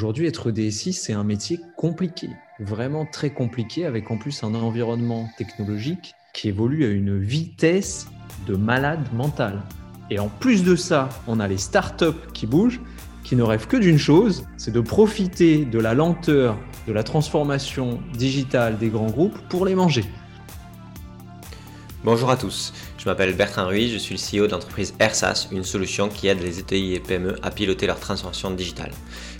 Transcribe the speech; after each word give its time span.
Aujourd'hui, 0.00 0.28
être 0.28 0.52
DSI, 0.52 0.92
c'est 0.92 1.12
un 1.12 1.24
métier 1.24 1.58
compliqué, 1.76 2.28
vraiment 2.60 3.04
très 3.04 3.30
compliqué, 3.30 3.84
avec 3.84 4.12
en 4.12 4.16
plus 4.16 4.44
un 4.44 4.54
environnement 4.54 5.28
technologique 5.36 6.14
qui 6.32 6.46
évolue 6.46 6.84
à 6.84 6.88
une 6.88 7.18
vitesse 7.18 8.06
de 8.46 8.54
malade 8.54 9.12
mental. 9.12 9.60
Et 10.08 10.20
en 10.20 10.28
plus 10.28 10.62
de 10.62 10.76
ça, 10.76 11.08
on 11.26 11.40
a 11.40 11.48
les 11.48 11.58
startups 11.58 12.30
qui 12.32 12.46
bougent, 12.46 12.80
qui 13.24 13.34
ne 13.34 13.42
rêvent 13.42 13.66
que 13.66 13.76
d'une 13.76 13.98
chose, 13.98 14.46
c'est 14.56 14.70
de 14.70 14.80
profiter 14.80 15.64
de 15.64 15.80
la 15.80 15.94
lenteur 15.94 16.56
de 16.86 16.92
la 16.92 17.02
transformation 17.02 18.00
digitale 18.16 18.78
des 18.78 18.90
grands 18.90 19.10
groupes 19.10 19.40
pour 19.48 19.66
les 19.66 19.74
manger. 19.74 20.04
Bonjour 22.04 22.30
à 22.30 22.36
tous, 22.36 22.72
je 22.96 23.06
m'appelle 23.06 23.34
Bertrand 23.34 23.66
Ruiz, 23.66 23.92
je 23.92 23.98
suis 23.98 24.14
le 24.14 24.20
CEO 24.20 24.46
de 24.46 24.52
l'entreprise 24.52 24.94
AirSAS, 25.00 25.48
une 25.50 25.64
solution 25.64 26.08
qui 26.08 26.28
aide 26.28 26.40
les 26.40 26.60
ETI 26.60 26.94
et 26.94 27.00
PME 27.00 27.34
à 27.42 27.50
piloter 27.50 27.88
leur 27.88 27.98
transformation 27.98 28.52
digitale. 28.52 28.92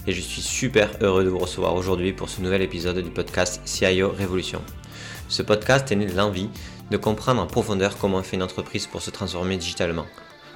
Et 0.09 0.15
je 0.15 0.23
suis 0.23 0.41
super 0.41 0.89
heureux 1.03 1.23
de 1.23 1.29
vous 1.29 1.39
recevoir 1.39 1.75
aujourd'hui 1.75 2.15
pour 2.15 2.31
ce 2.31 2.41
nouvel 2.41 2.63
épisode 2.63 2.99
du 2.99 3.11
podcast 3.11 3.61
CIO 3.67 4.11
Révolution. 4.11 4.63
Ce 5.29 5.43
podcast 5.43 5.93
est 5.93 5.97
né 5.97 6.07
de 6.07 6.17
l'envie 6.17 6.49
de 6.91 6.97
comprendre 6.97 7.43
en 7.43 7.47
profondeur 7.47 7.99
comment 7.99 8.23
fait 8.23 8.37
une 8.37 8.43
entreprise 8.43 8.87
pour 8.87 9.03
se 9.03 9.11
transformer 9.11 9.59
digitalement. 9.59 10.07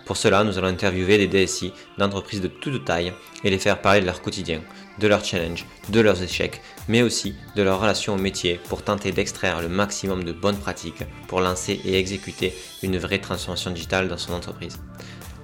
Pour 0.07 0.17
cela, 0.17 0.43
nous 0.43 0.57
allons 0.57 0.69
interviewer 0.69 1.19
des 1.19 1.27
DSI 1.27 1.75
d'entreprises 1.99 2.41
de 2.41 2.49
toute 2.49 2.87
taille 2.87 3.13
et 3.45 3.51
les 3.51 3.59
faire 3.59 3.83
parler 3.83 4.01
de 4.01 4.07
leur 4.07 4.23
quotidien, 4.23 4.63
de 4.99 5.07
leurs 5.07 5.23
challenges, 5.23 5.67
de 5.91 6.01
leurs 6.01 6.23
échecs, 6.23 6.63
mais 6.89 7.03
aussi 7.03 7.35
de 7.55 7.63
leur 7.63 7.79
relation 7.79 8.15
au 8.15 8.19
métier 8.19 8.59
pour 8.71 8.83
tenter 8.83 9.13
d'extraire 9.13 9.61
le 9.61 9.69
maximum 9.69 10.25
de 10.25 10.33
bonnes 10.33 10.57
pratiques 10.57 11.05
pour 11.29 11.43
lancer 11.43 11.79
et 11.85 11.99
exécuter 11.99 12.55
une 12.83 12.97
vraie 12.97 13.21
transformation 13.21 13.71
digitale 13.71 14.09
dans 14.09 14.17
son 14.17 14.33
entreprise. 14.33 14.81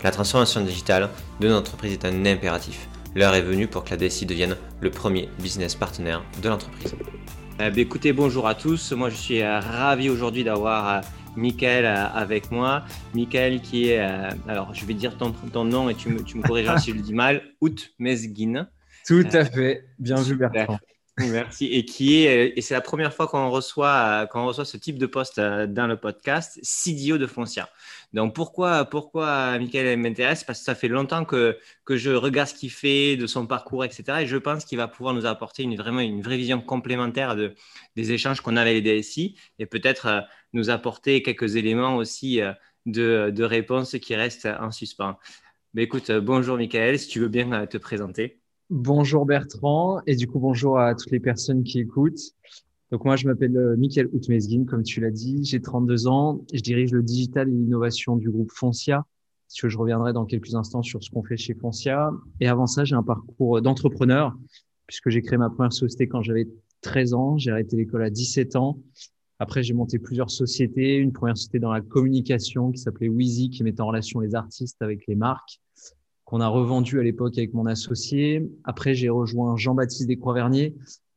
La 0.02 0.12
transformation 0.12 0.62
digitale 0.62 1.10
de 1.40 1.48
notre 1.48 1.60
entreprise 1.68 1.92
est 1.92 2.06
un 2.06 2.24
impératif. 2.24 2.88
L'heure 3.18 3.34
est 3.34 3.42
venue 3.42 3.66
pour 3.66 3.82
que 3.82 3.90
la 3.90 3.96
DSI 3.96 4.26
devienne 4.26 4.54
le 4.80 4.90
premier 4.92 5.28
business 5.42 5.74
partenaire 5.74 6.24
de 6.40 6.48
l'entreprise. 6.48 6.94
Euh, 7.60 7.68
bah, 7.68 7.80
écoutez, 7.80 8.12
bonjour 8.12 8.46
à 8.46 8.54
tous. 8.54 8.92
Moi, 8.92 9.10
je 9.10 9.16
suis 9.16 9.42
euh, 9.42 9.58
ravi 9.58 10.08
aujourd'hui 10.08 10.44
d'avoir 10.44 10.88
euh, 10.88 11.00
Michael 11.34 11.84
avec 11.84 12.52
moi. 12.52 12.84
Michael 13.14 13.60
qui 13.60 13.88
est, 13.88 13.98
alors 14.46 14.72
je 14.72 14.86
vais 14.86 14.94
dire 14.94 15.16
ton, 15.16 15.32
ton 15.32 15.64
nom 15.64 15.88
et 15.88 15.96
tu 15.96 16.10
me, 16.10 16.22
tu 16.22 16.36
me 16.36 16.44
corrigeras 16.44 16.78
si 16.78 16.92
je 16.92 16.94
le 16.94 17.02
dis 17.02 17.12
mal, 17.12 17.42
Out 17.60 17.90
Mesguin. 17.98 18.68
Tout 19.04 19.26
à 19.32 19.44
fait. 19.44 19.88
Bien 19.98 20.22
vu, 20.22 20.36
Bertrand. 20.36 20.78
Merci. 21.18 21.66
Et 21.66 21.84
qui 21.84 22.24
est, 22.24 22.52
et 22.56 22.60
c'est 22.60 22.74
la 22.74 22.80
première 22.80 23.12
fois 23.12 23.26
qu'on 23.26 23.50
reçoit, 23.50 24.26
qu'on 24.30 24.46
reçoit 24.46 24.64
ce 24.64 24.76
type 24.76 24.98
de 24.98 25.06
poste 25.06 25.40
dans 25.40 25.86
le 25.86 25.96
podcast, 25.96 26.58
CDO 26.62 27.18
de 27.18 27.26
Foncia. 27.26 27.68
Donc 28.12 28.34
pourquoi, 28.34 28.84
pourquoi 28.84 29.58
Michael 29.58 29.98
m'intéresse? 29.98 30.44
Parce 30.44 30.60
que 30.60 30.64
ça 30.64 30.74
fait 30.74 30.88
longtemps 30.88 31.24
que, 31.24 31.58
que 31.84 31.96
je 31.96 32.10
regarde 32.10 32.48
ce 32.48 32.54
qu'il 32.54 32.70
fait, 32.70 33.16
de 33.16 33.26
son 33.26 33.46
parcours, 33.46 33.84
etc. 33.84 34.22
Et 34.22 34.26
je 34.26 34.36
pense 34.36 34.64
qu'il 34.64 34.78
va 34.78 34.88
pouvoir 34.88 35.14
nous 35.14 35.26
apporter 35.26 35.62
une, 35.62 35.76
vraiment 35.76 36.00
une 36.00 36.22
vraie 36.22 36.36
vision 36.36 36.60
complémentaire 36.60 37.36
de, 37.36 37.54
des 37.96 38.12
échanges 38.12 38.40
qu'on 38.40 38.56
a 38.56 38.62
avec 38.62 38.82
les 38.84 39.00
DSI 39.00 39.36
et 39.58 39.66
peut-être 39.66 40.06
euh, 40.06 40.20
nous 40.52 40.70
apporter 40.70 41.22
quelques 41.22 41.56
éléments 41.56 41.96
aussi 41.96 42.40
euh, 42.40 42.52
de, 42.86 43.30
de 43.34 43.44
réponses 43.44 43.96
qui 44.00 44.14
restent 44.14 44.48
en 44.60 44.70
suspens. 44.70 45.18
Mais 45.74 45.82
écoute, 45.82 46.10
euh, 46.10 46.20
bonjour 46.20 46.56
Michael, 46.56 46.98
si 46.98 47.08
tu 47.08 47.20
veux 47.20 47.28
bien 47.28 47.66
te 47.66 47.76
présenter. 47.76 48.37
Bonjour 48.70 49.24
Bertrand, 49.24 50.02
et 50.06 50.14
du 50.14 50.26
coup 50.26 50.40
bonjour 50.40 50.78
à 50.78 50.94
toutes 50.94 51.10
les 51.10 51.20
personnes 51.20 51.62
qui 51.62 51.78
écoutent. 51.78 52.20
Donc 52.90 53.02
moi, 53.06 53.16
je 53.16 53.26
m'appelle 53.26 53.56
euh, 53.56 53.76
Michael 53.78 54.08
Outmesguin, 54.12 54.66
comme 54.66 54.82
tu 54.82 55.00
l'as 55.00 55.10
dit. 55.10 55.42
J'ai 55.42 55.62
32 55.62 56.06
ans. 56.06 56.44
Je 56.52 56.60
dirige 56.60 56.92
le 56.92 57.02
digital 57.02 57.48
et 57.48 57.50
l'innovation 57.50 58.16
du 58.16 58.28
groupe 58.28 58.50
Foncia. 58.52 59.06
Si 59.46 59.66
je 59.66 59.78
reviendrai 59.78 60.12
dans 60.12 60.26
quelques 60.26 60.54
instants 60.54 60.82
sur 60.82 61.02
ce 61.02 61.08
qu'on 61.08 61.22
fait 61.22 61.38
chez 61.38 61.54
Foncia. 61.54 62.10
Et 62.40 62.48
avant 62.48 62.66
ça, 62.66 62.84
j'ai 62.84 62.94
un 62.94 63.02
parcours 63.02 63.62
d'entrepreneur, 63.62 64.36
puisque 64.86 65.08
j'ai 65.08 65.22
créé 65.22 65.38
ma 65.38 65.48
première 65.48 65.72
société 65.72 66.06
quand 66.06 66.20
j'avais 66.20 66.46
13 66.82 67.14
ans. 67.14 67.38
J'ai 67.38 67.50
arrêté 67.50 67.74
l'école 67.74 68.02
à 68.02 68.10
17 68.10 68.54
ans. 68.56 68.82
Après, 69.38 69.62
j'ai 69.62 69.72
monté 69.72 69.98
plusieurs 69.98 70.30
sociétés. 70.30 70.96
Une 70.96 71.14
première 71.14 71.38
société 71.38 71.58
dans 71.58 71.72
la 71.72 71.80
communication 71.80 72.70
qui 72.70 72.82
s'appelait 72.82 73.08
Wheezy, 73.08 73.48
qui 73.48 73.62
mettait 73.62 73.80
en 73.80 73.86
relation 73.86 74.20
les 74.20 74.34
artistes 74.34 74.82
avec 74.82 75.06
les 75.06 75.14
marques 75.14 75.58
qu'on 76.28 76.42
a 76.42 76.48
revendu 76.48 77.00
à 77.00 77.02
l'époque 77.02 77.38
avec 77.38 77.54
mon 77.54 77.64
associé. 77.64 78.46
Après, 78.64 78.94
j'ai 78.94 79.08
rejoint 79.08 79.56
Jean-Baptiste 79.56 80.06
Descroix-Vernier 80.06 80.74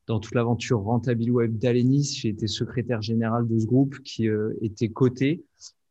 dans 0.07 0.22
toute 0.22 0.33
l'aventure 0.33 0.79
Rentable 0.79 1.29
Web 1.29 1.57
d'Alenis. 1.57 2.17
J'ai 2.17 2.29
été 2.29 2.47
secrétaire 2.47 3.01
général 3.01 3.45
de 3.45 3.59
ce 3.59 3.66
groupe 3.66 3.99
qui 4.05 4.29
euh, 4.29 4.53
était 4.61 4.88
coté. 4.88 5.44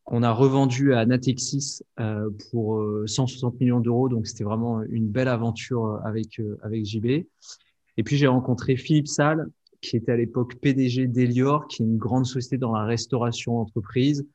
On 0.06 0.22
a 0.22 0.32
revendu 0.32 0.94
à 0.94 1.04
Natexis 1.04 1.82
euh, 2.00 2.30
pour 2.50 2.82
160 3.04 3.52
euh, 3.52 3.56
millions 3.60 3.80
d'euros. 3.80 4.08
Donc, 4.08 4.26
c'était 4.26 4.42
vraiment 4.42 4.80
une 4.84 5.08
belle 5.08 5.28
aventure 5.28 6.00
avec, 6.02 6.40
avec 6.62 6.86
JB. 6.86 7.04
Et 7.04 8.02
puis, 8.02 8.16
j'ai 8.16 8.26
rencontré 8.26 8.76
Philippe 8.76 9.08
Salle, 9.08 9.50
qui 9.82 9.98
était 9.98 10.12
à 10.12 10.16
l'époque 10.16 10.54
PDG 10.62 11.08
d'Elior, 11.08 11.68
qui 11.68 11.82
est 11.82 11.84
une 11.84 11.98
grande 11.98 12.24
société 12.24 12.56
dans 12.56 12.72
la 12.72 12.86
restauration 12.86 13.58
entreprise 13.58 14.26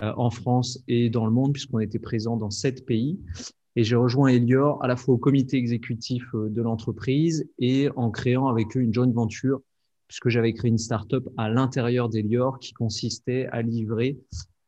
en 0.00 0.30
France 0.30 0.82
et 0.88 1.10
dans 1.10 1.26
le 1.26 1.32
monde, 1.32 1.52
puisqu'on 1.52 1.80
était 1.80 1.98
présent 1.98 2.38
dans 2.38 2.48
sept 2.48 2.86
pays. 2.86 3.20
Et 3.74 3.84
j'ai 3.84 3.96
rejoint 3.96 4.28
Elior 4.28 4.82
à 4.84 4.86
la 4.86 4.96
fois 4.96 5.14
au 5.14 5.18
comité 5.18 5.56
exécutif 5.56 6.24
euh, 6.34 6.48
de 6.50 6.60
l'entreprise 6.60 7.48
et 7.58 7.88
en 7.96 8.10
créant 8.10 8.48
avec 8.48 8.76
eux 8.76 8.80
une 8.80 8.92
joint 8.92 9.10
venture, 9.10 9.60
puisque 10.08 10.28
j'avais 10.28 10.52
créé 10.52 10.70
une 10.70 10.78
start-up 10.78 11.26
à 11.38 11.48
l'intérieur 11.48 12.08
d'Elior 12.08 12.58
qui 12.58 12.74
consistait 12.74 13.46
à 13.50 13.62
livrer 13.62 14.18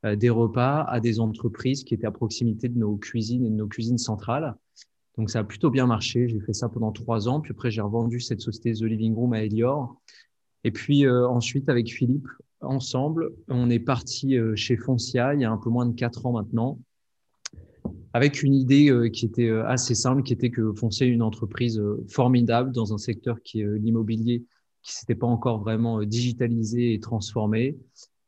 euh, 0.06 0.16
des 0.16 0.30
repas 0.30 0.82
à 0.82 1.00
des 1.00 1.20
entreprises 1.20 1.84
qui 1.84 1.94
étaient 1.94 2.06
à 2.06 2.12
proximité 2.12 2.68
de 2.68 2.78
nos 2.78 2.96
cuisines 2.96 3.44
et 3.44 3.50
de 3.50 3.54
nos 3.54 3.68
cuisines 3.68 3.98
centrales. 3.98 4.54
Donc 5.18 5.30
ça 5.30 5.40
a 5.40 5.44
plutôt 5.44 5.70
bien 5.70 5.86
marché. 5.86 6.28
J'ai 6.28 6.40
fait 6.40 6.54
ça 6.54 6.68
pendant 6.68 6.90
trois 6.90 7.28
ans. 7.28 7.40
Puis 7.40 7.52
après, 7.52 7.70
j'ai 7.70 7.82
revendu 7.82 8.20
cette 8.20 8.40
société 8.40 8.72
The 8.72 8.82
Living 8.82 9.14
Room 9.14 9.34
à 9.34 9.44
Elior. 9.44 10.00
Et 10.64 10.70
puis 10.70 11.06
euh, 11.06 11.28
ensuite, 11.28 11.68
avec 11.68 11.92
Philippe, 11.92 12.26
ensemble, 12.62 13.32
on 13.48 13.68
est 13.68 13.78
parti 13.78 14.38
chez 14.54 14.78
Foncia 14.78 15.34
il 15.34 15.42
y 15.42 15.44
a 15.44 15.50
un 15.50 15.58
peu 15.58 15.68
moins 15.68 15.84
de 15.84 15.94
quatre 15.94 16.24
ans 16.24 16.32
maintenant 16.32 16.78
avec 18.14 18.44
une 18.44 18.54
idée 18.54 18.90
euh, 18.90 19.08
qui 19.08 19.26
était 19.26 19.48
euh, 19.48 19.66
assez 19.66 19.96
simple, 19.96 20.22
qui 20.22 20.32
était 20.32 20.50
que 20.50 20.72
Foncia 20.72 21.04
est 21.04 21.10
une 21.10 21.20
entreprise 21.20 21.80
euh, 21.80 22.02
formidable 22.08 22.70
dans 22.70 22.94
un 22.94 22.98
secteur 22.98 23.42
qui 23.42 23.60
est 23.60 23.66
l'immobilier, 23.78 24.44
qui 24.82 24.94
s'était 24.94 25.16
pas 25.16 25.26
encore 25.26 25.60
vraiment 25.60 26.00
digitalisé 26.04 26.94
et 26.94 27.00
transformé. 27.00 27.76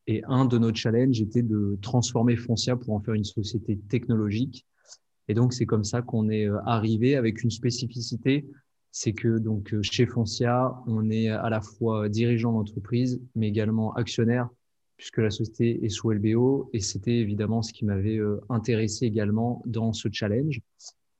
Et 0.05 0.23
un 0.27 0.43
de 0.45 0.57
nos 0.57 0.73
challenges 0.75 1.21
était 1.21 1.41
de 1.41 1.79
transformer 1.81 2.35
Foncia 2.35 2.75
pour 2.75 2.93
en 2.95 2.99
faire 2.99 3.13
une 3.13 3.23
société 3.23 3.77
technologique. 3.89 4.65
Et 5.29 5.33
donc, 5.33 5.53
c'est 5.53 5.65
comme 5.65 5.83
ça 5.83 6.01
qu'on 6.01 6.29
est 6.29 6.47
arrivé 6.65 7.15
avec 7.15 7.43
une 7.43 7.51
spécificité. 7.51 8.45
C'est 8.91 9.13
que 9.13 9.37
donc 9.37 9.75
chez 9.81 10.05
Foncia, 10.05 10.73
on 10.87 11.09
est 11.09 11.27
à 11.27 11.49
la 11.49 11.61
fois 11.61 12.07
dirigeant 12.07 12.53
d'entreprise, 12.53 13.21
mais 13.35 13.49
également 13.49 13.93
actionnaire 13.93 14.49
puisque 14.97 15.17
la 15.19 15.29
société 15.29 15.85
est 15.85 15.89
sous 15.89 16.11
LBO 16.11 16.69
et 16.73 16.79
c'était 16.79 17.15
évidemment 17.15 17.61
ce 17.61 17.71
qui 17.71 17.85
m'avait 17.85 18.17
euh, 18.17 18.41
intéressé 18.49 19.05
également 19.05 19.61
dans 19.65 19.93
ce 19.93 20.09
challenge. 20.11 20.59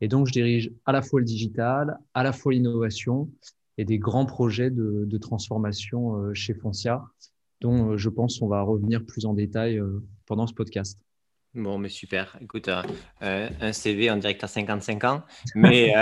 Et 0.01 0.07
donc, 0.07 0.27
je 0.27 0.33
dirige 0.33 0.71
à 0.85 0.91
la 0.91 1.01
fois 1.01 1.19
le 1.19 1.25
digital, 1.25 1.97
à 2.13 2.23
la 2.23 2.33
fois 2.33 2.53
l'innovation 2.53 3.29
et 3.77 3.85
des 3.85 3.99
grands 3.99 4.25
projets 4.25 4.71
de, 4.71 5.05
de 5.05 5.17
transformation 5.17 6.15
euh, 6.15 6.33
chez 6.33 6.55
Foncia, 6.55 7.03
dont 7.61 7.91
euh, 7.91 7.97
je 7.97 8.09
pense 8.09 8.41
on 8.41 8.47
va 8.47 8.61
revenir 8.63 9.05
plus 9.05 9.25
en 9.25 9.33
détail 9.33 9.81
pendant 10.25 10.47
ce 10.47 10.53
podcast. 10.53 10.99
Bon, 11.53 11.77
mais 11.77 11.89
super. 11.89 12.37
Écoute, 12.41 12.69
un 13.21 13.73
CV 13.73 14.11
en 14.11 14.17
direct 14.17 14.43
à 14.43 14.47
55 14.47 15.03
ans, 15.05 15.23
mais 15.55 15.93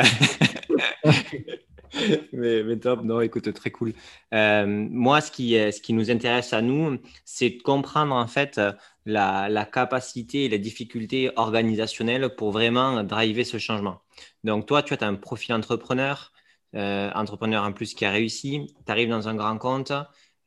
mais, 2.34 2.78
top, 2.78 3.04
non, 3.04 3.22
écoute, 3.22 3.52
très 3.54 3.72
cool. 3.72 3.94
Euh, 4.34 4.66
moi, 4.66 5.22
ce 5.22 5.32
qui, 5.32 5.52
ce 5.54 5.82
qui 5.82 5.94
nous 5.94 6.12
intéresse 6.12 6.54
à 6.54 6.62
nous, 6.62 6.98
c'est 7.24 7.50
de 7.52 7.62
comprendre 7.62 8.14
en 8.14 8.28
fait 8.28 8.60
la, 9.06 9.50
la, 9.50 9.66
capacité 9.66 10.46
et 10.46 10.50
les 10.50 10.60
difficultés 10.60 11.32
organisationnelles 11.36 12.36
pour 12.36 12.52
vraiment 12.52 13.04
driver 13.04 13.44
ce 13.44 13.58
changement. 13.58 14.02
Donc, 14.44 14.66
toi, 14.66 14.84
tu 14.84 14.94
as 14.94 15.08
un 15.08 15.16
profil 15.16 15.54
entrepreneur, 15.54 16.32
euh, 16.76 17.12
entrepreneur 17.14 17.64
en 17.64 17.72
plus 17.72 17.94
qui 17.94 18.06
a 18.06 18.12
réussi, 18.12 18.68
tu 18.86 18.92
arrives 18.92 19.10
dans 19.10 19.28
un 19.28 19.36
grand 19.36 19.58
compte 19.58 19.94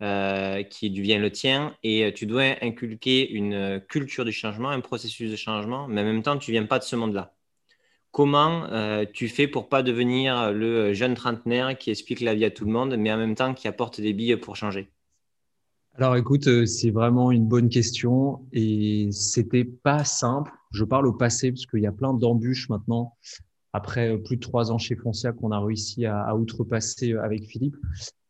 euh, 0.03 0.62
qui 0.65 0.91
devient 0.91 1.19
le 1.19 1.33
tien 1.33 1.75
et 1.83 2.12
tu 2.15 2.27
dois 2.27 2.56
inculquer 2.62 3.31
une 3.31 3.81
culture 3.89 4.25
du 4.25 4.33
changement, 4.33 4.69
un 4.71 4.81
processus 4.81 5.31
de 5.31 5.37
changement, 5.37 5.89
mais 5.89 6.03
en 6.03 6.05
même 6.05 6.23
temps, 6.23 6.39
tu 6.39 6.53
viens 6.53 6.67
pas 6.67 6.79
de 6.79 6.85
ce 6.85 6.97
monde-là. 6.97 7.38
Comment 8.11 8.65
euh, 8.73 9.05
tu 9.13 9.29
fais 9.29 9.47
pour 9.47 9.69
pas 9.69 9.83
devenir 9.83 10.53
le 10.53 10.95
jeune 10.95 11.15
trentenaire 11.15 11.77
qui 11.77 11.91
explique 11.91 12.21
la 12.21 12.35
vie 12.35 12.45
à 12.45 12.51
tout 12.51 12.65
le 12.65 12.73
monde, 12.73 12.97
mais 12.97 13.13
en 13.13 13.19
même 13.19 13.35
temps 13.35 13.55
qui 13.55 13.69
apporte 13.69 14.01
des 14.01 14.13
billes 14.13 14.37
pour 14.37 14.57
changer? 14.57 14.91
Alors 15.95 16.17
écoute, 16.17 16.47
euh, 16.47 16.65
c'est 16.65 16.91
vraiment 16.91 17.33
une 17.33 17.47
bonne 17.47 17.69
question 17.69 18.47
et 18.53 19.09
c'était 19.11 19.65
pas 19.65 20.05
simple. 20.05 20.53
Je 20.71 20.85
parle 20.85 21.07
au 21.07 21.13
passé 21.13 21.51
parce 21.51 21.67
qu'il 21.67 21.81
y 21.81 21.87
a 21.87 21.93
plein 21.93 22.15
d'embûches 22.15 22.69
maintenant 22.69 23.17
après 23.73 24.13
euh, 24.13 24.19
plus 24.19 24.37
de 24.37 24.41
trois 24.41 24.71
ans 24.71 24.79
chez 24.79 24.97
Foncia 24.97 25.33
qu'on 25.33 25.51
a 25.51 25.61
réussi 25.61 26.07
à, 26.07 26.35
outrepasser 26.35 27.15
avec 27.15 27.45
Philippe. 27.45 27.77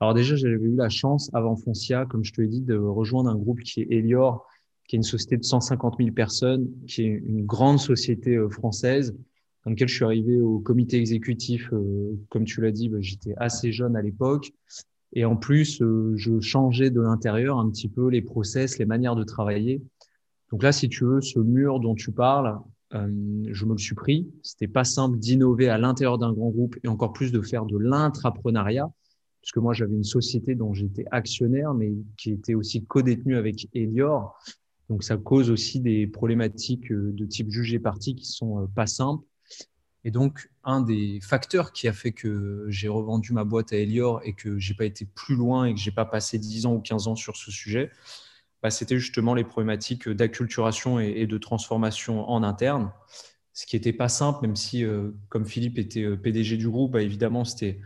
Alors 0.01 0.15
déjà, 0.15 0.35
j'avais 0.35 0.55
eu 0.55 0.77
la 0.77 0.89
chance 0.89 1.31
avant 1.35 1.57
Foncia, 1.57 2.07
comme 2.07 2.25
je 2.25 2.33
te 2.33 2.41
l'ai 2.41 2.49
dit, 2.49 2.63
de 2.63 2.77
rejoindre 2.77 3.31
un 3.31 3.37
groupe 3.37 3.61
qui 3.61 3.83
est 3.83 3.87
Elior, 3.91 4.47
qui 4.89 4.97
est 4.97 4.99
une 4.99 5.03
société 5.03 5.37
de 5.37 5.45
150 5.45 5.97
000 5.99 6.13
personnes, 6.13 6.69
qui 6.87 7.03
est 7.03 7.23
une 7.27 7.45
grande 7.45 7.79
société 7.79 8.39
française 8.51 9.15
dans 9.69 9.73
lequel 9.73 9.88
je 9.88 9.97
suis 9.97 10.05
arrivé 10.05 10.41
au 10.41 10.61
comité 10.61 10.97
exécutif. 10.97 11.70
comme 12.31 12.44
tu 12.47 12.62
l'as 12.62 12.73
dit, 12.73 12.88
bah, 12.88 12.97
j'étais 13.00 13.35
assez 13.37 13.70
jeune 13.70 13.97
à 13.97 14.03
l'époque. 14.03 14.53
Et 15.12 15.26
en 15.26 15.37
plus, 15.37 15.82
je 16.17 16.41
changeais 16.41 16.88
de 16.91 17.03
l'intérieur 17.03 17.59
un 17.59 17.69
petit 17.69 17.88
peu 17.88 18.09
les 18.09 18.23
process, 18.23 18.79
les 18.79 18.87
manières 18.87 19.15
de 19.15 19.25
travailler. 19.25 19.82
Donc 20.50 20.62
là, 20.62 20.73
si 20.73 20.88
tu 20.88 21.05
veux, 21.05 21.20
ce 21.20 21.38
mur 21.38 21.81
dont 21.81 21.94
tu 21.94 22.12
parles, 22.12 22.59
euh, 22.94 23.44
je 23.50 23.65
me 23.67 23.73
le 23.73 23.79
suis 23.79 23.94
pris. 23.94 24.26
C'était 24.43 24.69
pas 24.69 24.85
simple 24.85 25.19
d'innover 25.19 25.69
à 25.69 25.76
l'intérieur 25.76 26.17
d'un 26.17 26.32
grand 26.32 26.49
groupe 26.49 26.76
et 26.82 26.88
encore 26.88 27.12
plus 27.12 27.31
de 27.31 27.43
faire 27.43 27.67
de 27.67 27.76
l'intrapreneuriat, 27.76 28.91
puisque 29.43 29.59
moi 29.59 29.75
j'avais 29.75 29.94
une 29.94 30.05
société 30.05 30.55
dont 30.55 30.73
j'étais 30.73 31.05
actionnaire, 31.11 31.75
mais 31.75 31.93
qui 32.17 32.31
était 32.31 32.55
aussi 32.55 32.87
codétenue 32.87 33.37
avec 33.37 33.69
Elior. 33.75 34.38
Donc 34.88 35.05
ça 35.05 35.19
cause 35.19 35.50
aussi 35.50 35.81
des 35.81 36.06
problématiques 36.06 36.91
euh, 36.91 37.12
de 37.12 37.26
type 37.26 37.50
jugé 37.50 37.79
parti 37.79 38.15
qui 38.15 38.25
sont 38.25 38.62
euh, 38.62 38.67
pas 38.75 38.87
simples. 38.87 39.25
Et 40.05 40.11
donc 40.11 40.50
un 40.65 40.81
des 40.81 41.21
facteurs 41.21 41.73
qui 41.73 41.89
a 41.89 41.93
fait 41.93 42.12
que 42.12 42.67
j'ai 42.69 42.89
revendu 42.89 43.33
ma 43.33 43.45
boîte 43.45 43.73
à 43.73 43.77
Elior 43.77 44.21
et 44.25 44.33
que 44.33 44.59
j'ai 44.59 44.75
pas 44.75 44.85
été 44.85 45.05
plus 45.05 45.35
loin 45.35 45.67
et 45.67 45.75
que 45.75 45.81
j'ai 45.81 45.91
pas 45.91 46.05
passé 46.05 46.39
10 46.39 46.67
ans 46.67 46.75
ou 46.75 46.81
15 46.81 47.09
ans 47.09 47.17
sur 47.17 47.37
ce 47.37 47.50
sujet, 47.50 47.91
bah, 48.62 48.71
c'était 48.71 48.99
justement 48.99 49.35
les 49.35 49.45
problématiques 49.45 50.09
d'acculturation 50.09 50.99
et, 50.99 51.27
de 51.27 51.39
transformation 51.39 52.29
en 52.29 52.43
interne, 52.43 52.91
ce 53.53 53.67
qui 53.67 53.77
n'était 53.77 53.93
pas 53.93 54.09
simple, 54.09 54.41
même 54.43 54.56
si, 54.56 54.85
euh, 54.85 55.11
comme 55.29 55.47
Philippe 55.47 55.79
était 55.79 56.03
euh, 56.03 56.17
PDG 56.17 56.56
du 56.56 56.69
groupe, 56.69 56.93
bah, 56.93 57.03
évidemment, 57.03 57.44
c'était 57.44 57.81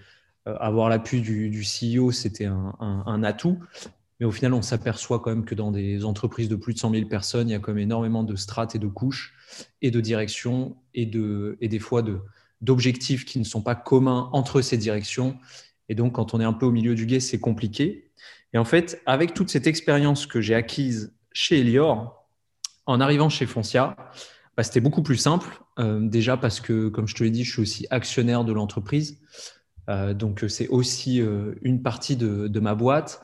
euh, 0.48 0.56
avoir 0.58 0.88
l'appui 0.88 1.20
du, 1.20 1.62
CEO, 1.62 2.10
c'était 2.10 2.46
un, 2.46 3.22
atout. 3.22 3.58
Mais 4.22 4.28
au 4.28 4.30
final, 4.30 4.54
on 4.54 4.62
s'aperçoit 4.62 5.18
quand 5.18 5.30
même 5.30 5.44
que 5.44 5.56
dans 5.56 5.72
des 5.72 6.04
entreprises 6.04 6.48
de 6.48 6.54
plus 6.54 6.74
de 6.74 6.78
100 6.78 6.92
000 6.92 7.08
personnes, 7.08 7.48
il 7.48 7.52
y 7.52 7.54
a 7.56 7.58
quand 7.58 7.72
même 7.72 7.82
énormément 7.82 8.22
de 8.22 8.36
strates 8.36 8.76
et 8.76 8.78
de 8.78 8.86
couches 8.86 9.34
et 9.82 9.90
de 9.90 10.00
directions 10.00 10.76
et, 10.94 11.06
de, 11.06 11.58
et 11.60 11.66
des 11.66 11.80
fois 11.80 12.04
d'objectifs 12.60 13.24
qui 13.24 13.40
ne 13.40 13.44
sont 13.44 13.62
pas 13.62 13.74
communs 13.74 14.30
entre 14.32 14.60
ces 14.60 14.78
directions. 14.78 15.36
Et 15.88 15.96
donc, 15.96 16.12
quand 16.12 16.34
on 16.34 16.40
est 16.40 16.44
un 16.44 16.52
peu 16.52 16.66
au 16.66 16.70
milieu 16.70 16.94
du 16.94 17.04
guet, 17.04 17.18
c'est 17.18 17.40
compliqué. 17.40 18.12
Et 18.52 18.58
en 18.58 18.64
fait, 18.64 19.02
avec 19.06 19.34
toute 19.34 19.50
cette 19.50 19.66
expérience 19.66 20.26
que 20.26 20.40
j'ai 20.40 20.54
acquise 20.54 21.12
chez 21.32 21.58
Elior, 21.58 22.24
en 22.86 23.00
arrivant 23.00 23.28
chez 23.28 23.46
Foncia, 23.46 23.96
bah, 24.56 24.62
c'était 24.62 24.80
beaucoup 24.80 25.02
plus 25.02 25.16
simple. 25.16 25.48
Euh, 25.80 25.98
déjà 25.98 26.36
parce 26.36 26.60
que, 26.60 26.86
comme 26.90 27.08
je 27.08 27.16
te 27.16 27.24
l'ai 27.24 27.30
dit, 27.30 27.42
je 27.42 27.50
suis 27.50 27.62
aussi 27.62 27.88
actionnaire 27.90 28.44
de 28.44 28.52
l'entreprise. 28.52 29.18
Euh, 29.88 30.14
donc, 30.14 30.44
c'est 30.48 30.68
aussi 30.68 31.20
euh, 31.20 31.54
une 31.62 31.82
partie 31.82 32.16
de, 32.16 32.60
ma 32.60 32.76
boîte. 32.76 33.20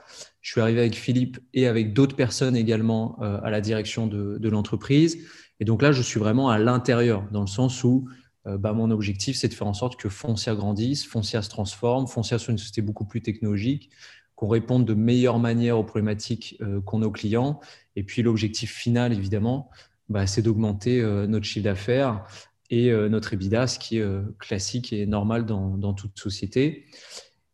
Je 0.49 0.53
suis 0.55 0.63
arrivé 0.63 0.81
avec 0.81 0.95
Philippe 0.95 1.39
et 1.53 1.67
avec 1.67 1.93
d'autres 1.93 2.17
personnes 2.17 2.57
également 2.57 3.19
à 3.21 3.51
la 3.51 3.61
direction 3.61 4.07
de, 4.07 4.49
l'entreprise. 4.49 5.19
Et 5.61 5.67
donc 5.67 5.83
là, 5.83 5.93
je 5.93 6.01
suis 6.01 6.19
vraiment 6.19 6.49
à 6.49 6.59
l'intérieur, 6.59 7.29
dans 7.33 7.43
le 7.43 7.47
sens 7.47 7.85
où 7.85 8.09
bah, 8.47 8.73
mon 8.73 8.91
objectif, 8.91 9.37
c'est 9.37 9.49
de 9.49 9.53
faire 9.53 9.67
en 9.67 9.75
sorte 9.75 10.01
que 10.01 10.09
Foncia 10.09 10.55
grandisse, 10.55 11.05
Foncia 11.05 11.43
se 11.43 11.51
transforme, 11.51 12.07
Foncia 12.07 12.39
soit 12.39 12.53
une 12.53 12.59
société 12.59 12.81
beaucoup 12.81 13.05
plus 13.05 13.21
technologique, 13.21 13.91
qu'on 14.39 14.47
réponde 14.47 14.85
de 14.85 14.95
meilleure 14.95 15.41
manière 15.41 15.77
aux 15.81 15.83
problématiques 15.83 16.57
euh, 16.61 16.81
qu'ont 16.81 17.01
nos 17.01 17.11
clients. 17.11 17.59
Et 17.97 18.05
puis 18.05 18.23
l'objectif 18.23 18.73
final, 18.73 19.13
évidemment, 19.13 19.69
bah, 20.09 20.29
c'est 20.29 20.43
d'augmenter 20.43 21.01
euh, 21.01 21.27
notre 21.27 21.45
chiffre 21.45 21.65
d'affaires 21.65 22.25
et 22.71 22.93
euh, 22.93 23.09
notre 23.09 23.35
EBITDA, 23.35 23.67
ce 23.67 23.81
qui 23.81 23.99
est 23.99 24.07
classique 24.39 24.93
et 24.93 25.07
normal 25.07 25.45
dans, 25.45 25.93
toute 25.93 26.17
société. 26.17 26.87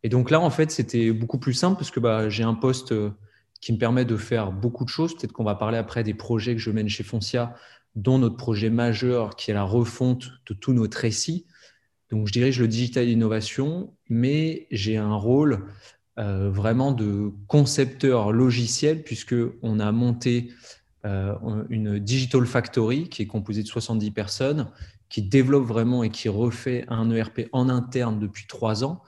Et 0.05 0.09
donc 0.09 0.29
là, 0.29 0.39
en 0.39 0.51
fait, 0.51 0.69
c'était 0.69 1.11
beaucoup 1.11 1.39
plus 1.39 1.55
simple 1.55 1.77
parce 1.79 1.89
que 1.89 1.99
bah, 1.99 2.29
j'ai 2.29 2.43
un 2.43 2.53
poste 2.53 2.93
qui 3.59 3.73
me 3.73 3.79
permet 3.79 4.05
de 4.05 4.17
faire 4.17 4.51
beaucoup 4.51 4.85
de 4.85 4.89
choses. 4.89 5.15
Peut-être 5.15 5.33
qu'on 5.33 5.43
va 5.43 5.55
parler 5.55 5.79
après 5.79 6.03
des 6.03 6.13
projets 6.13 6.53
que 6.53 6.61
je 6.61 6.69
mène 6.69 6.87
chez 6.87 7.01
Foncia, 7.01 7.55
dont 7.95 8.19
notre 8.19 8.37
projet 8.37 8.69
majeur 8.69 9.35
qui 9.35 9.49
est 9.49 9.55
la 9.55 9.63
refonte 9.63 10.29
de 10.47 10.53
tout 10.53 10.73
notre 10.73 10.99
récit. 10.99 11.47
Donc, 12.11 12.27
je 12.27 12.33
dirige 12.33 12.59
le 12.59 12.67
digital 12.67 13.09
innovation, 13.09 13.95
mais 14.07 14.67
j'ai 14.69 14.95
un 14.95 15.15
rôle 15.15 15.65
euh, 16.19 16.51
vraiment 16.51 16.91
de 16.91 17.31
concepteur 17.47 18.31
logiciel, 18.31 19.01
puisqu'on 19.01 19.79
a 19.79 19.91
monté 19.91 20.51
euh, 21.07 21.33
une 21.71 21.97
Digital 21.97 22.45
Factory 22.45 23.09
qui 23.09 23.23
est 23.23 23.27
composée 23.27 23.63
de 23.63 23.67
70 23.67 24.11
personnes, 24.11 24.67
qui 25.09 25.23
développe 25.23 25.65
vraiment 25.65 26.03
et 26.03 26.11
qui 26.11 26.29
refait 26.29 26.85
un 26.89 27.09
ERP 27.09 27.49
en 27.53 27.69
interne 27.69 28.19
depuis 28.19 28.45
trois 28.45 28.83
ans. 28.83 29.01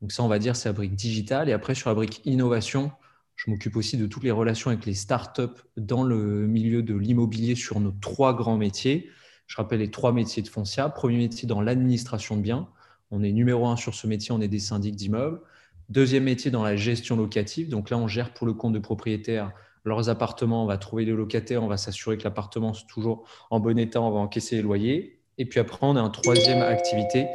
Donc 0.00 0.12
ça, 0.12 0.22
on 0.22 0.28
va 0.28 0.38
dire, 0.38 0.56
c'est 0.56 0.68
la 0.68 0.72
brique 0.72 0.94
digitale. 0.94 1.48
Et 1.48 1.52
après, 1.52 1.74
sur 1.74 1.90
la 1.90 1.94
brique 1.94 2.20
innovation, 2.24 2.90
je 3.36 3.50
m'occupe 3.50 3.76
aussi 3.76 3.96
de 3.96 4.06
toutes 4.06 4.24
les 4.24 4.30
relations 4.30 4.70
avec 4.70 4.86
les 4.86 4.94
startups 4.94 5.60
dans 5.76 6.02
le 6.02 6.46
milieu 6.46 6.82
de 6.82 6.94
l'immobilier 6.94 7.54
sur 7.54 7.80
nos 7.80 7.92
trois 7.92 8.34
grands 8.34 8.56
métiers. 8.56 9.10
Je 9.46 9.56
rappelle 9.56 9.80
les 9.80 9.90
trois 9.90 10.12
métiers 10.12 10.42
de 10.42 10.48
Foncia. 10.48 10.88
Premier 10.88 11.18
métier 11.18 11.46
dans 11.48 11.60
l'administration 11.60 12.36
de 12.36 12.42
biens. 12.42 12.68
On 13.10 13.22
est 13.22 13.32
numéro 13.32 13.66
un 13.66 13.76
sur 13.76 13.94
ce 13.94 14.06
métier, 14.06 14.32
on 14.32 14.40
est 14.40 14.48
des 14.48 14.58
syndics 14.58 14.94
d'immeubles. 14.94 15.40
Deuxième 15.88 16.24
métier 16.24 16.50
dans 16.50 16.62
la 16.62 16.76
gestion 16.76 17.16
locative. 17.16 17.68
Donc 17.68 17.90
là, 17.90 17.98
on 17.98 18.06
gère 18.06 18.32
pour 18.32 18.46
le 18.46 18.54
compte 18.54 18.72
de 18.72 18.78
propriétaires 18.78 19.52
leurs 19.84 20.08
appartements, 20.08 20.64
on 20.64 20.66
va 20.66 20.78
trouver 20.78 21.04
les 21.04 21.12
locataires, 21.12 21.62
on 21.62 21.68
va 21.68 21.76
s'assurer 21.76 22.18
que 22.18 22.24
l'appartement 22.24 22.72
est 22.72 22.86
toujours 22.86 23.24
en 23.50 23.60
bon 23.60 23.78
état, 23.78 24.00
on 24.00 24.10
va 24.10 24.18
encaisser 24.18 24.56
les 24.56 24.62
loyers. 24.62 25.20
Et 25.38 25.46
puis 25.46 25.58
après, 25.58 25.78
on 25.80 25.96
a 25.96 26.00
une 26.00 26.12
troisième 26.12 26.60
activité 26.60 27.26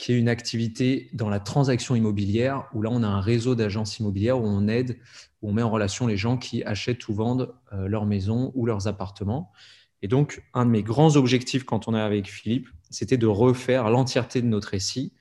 qui 0.00 0.12
est 0.12 0.18
une 0.18 0.30
activité 0.30 1.10
dans 1.12 1.28
la 1.28 1.40
transaction 1.40 1.94
immobilière, 1.94 2.64
où 2.72 2.80
là, 2.80 2.88
on 2.90 3.02
a 3.02 3.06
un 3.06 3.20
réseau 3.20 3.54
d'agences 3.54 3.98
immobilières 3.98 4.40
où 4.40 4.46
on 4.46 4.66
aide, 4.66 4.98
où 5.42 5.50
on 5.50 5.52
met 5.52 5.60
en 5.60 5.68
relation 5.68 6.06
les 6.06 6.16
gens 6.16 6.38
qui 6.38 6.64
achètent 6.64 7.06
ou 7.08 7.12
vendent 7.12 7.54
euh, 7.74 7.86
leur 7.86 8.06
maison 8.06 8.50
ou 8.54 8.64
leurs 8.64 8.88
appartements. 8.88 9.52
Et 10.00 10.08
donc, 10.08 10.42
un 10.54 10.64
de 10.64 10.70
mes 10.70 10.82
grands 10.82 11.16
objectifs 11.16 11.64
quand 11.64 11.86
on 11.86 11.94
est 11.94 12.00
avec 12.00 12.30
Philippe, 12.30 12.70
c'était 12.88 13.18
de 13.18 13.26
refaire 13.26 13.90
l'entièreté 13.90 14.40
de 14.40 14.46
notre 14.46 14.68
récit, 14.68 15.12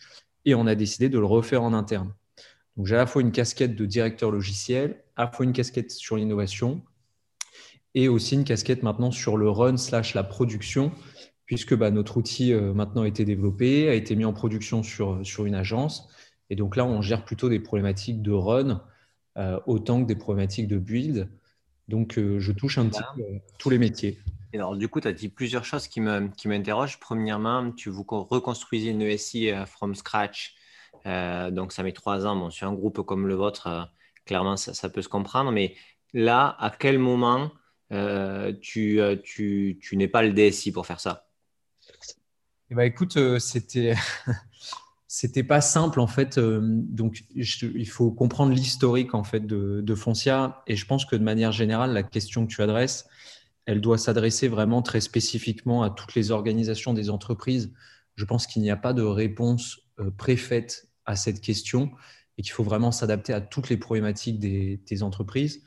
et 0.46 0.56
on 0.56 0.66
a 0.66 0.76
décidé 0.76 1.10
de 1.10 1.20
le 1.20 1.26
refaire 1.26 1.62
en 1.62 1.74
interne. 1.74 2.14
Donc, 2.78 2.86
j'ai 2.86 2.96
à 2.96 3.00
la 3.00 3.06
fois 3.06 3.22
une 3.22 3.34
casquette 3.34 3.76
de 3.76 3.86
directeur 3.86 4.31
logiciel, 4.31 5.04
à 5.18 5.26
la 5.26 5.31
fois 5.31 5.44
une 5.44 5.52
casquette 5.52 5.92
sur 5.92 6.16
l'innovation 6.16 6.81
et 7.96 8.08
aussi 8.08 8.36
une 8.36 8.46
casquette 8.46 8.84
maintenant 8.84 9.12
sur 9.12 9.36
le 9.36 9.50
run 9.50 9.76
slash 9.76 10.14
la 10.14 10.24
production, 10.24 10.94
puisque 11.50 11.75
bah, 11.75 11.90
notre 11.90 12.18
outil 12.18 12.54
euh, 12.54 12.75
maintenant 12.75 13.01
a 13.01 13.07
été 13.07 13.25
développé, 13.25 13.90
a 13.90 13.96
été 13.96 14.16
mis 14.16 14.24
en 14.24 14.34
production 14.34 14.84
sur, 14.84 15.25
sur 15.25 15.48
une 15.48 15.56
agence. 15.56 16.07
Et 16.51 16.56
donc 16.56 16.75
là, 16.75 16.86
on 16.86 17.01
gère 17.01 17.25
plutôt 17.25 17.50
des 17.50 17.60
problématiques 17.60 18.22
de 18.22 18.31
run 18.31 18.84
euh, 19.36 19.60
autant 19.66 20.00
que 20.04 20.06
des 20.06 20.16
problématiques 20.16 20.68
de 20.68 20.78
build. 20.78 21.28
Donc, 21.88 22.19
euh, 22.19 22.40
je 22.40 22.51
touche 22.51 22.78
un 22.78 22.88
petit 22.88 23.01
peu 23.16 23.24
tous 23.57 23.72
les 23.72 23.80
métiers. 23.80 24.19
alors, 24.54 24.78
du 24.78 24.88
coup, 24.90 25.01
tu 25.01 25.07
as 25.07 25.12
dit 25.12 25.28
plusieurs 25.28 25.66
choses 25.66 25.88
qui 25.88 26.01
m'interrogent. 26.01 26.98
Qui 26.98 27.00
Premièrement, 27.00 27.72
tu 27.72 27.90
vous 27.90 28.06
reconstruisez 28.07 28.92
une 28.92 29.02
ESI 29.02 29.52
from 29.66 29.95
scratch 29.95 30.56
donc, 31.04 31.72
ça 31.72 31.81
met 31.81 31.94
trois 31.94 32.28
ans. 32.28 32.36
Bon, 32.36 32.52
sur 32.52 32.68
un 32.68 32.74
groupe 32.74 33.02
comme 33.02 33.25
le 33.25 33.34
vôtre, 33.34 33.90
clairement, 34.25 34.56
ça, 34.56 34.90
peut 34.90 35.02
se 35.02 35.09
comprendre. 35.09 35.52
Mais 35.52 35.74
là, 36.14 36.56
à 36.59 36.69
quel 36.69 37.00
moment 37.00 37.52
tu, 37.90 39.00
tu, 39.24 39.80
tu 39.81 39.97
n'es 39.97 40.07
pas 40.07 40.21
le 40.21 40.33
DSI 40.33 40.71
pour 40.71 40.85
faire 40.85 41.00
ça? 41.00 41.29
Eh 42.71 42.76
ben, 42.76 42.83
écoute, 42.83 43.18
c'était 43.40 43.95
c'était 45.07 45.44
pas 45.44 45.61
simple 45.61 45.99
en 45.99 46.07
fait. 46.07 46.40
donc, 46.40 47.23
il 47.35 47.88
faut 47.88 48.11
comprendre 48.11 48.54
l'historique 48.54 49.14
en 49.14 49.23
fait 49.23 49.45
de, 49.45 49.95
Foncia. 49.95 50.64
Et 50.68 50.76
je 50.76 50.85
pense 50.85 51.06
que 51.06 51.16
de 51.16 51.23
manière 51.23 51.52
générale, 51.52 51.94
la 51.94 52.04
question 52.04 52.45
que 52.45 52.52
tu 52.52 52.61
adresses, 52.61 53.07
elle 53.66 53.81
doit 53.81 53.97
s'adresser 53.97 54.47
vraiment 54.47 54.81
très 54.81 55.02
spécifiquement 55.02 55.83
à 55.83 55.90
toutes 55.90 56.16
les 56.16 56.31
organisations 56.31 56.94
des 56.94 57.09
entreprises. 57.09 57.73
Je 58.16 58.26
pense 58.26 58.47
qu'il 58.47 58.61
n'y 58.61 58.71
a 58.71 58.78
pas 58.78 58.94
de 58.94 59.02
réponse 59.02 59.81
préfaite 60.18 60.90
à 61.06 61.16
cette 61.16 61.42
question 61.42 61.92
et 62.38 62.42
qu'il 62.42 62.52
faut 62.52 62.64
vraiment 62.64 62.92
s'adapter 62.92 63.33
à 63.33 63.42
toutes 63.42 63.69
les 63.69 63.78
problématiques 63.78 64.40
des, 64.40 65.04
entreprises. 65.04 65.61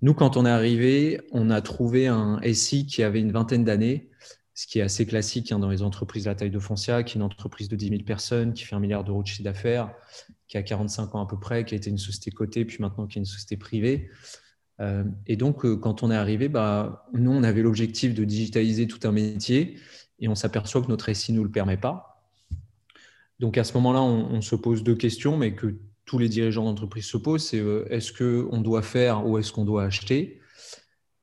Nous, 0.00 0.14
quand 0.14 0.38
on 0.38 0.46
est 0.46 0.50
arrivé, 0.50 1.20
on 1.32 1.50
a 1.50 1.60
trouvé 1.60 2.06
un 2.06 2.40
SI 2.54 2.86
qui 2.86 3.02
avait 3.02 3.20
une 3.20 3.30
vingtaine 3.30 3.62
d'années, 3.62 4.08
ce 4.54 4.68
qui 4.68 4.78
est 4.78 4.82
assez 4.82 5.04
classique 5.04 5.50
hein, 5.50 5.58
dans 5.58 5.68
les 5.68 5.82
entreprises 5.82 6.24
de 6.24 6.30
la 6.30 6.36
taille 6.36 6.50
de 6.50 6.58
Foncia, 6.60 7.02
qui 7.02 7.14
est 7.14 7.16
une 7.16 7.22
entreprise 7.22 7.68
de 7.68 7.74
10 7.74 7.88
000 7.88 8.02
personnes, 8.02 8.54
qui 8.54 8.64
fait 8.64 8.76
un 8.76 8.80
milliard 8.80 9.02
d'euros 9.02 9.22
de 9.22 9.26
chiffre 9.26 9.42
d'affaires, 9.42 9.92
qui 10.46 10.56
a 10.56 10.62
45 10.62 11.14
ans 11.16 11.24
à 11.24 11.26
peu 11.26 11.38
près, 11.38 11.64
qui 11.64 11.74
a 11.74 11.76
été 11.76 11.90
une 11.90 11.98
société 11.98 12.30
cotée, 12.30 12.64
puis 12.64 12.78
maintenant 12.80 13.06
qui 13.06 13.18
est 13.18 13.20
une 13.20 13.26
société 13.26 13.56
privée. 13.56 14.10
Euh, 14.80 15.04
et 15.26 15.36
donc, 15.36 15.64
euh, 15.64 15.76
quand 15.76 16.04
on 16.04 16.10
est 16.10 16.16
arrivé, 16.16 16.48
bah, 16.48 17.06
nous, 17.12 17.32
on 17.32 17.42
avait 17.42 17.62
l'objectif 17.62 18.14
de 18.14 18.24
digitaliser 18.24 18.86
tout 18.86 19.00
un 19.06 19.12
métier 19.12 19.76
et 20.20 20.28
on 20.28 20.36
s'aperçoit 20.36 20.82
que 20.82 20.88
notre 20.88 21.12
SI 21.12 21.32
ne 21.32 21.38
nous 21.38 21.44
le 21.44 21.50
permet 21.50 21.76
pas. 21.76 22.24
Donc 23.40 23.58
à 23.58 23.64
ce 23.64 23.74
moment-là, 23.74 24.02
on, 24.02 24.40
se 24.40 24.54
pose 24.54 24.84
deux 24.84 24.94
questions, 24.94 25.36
mais 25.36 25.54
que 25.54 25.74
tous 26.04 26.18
les 26.18 26.28
dirigeants 26.28 26.64
d'entreprise 26.64 27.06
se 27.06 27.16
posent, 27.16 27.48
c'est 27.48 27.58
euh, 27.58 27.84
est-ce 27.90 28.12
qu'on 28.12 28.60
doit 28.60 28.82
faire 28.82 29.26
ou 29.26 29.38
est-ce 29.38 29.52
qu'on 29.52 29.64
doit 29.64 29.82
acheter? 29.82 30.40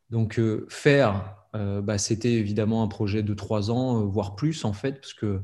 Donc 0.10 0.42
faire, 0.68 1.41
euh, 1.56 1.82
bah, 1.82 1.98
c'était 1.98 2.34
évidemment 2.34 2.84
un 2.84 2.88
projet 2.88 3.24
de 3.24 3.34
trois 3.34 3.72
ans, 3.72 4.06
voire 4.06 4.36
plus 4.36 4.66
en 4.66 4.74
fait, 4.74 5.02
parce 5.02 5.14
que 5.14 5.42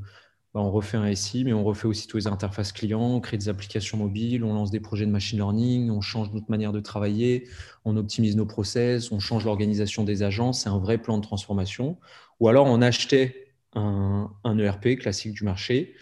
bah, 0.53 0.61
on 0.61 0.71
refait 0.71 0.97
un 0.97 1.13
SI, 1.13 1.43
mais 1.43 1.53
on 1.53 1.63
refait 1.63 1.87
aussi 1.87 2.07
tous 2.07 2.17
les 2.17 2.27
interfaces 2.27 2.71
clients, 2.71 3.01
on 3.01 3.19
crée 3.19 3.37
des 3.37 3.49
applications 3.49 3.97
mobiles, 3.97 4.43
on 4.43 4.53
lance 4.53 4.71
des 4.71 4.79
projets 4.79 5.05
de 5.05 5.11
machine 5.11 5.37
learning, 5.39 5.91
on 5.91 6.01
change 6.01 6.31
notre 6.33 6.49
manière 6.49 6.71
de 6.71 6.79
travailler, 6.79 7.47
on 7.85 7.97
optimise 7.97 8.35
nos 8.35 8.45
process, 8.45 9.11
on 9.11 9.19
change 9.19 9.45
l'organisation 9.45 10.03
des 10.03 10.23
agents, 10.23 10.53
c'est 10.53 10.69
un 10.69 10.79
vrai 10.79 10.97
plan 10.97 11.17
de 11.17 11.23
transformation. 11.23 11.97
Ou 12.39 12.47
alors 12.47 12.67
on 12.67 12.81
achetait 12.81 13.53
un 13.73 14.57
ERP 14.57 14.97
classique 14.97 15.33
du 15.33 15.43
marché, 15.43 15.93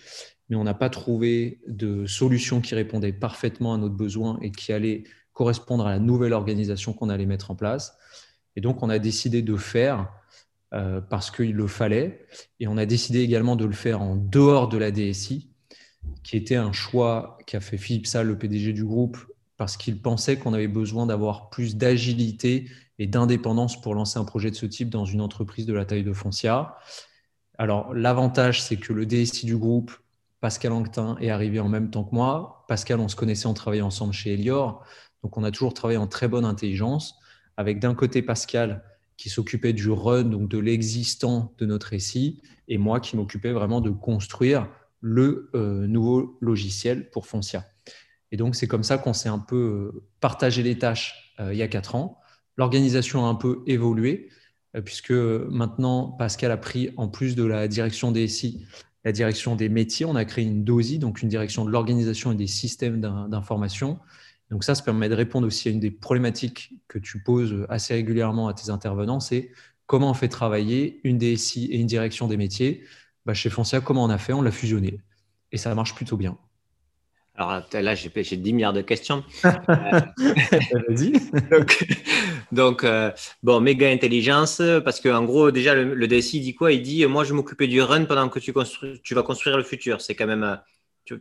mais 0.50 0.56
on 0.56 0.64
n'a 0.64 0.74
pas 0.74 0.90
trouvé 0.90 1.60
de 1.68 2.06
solution 2.06 2.62
qui 2.62 2.76
répondait 2.76 3.12
parfaitement 3.14 3.74
à 3.74 3.78
notre 3.78 3.96
besoin 3.96 4.40
et 4.42 4.52
qui 4.52 4.72
allait 4.72 5.04
correspondre 5.34 5.86
à 5.88 5.92
la 5.92 6.00
nouvelle 6.00 6.34
organisation 6.34 6.94
qu'on 6.94 7.10
allait 7.10 7.26
mettre 7.26 7.52
en 7.52 7.56
place. 7.56 7.98
Et 8.56 8.62
donc, 8.62 8.84
on 8.84 8.90
a 8.90 9.00
décidé 9.00 9.42
de 9.42 9.56
faire 9.58 10.12
euh, 10.74 11.00
parce 11.02 11.32
qu'il 11.32 11.54
le 11.54 11.68
fallait. 11.68 12.26
Et 12.60 12.68
on 12.68 12.78
a 12.78 12.86
décidé 12.86 13.22
également 13.22 13.56
de 13.56 13.66
le 13.66 13.74
faire 13.74 14.02
en 14.02 14.16
dehors 14.16 14.68
de 14.68 14.78
la 14.78 14.92
DSI, 14.92 15.50
qui 16.24 16.38
était 16.38 16.56
un 16.56 16.72
choix 16.72 17.38
qu'a 17.46 17.62
fait 17.62 17.78
Philippe 17.78 18.08
Salle, 18.08 18.28
le 18.28 18.38
PDG 18.38 18.74
du 18.74 18.84
groupe, 18.84 19.18
parce 19.58 19.78
qu'il 19.78 20.02
pensait 20.02 20.38
qu'on 20.38 20.54
avait 20.54 20.68
besoin 20.68 21.06
d'avoir 21.06 21.50
plus 21.50 21.78
d'agilité 21.78 22.70
et 23.00 23.08
d'indépendance 23.08 23.80
pour 23.80 23.96
lancer 23.96 24.20
un 24.20 24.26
projet 24.26 24.52
de 24.52 24.56
ce 24.56 24.66
type 24.66 24.90
dans 24.90 25.06
une 25.06 25.22
entreprise 25.22 25.66
de 25.66 25.74
la 25.74 25.86
taille 25.86 26.04
de 26.04 26.14
Foncia. 26.14 26.78
Alors, 27.58 27.94
l'avantage, 27.94 28.62
c'est 28.62 28.78
que 28.78 28.92
le 28.92 29.06
DSI 29.06 29.46
du 29.46 29.58
groupe, 29.58 29.92
Pascal 30.42 30.74
Anctin, 30.74 31.16
est 31.22 31.30
arrivé 31.30 31.60
en 31.60 31.70
même 31.70 31.90
temps 31.90 32.04
que 32.04 32.14
moi. 32.14 32.66
Pascal, 32.68 33.00
on 33.00 33.08
se 33.08 33.16
connaissait, 33.16 33.48
on 33.48 33.54
travaillait 33.54 33.82
ensemble 33.82 34.14
chez 34.14 34.34
Elior. 34.34 34.84
Donc, 35.24 35.38
on 35.38 35.44
a 35.44 35.52
toujours 35.52 35.74
travaillé 35.74 35.98
en 35.98 36.08
très 36.08 36.28
bonne 36.28 36.46
intelligence, 36.46 37.16
avec 37.58 37.80
d'un 37.80 37.96
côté 37.96 38.22
Pascal, 38.22 38.84
qui 39.18 39.30
s'occupait 39.30 39.74
du 39.74 39.90
run, 39.90 40.24
donc 40.24 40.50
de 40.50 40.58
l'existant 40.58 41.54
de 41.58 41.66
notre 41.66 41.88
récit, 41.88 42.42
et 42.68 42.78
moi 42.78 43.00
qui 43.00 43.16
m'occupais 43.16 43.52
vraiment 43.52 43.82
de 43.82 43.90
construire 43.90 44.68
le 45.00 45.50
euh, 45.56 45.88
nouveau 45.88 46.38
logiciel 46.42 47.10
pour 47.12 47.28
Foncia. 47.28 47.66
Et 48.32 48.38
donc, 48.38 48.56
c'est 48.56 48.68
comme 48.68 48.84
ça 48.84 48.98
qu'on 48.98 49.14
s'est 49.14 49.30
un 49.30 49.40
peu 49.40 49.92
euh, 49.94 50.04
partagé 50.20 50.64
les 50.64 50.78
tâches 50.78 51.34
euh, 51.40 51.54
il 51.54 51.58
y 51.58 51.62
a 51.62 51.68
quatre 51.68 51.96
ans. 51.96 52.20
L'organisation 52.58 53.26
a 53.26 53.30
un 53.30 53.36
peu 53.36 53.64
évolué, 53.68 54.30
puisque 54.84 55.12
maintenant, 55.12 56.08
Pascal 56.12 56.52
a 56.52 56.58
pris, 56.58 56.90
en 56.98 57.08
plus 57.08 57.36
de 57.36 57.44
la 57.44 57.68
direction 57.68 58.12
des 58.12 58.28
SI, 58.28 58.66
la 59.06 59.12
direction 59.12 59.56
des 59.56 59.70
métiers. 59.70 60.06
On 60.06 60.16
a 60.16 60.26
créé 60.26 60.44
une 60.44 60.64
DOSI, 60.64 61.00
donc 61.00 61.22
une 61.22 61.30
direction 61.30 61.64
de 61.64 61.70
l'organisation 61.70 62.32
et 62.32 62.36
des 62.36 62.48
systèmes 62.48 63.00
d'information. 63.00 64.00
Donc 64.52 64.64
ça, 64.64 64.75
ça 64.75 64.84
permet 64.84 65.10
de 65.10 65.16
répondre 65.16 65.48
aussi 65.48 65.68
à 65.70 65.72
une 65.72 65.80
des 65.80 65.92
problématiques 65.92 66.74
que 66.88 67.00
tu 67.00 67.22
poses 67.22 67.66
assez 67.70 67.94
régulièrement 67.94 68.48
à 68.48 68.54
tes 68.54 68.70
intervenants, 68.70 69.20
c'est 69.20 69.52
comment 69.88 70.12
on 70.12 70.14
fait 70.14 70.28
travailler 70.28 71.00
une 71.04 71.18
DSI 71.18 71.66
et 71.66 71.78
une 71.78 71.88
direction 71.88 72.28
des 72.28 72.38
métiers. 72.38 72.84
Bah, 73.25 73.34
chez 73.34 73.50
Foncia, 73.50 73.82
comment 73.82 74.04
on 74.04 74.10
a 74.10 74.18
fait? 74.18 74.34
On 74.34 74.42
l'a 74.42 74.52
fusionné. 74.52 75.00
Et 75.52 75.58
ça 75.58 75.74
marche 75.74 75.96
plutôt 75.96 76.18
bien. 76.18 76.38
Alors 77.38 77.64
là, 77.74 77.96
j'ai 77.96 78.10
10 78.10 78.54
milliards 78.54 78.72
de 78.72 78.82
questions. 78.82 79.24
Vas-y. 79.44 81.14
donc, 82.52 82.84
euh, 82.84 83.12
bon, 83.44 83.60
méga 83.60 83.90
intelligence, 83.90 84.62
parce 84.86 85.02
qu'en 85.02 85.25
gros, 85.25 85.52
déjà, 85.52 85.75
le, 85.75 86.08
DSI 86.08 86.40
dit 86.40 86.56
quoi? 86.56 86.72
Il 86.72 86.82
dit 86.82 87.06
Moi, 87.08 87.25
je 87.25 87.34
m'occupais 87.34 87.68
du 87.68 87.82
run 87.82 88.06
pendant 88.06 88.30
que 88.30 88.40
tu, 88.40 88.54
tu 89.04 89.16
vas 89.16 89.24
construire 89.24 89.58
le 89.58 89.64
futur. 89.64 90.00
C'est 90.00 90.16
quand 90.16 90.28
même. 90.28 90.44
Euh, 90.44 91.18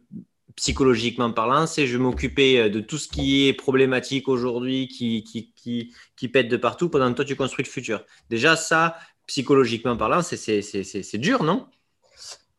psychologiquement 0.57 1.33
parlant, 1.33 1.67
c'est 1.67 1.87
je 1.87 1.99
m'occuper 1.99 2.59
euh, 2.61 2.69
de 2.69 2.81
tout 2.81 2.99
ce 2.99 3.09
qui 3.09 3.49
est 3.49 3.53
problématique 3.53 4.29
aujourd'hui, 4.29 4.89
qui, 4.89 5.25
qui, 5.25 5.53
qui, 5.55 5.93
qui, 6.17 6.29
pète 6.29 6.49
de 6.49 6.57
partout, 6.57 6.89
pendant 6.89 7.11
que 7.11 7.17
toi, 7.17 7.25
tu 7.25 7.37
construis 7.37 7.65
le 7.65 7.71
futur. 7.71 8.05
Déjà, 8.31 8.57
ça, 8.57 8.97
psychologiquement 9.27 9.97
parlant, 9.97 10.23
c'est 10.23 11.19
dur, 11.19 11.43
non? 11.43 11.67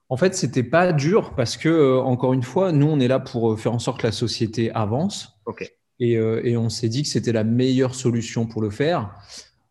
En 0.10 0.18
fait, 0.18 0.36
c'était 0.36 0.64
pas 0.64 0.94
dur 0.94 1.34
parce 1.36 1.58
que, 1.58 1.70
euh, 1.70 2.00
encore 2.00 2.34
une 2.34 2.44
fois, 2.44 2.72
nous, 2.72 2.88
on 2.88 3.00
est 3.00 3.08
là 3.08 3.20
pour 3.20 3.54
euh, 3.54 3.56
faire 3.56 3.74
en 3.74 3.80
sorte 3.80 4.02
que 4.02 4.08
la 4.08 4.12
société 4.12 4.72
avance. 4.72 5.40
Ok. 5.46 5.72
Et, 6.02 6.16
et 6.16 6.58
on 6.58 6.68
s'est 6.68 6.90
dit 6.90 7.04
que 7.04 7.08
c'était 7.08 7.32
la 7.32 7.46
meilleure 7.46 7.96
solution 7.96 8.46
pour 8.46 8.62
le 8.62 8.70
faire. 8.70 9.16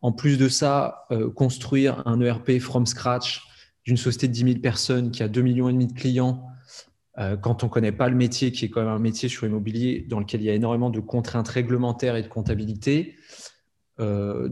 En 0.00 0.10
plus 0.10 0.38
de 0.38 0.48
ça, 0.48 1.06
construire 1.34 2.02
un 2.06 2.18
ERP 2.18 2.60
from 2.60 2.86
scratch 2.86 3.42
d'une 3.84 3.98
société 3.98 4.28
de 4.28 4.32
10 4.32 4.44
000 4.44 4.58
personnes 4.60 5.10
qui 5.10 5.22
a 5.22 5.28
2,5 5.28 5.42
millions 5.42 5.68
et 5.68 5.72
demi 5.74 5.86
de 5.86 5.92
clients, 5.92 6.46
quand 7.16 7.62
on 7.62 7.66
ne 7.66 7.70
connaît 7.70 7.92
pas 7.92 8.08
le 8.08 8.16
métier, 8.16 8.50
qui 8.50 8.64
est 8.64 8.68
quand 8.68 8.80
même 8.80 8.90
un 8.90 8.98
métier 8.98 9.28
sur 9.28 9.46
immobilier 9.46 10.04
dans 10.08 10.18
lequel 10.18 10.40
il 10.40 10.44
y 10.44 10.50
a 10.50 10.54
énormément 10.54 10.90
de 10.90 10.98
contraintes 10.98 11.48
réglementaires 11.48 12.16
et 12.16 12.22
de 12.22 12.28
comptabilité, 12.28 13.14
euh, 14.00 14.48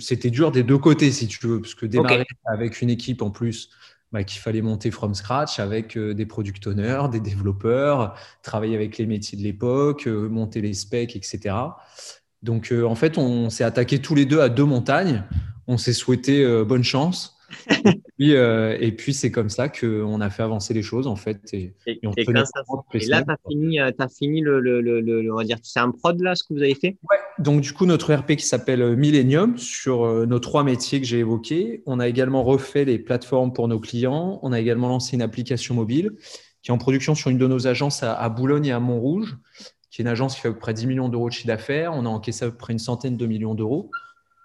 c'était 0.00 0.30
dur 0.30 0.50
des 0.50 0.62
deux 0.62 0.78
côtés, 0.78 1.10
si 1.12 1.28
tu 1.28 1.46
veux, 1.46 1.60
parce 1.60 1.74
que 1.74 1.86
démarrer 1.86 2.26
avec 2.46 2.82
une 2.82 2.90
équipe 2.90 3.22
en 3.22 3.30
plus 3.30 3.70
bah, 4.12 4.24
qu'il 4.24 4.40
fallait 4.40 4.62
monter 4.62 4.90
from 4.90 5.14
scratch 5.14 5.58
avec 5.60 5.96
euh, 5.96 6.14
des 6.14 6.26
product 6.26 6.66
owners, 6.66 7.04
des 7.10 7.20
développeurs, 7.20 8.16
travailler 8.42 8.74
avec 8.74 8.98
les 8.98 9.06
métiers 9.06 9.38
de 9.38 9.42
l'époque, 9.42 10.06
monter 10.06 10.60
les 10.60 10.74
specs, 10.74 11.14
etc. 11.14 11.54
Donc, 12.42 12.72
en 12.72 12.94
fait, 12.94 13.18
on 13.18 13.50
s'est 13.50 13.64
attaqué 13.64 14.00
tous 14.00 14.14
les 14.14 14.26
deux 14.26 14.40
à 14.40 14.48
deux 14.48 14.64
montagnes. 14.64 15.24
On 15.66 15.78
s'est 15.78 15.92
souhaité 15.92 16.46
bonne 16.64 16.84
chance. 16.84 17.35
Euh, 18.18 18.76
et 18.80 18.92
puis, 18.92 19.12
c'est 19.12 19.30
comme 19.30 19.50
ça 19.50 19.68
qu'on 19.68 20.20
a 20.22 20.30
fait 20.30 20.42
avancer 20.42 20.72
les 20.72 20.82
choses, 20.82 21.06
en 21.06 21.16
fait. 21.16 21.38
Et, 21.52 21.74
et, 21.86 22.00
là, 22.32 22.44
tu 22.44 23.30
as 23.30 23.36
fini, 23.46 23.78
euh, 23.78 23.90
as 23.98 24.08
fini 24.08 24.40
le, 24.40 24.58
le, 24.58 24.80
le, 24.80 25.32
on 25.32 25.36
va 25.36 25.44
dire, 25.44 25.58
c'est 25.62 25.80
un 25.80 25.90
prod, 25.90 26.18
là, 26.20 26.34
ce 26.34 26.42
que 26.42 26.54
vous 26.54 26.62
avez 26.62 26.74
fait? 26.74 26.96
Ouais, 27.10 27.18
donc 27.38 27.60
du 27.60 27.74
coup, 27.74 27.84
notre 27.84 28.14
RP 28.14 28.36
qui 28.36 28.46
s'appelle 28.46 28.80
euh, 28.80 28.96
Millennium, 28.96 29.58
sur 29.58 30.26
nos 30.26 30.38
trois 30.38 30.64
métiers 30.64 31.00
que 31.00 31.06
j'ai 31.06 31.18
évoqués. 31.18 31.82
On 31.84 32.00
a 32.00 32.08
également 32.08 32.42
refait 32.42 32.86
les 32.86 32.98
plateformes 32.98 33.52
pour 33.52 33.68
nos 33.68 33.80
clients. 33.80 34.40
On 34.42 34.50
a 34.52 34.60
également 34.60 34.88
lancé 34.88 35.14
une 35.14 35.22
application 35.22 35.74
mobile 35.74 36.12
qui 36.62 36.70
est 36.70 36.74
en 36.74 36.78
production 36.78 37.14
sur 37.14 37.30
une 37.30 37.38
de 37.38 37.46
nos 37.46 37.66
agences 37.68 38.02
à, 38.02 38.14
à 38.14 38.28
Boulogne 38.28 38.66
et 38.66 38.72
à 38.72 38.80
Montrouge, 38.80 39.36
qui 39.90 40.00
est 40.00 40.04
une 40.04 40.08
agence 40.08 40.34
qui 40.34 40.40
fait 40.40 40.48
à 40.48 40.52
peu 40.52 40.58
près 40.58 40.74
10 40.74 40.86
millions 40.86 41.08
d'euros 41.08 41.28
de 41.28 41.32
chiffre 41.32 41.46
d'affaires. 41.46 41.92
On 41.94 42.06
a 42.06 42.08
encaissé 42.08 42.44
à 42.44 42.50
peu 42.50 42.56
près 42.56 42.72
une 42.72 42.78
centaine 42.78 43.16
de 43.16 43.26
millions 43.26 43.54
d'euros. 43.54 43.90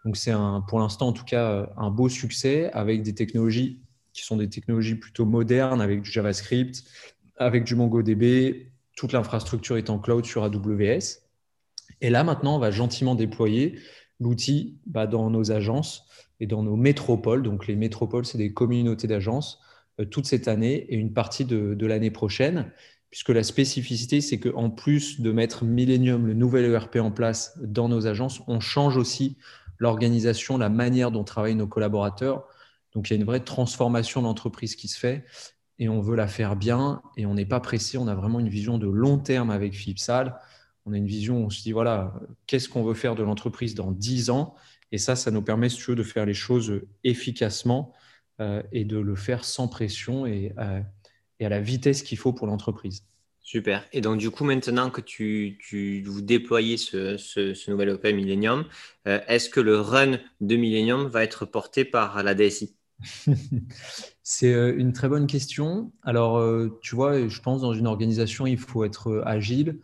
Donc 0.05 0.17
c'est 0.17 0.33
pour 0.67 0.79
l'instant 0.79 1.07
en 1.09 1.13
tout 1.13 1.25
cas 1.25 1.69
un 1.77 1.91
beau 1.91 2.09
succès 2.09 2.71
avec 2.73 3.03
des 3.03 3.13
technologies 3.13 3.81
qui 4.13 4.23
sont 4.23 4.37
des 4.37 4.49
technologies 4.49 4.95
plutôt 4.95 5.25
modernes 5.25 5.81
avec 5.81 6.01
du 6.01 6.11
JavaScript, 6.11 6.83
avec 7.37 7.63
du 7.63 7.75
MongoDB, 7.75 8.71
toute 8.95 9.13
l'infrastructure 9.13 9.77
est 9.77 9.89
en 9.89 9.99
cloud 9.99 10.25
sur 10.25 10.43
AWS. 10.43 11.21
Et 12.01 12.09
là 12.09 12.23
maintenant, 12.23 12.55
on 12.55 12.59
va 12.59 12.71
gentiment 12.71 13.15
déployer 13.15 13.79
l'outil 14.19 14.79
bah, 14.85 15.07
dans 15.07 15.29
nos 15.29 15.51
agences 15.51 16.05
et 16.39 16.47
dans 16.47 16.63
nos 16.63 16.75
métropoles. 16.75 17.43
Donc 17.43 17.67
les 17.67 17.75
métropoles, 17.75 18.25
c'est 18.25 18.37
des 18.37 18.53
communautés 18.53 19.07
d'agences 19.07 19.59
euh, 19.99 20.05
toute 20.05 20.25
cette 20.25 20.47
année 20.47 20.85
et 20.89 20.95
une 20.95 21.13
partie 21.13 21.45
de, 21.45 21.73
de 21.73 21.85
l'année 21.85 22.11
prochaine 22.11 22.71
puisque 23.11 23.29
la 23.29 23.43
spécificité, 23.43 24.21
c'est 24.21 24.39
qu'en 24.39 24.69
plus 24.69 25.19
de 25.19 25.31
mettre 25.33 25.65
Millennium, 25.65 26.25
le 26.25 26.33
nouvel 26.33 26.71
ERP 26.71 26.95
en 26.95 27.11
place 27.11 27.59
dans 27.61 27.89
nos 27.89 28.07
agences, 28.07 28.41
on 28.47 28.61
change 28.61 28.95
aussi 28.95 29.37
l'organisation, 29.81 30.59
la 30.59 30.69
manière 30.69 31.09
dont 31.09 31.23
travaillent 31.23 31.55
nos 31.55 31.67
collaborateurs. 31.67 32.47
Donc 32.93 33.09
il 33.09 33.13
y 33.13 33.15
a 33.15 33.19
une 33.19 33.25
vraie 33.25 33.39
transformation 33.39 34.21
de 34.21 34.27
l'entreprise 34.27 34.75
qui 34.75 34.87
se 34.87 34.97
fait 34.97 35.25
et 35.79 35.89
on 35.89 36.01
veut 36.01 36.15
la 36.15 36.27
faire 36.27 36.55
bien 36.55 37.01
et 37.17 37.25
on 37.25 37.33
n'est 37.33 37.47
pas 37.47 37.59
pressé. 37.59 37.97
On 37.97 38.07
a 38.07 38.13
vraiment 38.13 38.39
une 38.39 38.47
vision 38.47 38.77
de 38.77 38.87
long 38.87 39.17
terme 39.17 39.49
avec 39.49 39.73
Philippe 39.73 39.97
Salle. 39.97 40.39
On 40.85 40.93
a 40.93 40.97
une 40.97 41.07
vision 41.07 41.45
on 41.45 41.49
se 41.49 41.63
dit 41.63 41.71
voilà, 41.71 42.13
qu'est-ce 42.45 42.69
qu'on 42.69 42.83
veut 42.83 42.93
faire 42.93 43.15
de 43.15 43.23
l'entreprise 43.23 43.73
dans 43.73 43.91
10 43.91 44.29
ans? 44.29 44.53
Et 44.91 44.99
ça, 44.99 45.15
ça 45.15 45.31
nous 45.31 45.41
permet, 45.41 45.67
si 45.69 45.77
tu 45.77 45.91
veux, 45.91 45.95
de 45.95 46.03
faire 46.03 46.27
les 46.27 46.35
choses 46.35 46.81
efficacement 47.03 47.93
euh, 48.39 48.61
et 48.71 48.85
de 48.85 48.99
le 48.99 49.15
faire 49.15 49.43
sans 49.43 49.67
pression 49.67 50.27
et, 50.27 50.53
euh, 50.59 50.81
et 51.39 51.45
à 51.47 51.49
la 51.49 51.59
vitesse 51.59 52.03
qu'il 52.03 52.19
faut 52.19 52.33
pour 52.33 52.45
l'entreprise. 52.45 53.03
Super. 53.51 53.83
Et 53.91 53.99
donc, 53.99 54.17
du 54.17 54.31
coup, 54.31 54.45
maintenant 54.45 54.89
que 54.89 55.01
tu, 55.01 55.57
tu 55.59 56.03
vous 56.03 56.21
déployez 56.21 56.77
ce, 56.77 57.69
nouvel 57.69 57.89
Open 57.89 58.15
Millennium, 58.15 58.63
euh, 59.09 59.19
est-ce 59.27 59.49
que 59.49 59.59
le 59.59 59.77
run 59.77 60.19
de 60.39 60.55
Millennium 60.55 61.07
va 61.07 61.21
être 61.21 61.45
porté 61.45 61.83
par 61.83 62.23
la 62.23 62.33
DSI 62.33 62.77
C'est 64.23 64.53
euh, 64.53 64.73
une 64.77 64.93
très 64.93 65.09
bonne 65.09 65.27
question. 65.27 65.91
Alors, 66.01 66.37
euh, 66.37 66.79
tu 66.81 66.95
vois, 66.95 67.27
je 67.27 67.41
pense 67.41 67.59
dans 67.59 67.73
une 67.73 67.87
organisation, 67.87 68.47
il 68.47 68.57
faut 68.57 68.85
être 68.85 69.21
agile. 69.25 69.81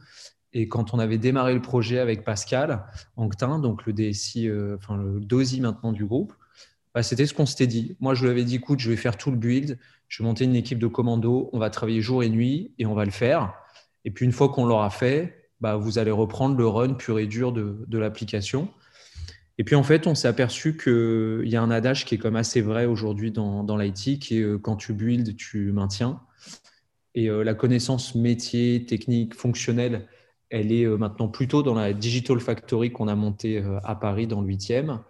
Et 0.53 0.69
quand 0.69 0.93
on 0.93 1.00
avait 1.00 1.17
démarré 1.17 1.53
le 1.53 1.62
projet 1.62 2.00
avec 2.00 2.24
Pascal 2.24 2.86
Anctin, 3.17 3.59
donc 3.59 3.86
le 3.86 3.91
DSI, 3.91 4.50
enfin 4.77 4.95
le 4.95 5.19
DOSI 5.19 5.59
maintenant 5.59 5.91
du 5.91 6.05
groupe, 6.05 6.31
bah, 6.98 7.04
c'était 7.04 7.27
ce 7.27 7.36
qu'on 7.36 7.46
s'était 7.46 7.68
dit. 7.68 7.96
Moi, 8.00 8.16
je 8.16 8.24
lui 8.24 8.32
avais 8.32 8.44
dit, 8.44 8.56
écoute, 8.56 8.80
je 8.80 8.89
vais 8.89 8.96
faire 8.96 9.18
tout 9.18 9.30
le 9.30 9.38
build, 9.38 9.77
je 10.08 10.24
vais 10.24 10.27
monter 10.27 10.46
une 10.46 10.56
équipe 10.56 10.80
de 10.80 10.88
commando, 10.88 11.48
on 11.54 11.60
va 11.60 11.70
travailler 11.70 12.01
jour 12.01 12.24
et 12.24 12.30
nuit 12.30 12.72
et 12.80 12.88
on 12.88 12.96
va 12.96 13.06
le 13.06 13.12
faire. 13.12 13.54
Et 14.04 14.10
puis 14.10 14.25
une 14.25 14.32
fois 14.32 14.50
qu'on 14.50 14.66
l'aura 14.66 14.89
fait, 14.89 15.51
bah, 15.62 15.75
vous 15.75 16.00
allez 16.00 16.10
reprendre 16.10 16.58
le 16.58 16.68
run 16.68 16.96
pur 16.96 17.20
et 17.20 17.27
dur 17.27 17.51
de, 17.51 17.98
l'application. 18.00 18.68
Et 19.60 19.63
puis 19.63 19.75
en 19.75 19.84
fait, 19.84 20.08
on 20.08 20.16
s'est 20.16 20.27
aperçu 20.27 20.75
qu'il 20.75 21.48
y 21.48 21.56
a 21.56 21.62
un 21.62 21.70
adage 21.70 22.04
qui 22.04 22.16
est 22.16 22.18
comme 22.18 22.36
assez 22.36 22.62
vrai 22.62 22.88
aujourd'hui 22.88 23.32
dans, 23.32 23.63
dans 23.63 23.77
l'IT, 23.77 24.18
qui 24.18 24.39
est 24.39 24.42
euh, 24.42 24.58
quand 24.58 24.77
tu 24.77 24.94
builds, 24.94 25.36
tu 25.36 25.72
maintiens. 25.72 26.20
Et 27.13 27.30
euh, 27.30 27.44
la 27.44 27.54
connaissance 27.54 28.16
métier, 28.16 28.88
technique, 28.88 29.36
fonctionnelle, 29.36 30.08
elle 30.50 30.72
est 30.72 30.86
euh, 30.86 30.98
maintenant 30.98 31.27
plutôt 31.27 31.62
dans 31.62 31.75
la 31.75 31.94
Digital 31.94 32.39
Factory 32.39 32.92
qu'on 32.92 33.08
a 33.08 33.13
montée 33.13 33.63
à 33.84 33.94
Paris 33.94 34.25
dans 34.25 34.42
le 34.42 34.48
8e. 34.48 35.01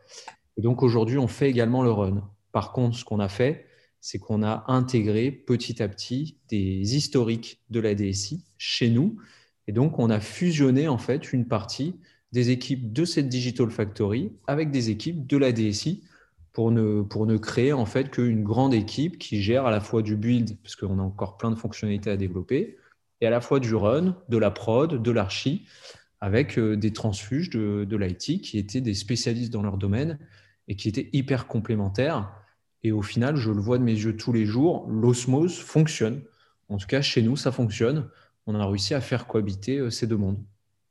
Et 0.57 0.61
donc 0.61 0.83
aujourd'hui, 0.83 1.17
on 1.17 1.27
fait 1.27 1.49
également 1.49 1.83
le 1.83 1.91
run. 1.91 2.29
Par 2.51 2.71
contre, 2.71 2.97
ce 2.97 3.05
qu'on 3.05 3.19
a 3.19 3.29
fait, 3.29 3.65
c'est 4.01 4.19
qu'on 4.19 4.43
a 4.43 4.65
intégré 4.67 5.31
petit 5.31 5.81
à 5.81 5.87
petit 5.87 6.37
des 6.49 6.95
historiques 6.95 7.61
de 7.69 7.79
la 7.79 7.93
DSI 7.93 8.43
chez 8.57 8.89
nous. 8.89 9.17
Et 9.67 9.71
donc, 9.71 9.99
on 9.99 10.09
a 10.09 10.19
fusionné 10.19 10.87
en 10.87 10.97
fait 10.97 11.33
une 11.33 11.47
partie 11.47 11.95
des 12.31 12.49
équipes 12.49 12.91
de 12.91 13.05
cette 13.05 13.29
Digital 13.29 13.69
Factory 13.69 14.31
avec 14.47 14.71
des 14.71 14.89
équipes 14.89 15.27
de 15.27 15.37
la 15.37 15.51
DSI 15.51 16.03
pour 16.53 16.71
ne, 16.71 17.01
pour 17.01 17.27
ne 17.27 17.37
créer 17.37 17.73
en 17.73 17.85
fait 17.85 18.09
qu'une 18.09 18.43
grande 18.43 18.73
équipe 18.73 19.19
qui 19.19 19.41
gère 19.41 19.65
à 19.65 19.71
la 19.71 19.79
fois 19.79 20.01
du 20.01 20.15
build, 20.15 20.57
parce 20.63 20.75
qu'on 20.75 20.99
a 20.99 21.03
encore 21.03 21.37
plein 21.37 21.51
de 21.51 21.55
fonctionnalités 21.55 22.09
à 22.09 22.17
développer, 22.17 22.77
et 23.21 23.27
à 23.27 23.29
la 23.29 23.41
fois 23.41 23.59
du 23.59 23.75
run, 23.75 24.17
de 24.29 24.37
la 24.37 24.51
prod, 24.51 25.01
de 25.01 25.11
l'archi, 25.11 25.67
avec 26.19 26.57
euh, 26.57 26.75
des 26.75 26.93
transfuges 26.93 27.49
de, 27.51 27.85
de 27.87 27.97
l'IT 27.97 28.41
qui 28.41 28.57
étaient 28.57 28.81
des 28.81 28.95
spécialistes 28.95 29.53
dans 29.53 29.61
leur 29.61 29.77
domaine 29.77 30.17
et 30.67 30.75
qui 30.75 30.89
étaient 30.89 31.09
hyper 31.13 31.47
complémentaires. 31.47 32.31
Et 32.83 32.91
au 32.91 33.01
final, 33.01 33.35
je 33.35 33.51
le 33.51 33.59
vois 33.59 33.77
de 33.77 33.83
mes 33.83 33.93
yeux 33.93 34.15
tous 34.15 34.33
les 34.33 34.45
jours, 34.45 34.87
l'osmose 34.89 35.57
fonctionne. 35.57 36.21
En 36.69 36.77
tout 36.77 36.87
cas, 36.87 37.01
chez 37.01 37.21
nous, 37.21 37.35
ça 37.35 37.51
fonctionne. 37.51 38.09
On 38.45 38.55
a 38.55 38.65
réussi 38.65 38.93
à 38.93 39.01
faire 39.01 39.27
cohabiter 39.27 39.77
euh, 39.77 39.89
ces 39.89 40.07
deux 40.07 40.17
mondes. 40.17 40.43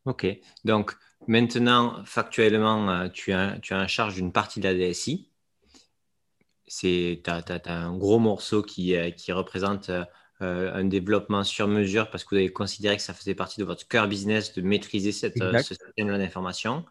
OK. 0.04 0.26
Donc, 0.64 0.94
maintenant, 1.26 2.04
factuellement, 2.04 2.88
euh, 2.90 3.08
tu 3.08 3.32
as, 3.32 3.58
tu 3.60 3.74
as 3.74 3.80
en 3.80 3.88
charge 3.88 4.14
d'une 4.14 4.32
partie 4.32 4.60
de 4.60 4.68
la 4.68 4.74
DSI. 4.74 5.30
Tu 6.66 7.22
as, 7.26 7.44
as, 7.48 7.72
un 7.72 7.96
gros 7.96 8.18
morceau 8.18 8.62
qui, 8.62 8.94
qui 9.16 9.32
représente 9.32 9.90
euh, 10.42 10.70
un 10.74 10.84
développement 10.84 11.44
sur 11.44 11.66
mesure 11.66 12.10
parce 12.10 12.22
que 12.22 12.34
vous 12.34 12.36
avez 12.36 12.52
considéré 12.52 12.98
que 12.98 13.02
ça 13.02 13.14
faisait 13.14 13.34
partie 13.34 13.58
de 13.58 13.64
votre 13.64 13.88
cœur 13.88 14.06
business 14.06 14.52
de 14.52 14.60
maîtriser 14.60 15.10
cette, 15.10 15.40
euh, 15.40 15.56
ce 15.60 15.74
système 15.74 16.08
d'information. 16.08 16.84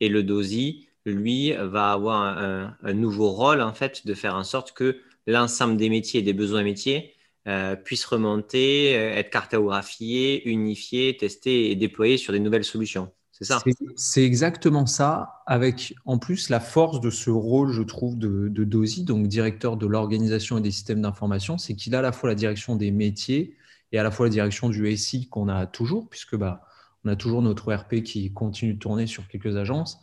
Et 0.00 0.10
le 0.10 0.22
DOSI, 0.22 0.86
lui, 1.10 1.52
va 1.52 1.92
avoir 1.92 2.38
un, 2.82 2.92
nouveau 2.92 3.30
rôle, 3.30 3.60
en 3.60 3.72
fait, 3.72 4.06
de 4.06 4.14
faire 4.14 4.34
en 4.34 4.44
sorte 4.44 4.72
que 4.72 4.98
l'ensemble 5.26 5.76
des 5.76 5.88
métiers 5.88 6.20
et 6.20 6.22
des 6.22 6.32
besoins 6.32 6.62
métiers 6.62 7.14
euh, 7.46 7.76
puissent 7.76 8.06
remonter, 8.06 8.92
être 8.92 9.30
cartographiés, 9.30 10.48
unifiés, 10.48 11.16
testés 11.16 11.70
et 11.70 11.76
déployés 11.76 12.16
sur 12.16 12.32
des 12.32 12.40
nouvelles 12.40 12.64
solutions. 12.64 13.12
C'est 13.32 13.44
ça? 13.44 13.60
C'est 13.96 14.22
exactement 14.22 14.86
ça, 14.86 15.42
avec 15.46 15.96
en 16.04 16.18
plus 16.18 16.50
la 16.50 16.60
force 16.60 17.00
de 17.00 17.10
ce 17.10 17.30
rôle, 17.30 17.72
je 17.72 17.82
trouve, 17.82 18.16
de, 18.16 18.48
de 18.48 18.64
DOSI, 18.64 19.02
donc 19.02 19.26
directeur 19.26 19.76
de 19.76 19.88
l'organisation 19.88 20.58
et 20.58 20.60
des 20.60 20.70
systèmes 20.70 21.02
d'information, 21.02 21.58
c'est 21.58 21.74
qu'il 21.74 21.96
a 21.96 21.98
à 21.98 22.02
la 22.02 22.12
fois 22.12 22.28
la 22.28 22.36
direction 22.36 22.76
des 22.76 22.92
métiers 22.92 23.56
et 23.90 23.98
à 23.98 24.04
la 24.04 24.12
fois 24.12 24.26
la 24.26 24.30
direction 24.30 24.68
du 24.68 24.96
SI 24.96 25.28
qu'on 25.28 25.48
a 25.48 25.66
toujours, 25.66 26.08
puisque 26.08 26.36
bah, 26.36 26.62
on 27.04 27.08
a 27.08 27.16
toujours 27.16 27.42
notre 27.42 27.74
RP 27.74 28.02
qui 28.02 28.32
continue 28.32 28.74
de 28.74 28.78
tourner 28.78 29.08
sur 29.08 29.26
quelques 29.26 29.56
agences. 29.56 30.00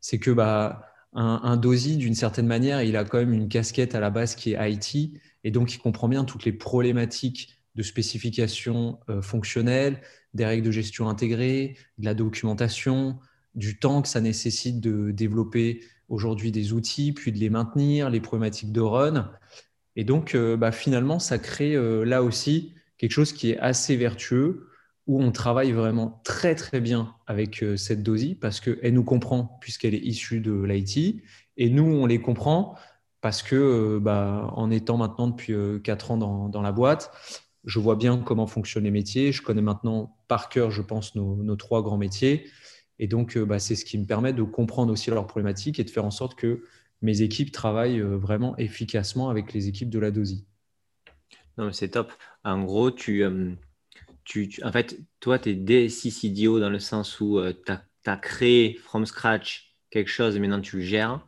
C'est 0.00 0.18
que 0.18 0.30
bah, 0.30 0.86
un, 1.12 1.56
DOSI, 1.56 1.96
d'une 1.96 2.14
certaine 2.14 2.46
manière, 2.46 2.82
il 2.82 2.96
a 2.96 3.04
quand 3.04 3.18
même 3.18 3.32
une 3.32 3.48
casquette 3.48 3.94
à 3.94 4.00
la 4.00 4.10
base 4.10 4.34
qui 4.34 4.52
est 4.52 4.72
IT, 4.72 5.20
et 5.44 5.50
donc 5.50 5.74
il 5.74 5.78
comprend 5.78 6.08
bien 6.08 6.24
toutes 6.24 6.44
les 6.44 6.52
problématiques 6.52 7.56
de 7.74 7.82
spécification 7.82 8.98
euh, 9.08 9.22
fonctionnelle, 9.22 10.00
des 10.34 10.44
règles 10.44 10.66
de 10.66 10.70
gestion 10.70 11.08
intégrées, 11.08 11.76
de 11.98 12.04
la 12.04 12.14
documentation, 12.14 13.18
du 13.54 13.78
temps 13.78 14.02
que 14.02 14.08
ça 14.08 14.20
nécessite 14.20 14.80
de 14.80 15.10
développer 15.10 15.82
aujourd'hui 16.08 16.52
des 16.52 16.72
outils, 16.72 17.12
puis 17.12 17.32
de 17.32 17.38
les 17.38 17.50
maintenir, 17.50 18.10
les 18.10 18.20
problématiques 18.20 18.72
de 18.72 18.80
run. 18.80 19.30
Et 19.96 20.04
donc, 20.04 20.34
euh, 20.34 20.56
bah, 20.56 20.72
finalement, 20.72 21.18
ça 21.18 21.38
crée 21.38 21.74
euh, 21.74 22.04
là 22.04 22.22
aussi 22.22 22.74
quelque 22.98 23.12
chose 23.12 23.32
qui 23.32 23.50
est 23.50 23.58
assez 23.58 23.96
vertueux, 23.96 24.68
où 25.10 25.20
on 25.20 25.32
travaille 25.32 25.72
vraiment 25.72 26.20
très 26.24 26.54
très 26.54 26.80
bien 26.80 27.14
avec 27.26 27.64
cette 27.76 28.02
DOSI 28.02 28.36
parce 28.36 28.60
qu'elle 28.60 28.94
nous 28.94 29.04
comprend 29.04 29.58
puisqu'elle 29.60 29.94
est 29.94 30.02
issue 30.02 30.40
de 30.40 30.52
l'IT, 30.62 31.22
et 31.60 31.68
nous, 31.68 31.84
on 31.84 32.06
les 32.06 32.20
comprend 32.20 32.74
parce 33.20 33.42
que 33.42 33.98
bah, 34.00 34.50
en 34.56 34.70
étant 34.70 34.96
maintenant 34.96 35.28
depuis 35.28 35.54
4 35.84 36.10
ans 36.12 36.48
dans, 36.48 36.62
la 36.62 36.72
boîte, 36.72 37.12
je 37.64 37.78
vois 37.78 37.96
bien 37.96 38.16
comment 38.16 38.46
fonctionnent 38.46 38.84
les 38.84 38.90
métiers. 38.90 39.30
Je 39.30 39.42
connais 39.42 39.60
maintenant 39.60 40.16
par 40.26 40.48
cœur, 40.48 40.70
je 40.70 40.80
pense, 40.80 41.14
nos, 41.14 41.56
trois 41.56 41.82
grands 41.82 41.98
métiers. 41.98 42.48
Et 42.98 43.08
donc, 43.08 43.36
euh, 43.36 43.44
bah, 43.44 43.58
c'est 43.58 43.76
ce 43.76 43.84
qui 43.84 43.98
me 43.98 44.06
permet 44.06 44.32
de 44.32 44.42
comprendre 44.42 44.90
aussi 44.90 45.10
leurs 45.10 45.26
problématiques 45.26 45.78
et 45.78 45.84
de 45.84 45.90
faire 45.90 46.04
en 46.06 46.10
sorte 46.10 46.34
que 46.34 46.64
mes 47.02 47.20
équipes 47.20 47.52
travaillent 47.52 48.00
euh, 48.00 48.16
vraiment 48.16 48.56
efficacement 48.56 49.28
avec 49.28 49.52
les 49.52 49.68
équipes 49.68 49.90
de 49.90 49.98
la 49.98 50.10
DOSI. 50.10 50.46
Non, 51.58 51.72
c'est 51.72 51.90
top. 51.90 52.12
En 52.42 52.62
gros, 52.62 52.90
tu, 52.90 53.22
euh, 54.36 54.46
en 54.64 54.72
fait, 54.72 54.98
toi, 55.20 55.38
tu 55.38 55.50
es 55.50 55.54
DSI 55.54 56.32
dans 56.44 56.70
le 56.70 56.78
sens 56.78 57.20
où 57.20 57.40
tu 57.66 57.72
as, 57.72 58.16
créé 58.16 58.74
from 58.82 59.06
scratch 59.06 59.76
quelque 59.90 60.08
chose 60.08 60.36
et 60.36 60.40
maintenant 60.40 60.60
tu 60.60 60.76
le 60.76 60.82
gères. 60.82 61.26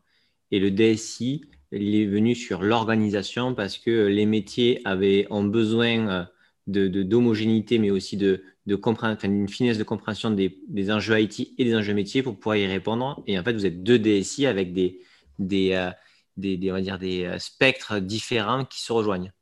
Et 0.51 0.59
le 0.59 0.71
DSI, 0.71 1.43
il 1.73 1.95
est 1.95 2.07
venu 2.07 2.35
sur 2.35 2.63
l'organisation 2.63 3.55
parce 3.55 3.79
que 3.79 4.07
les 4.07 4.27
métiers 4.27 4.81
avaient, 4.85 5.27
ont 5.31 5.45
besoin 5.45 6.09
euh, 6.09 6.25
de, 6.67 7.03
d'homogénéité, 7.03 7.79
mais 7.79 7.91
aussi 7.91 8.17
de, 8.17 8.45
de 8.67 8.79
une 9.25 9.49
finesse 9.49 9.79
de 9.79 9.85
compréhension 9.85 10.31
des, 10.31 10.59
des, 10.69 10.93
enjeux 10.93 11.21
IT 11.21 11.55
et 11.59 11.65
des 11.65 11.75
enjeux 11.75 11.95
métiers 11.95 12.23
pour 12.23 12.39
pouvoir 12.39 12.57
y 12.57 12.67
répondre. 12.67 13.23
Et 13.27 13.39
en 13.39 13.43
fait, 13.43 13.55
vous 13.55 13.67
êtes 13.67 13.83
deux 13.83 13.99
DSI 13.99 14.47
avec 14.47 14.73
des, 14.75 15.01
des, 15.39 15.73
euh, 15.73 15.91
des, 16.37 16.59
on 16.71 16.75
va 16.75 16.81
dire 16.83 16.99
des 16.99 17.25
euh, 17.25 17.39
spectres 17.39 17.99
différents 17.99 18.65
qui 18.65 18.83
se 18.83 18.93
rejoignent. 18.93 19.33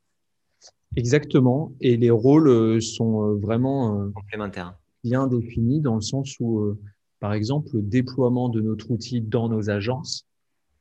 Exactement. 0.95 1.71
Et 1.81 1.97
les 1.97 2.11
rôles 2.11 2.81
sont 2.81 3.35
vraiment 3.35 4.09
complémentaires. 4.13 4.75
Bien 5.03 5.27
définis 5.27 5.79
dans 5.79 5.95
le 5.95 6.01
sens 6.01 6.35
où, 6.39 6.77
par 7.19 7.33
exemple, 7.33 7.69
le 7.73 7.81
déploiement 7.81 8.49
de 8.49 8.61
notre 8.61 8.91
outil 8.91 9.21
dans 9.21 9.49
nos 9.49 9.69
agences 9.69 10.27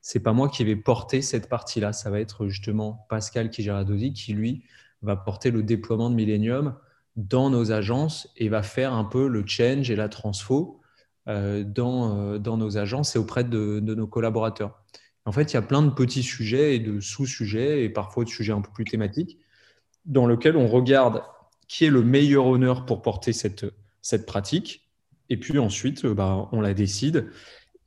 c'est 0.00 0.20
pas 0.20 0.32
moi 0.32 0.48
qui 0.48 0.64
vais 0.64 0.76
porter 0.76 1.22
cette 1.22 1.48
partie-là. 1.48 1.92
Ça 1.92 2.10
va 2.10 2.20
être 2.20 2.48
justement 2.48 3.06
Pascal 3.08 3.50
qui 3.50 3.62
gère 3.62 3.76
Adosi 3.76 4.12
qui, 4.12 4.32
lui, 4.32 4.64
va 5.02 5.16
porter 5.16 5.50
le 5.50 5.62
déploiement 5.62 6.10
de 6.10 6.14
Millennium 6.14 6.74
dans 7.16 7.50
nos 7.50 7.72
agences 7.72 8.28
et 8.36 8.48
va 8.48 8.62
faire 8.62 8.92
un 8.92 9.04
peu 9.04 9.28
le 9.28 9.44
change 9.46 9.90
et 9.90 9.96
la 9.96 10.08
transfo 10.08 10.80
euh, 11.28 11.64
dans, 11.64 12.16
euh, 12.16 12.38
dans 12.38 12.56
nos 12.56 12.78
agences 12.78 13.16
et 13.16 13.18
auprès 13.18 13.44
de, 13.44 13.80
nos 13.80 14.06
collaborateurs. 14.06 14.82
En 15.26 15.32
fait, 15.32 15.52
il 15.52 15.54
y 15.54 15.58
a 15.58 15.62
plein 15.62 15.82
de 15.82 15.90
petits 15.90 16.22
sujets 16.22 16.76
et 16.76 16.78
de 16.78 16.98
sous-sujets 17.00 17.84
et 17.84 17.90
parfois 17.90 18.24
de 18.24 18.30
sujets 18.30 18.52
un 18.52 18.62
peu 18.62 18.70
plus 18.72 18.84
thématiques 18.84 19.38
dans 20.06 20.26
lesquels 20.26 20.56
on 20.56 20.66
regarde 20.66 21.22
qui 21.68 21.84
est 21.84 21.90
le 21.90 22.02
meilleur 22.02 22.46
honneur 22.46 22.84
pour 22.84 23.00
porter 23.00 23.32
cette, 23.32 23.64
cette 24.02 24.26
pratique. 24.26 24.90
Et 25.28 25.36
puis 25.36 25.58
ensuite, 25.58 26.04
bah, 26.04 26.48
on 26.50 26.60
la 26.60 26.74
décide 26.74 27.30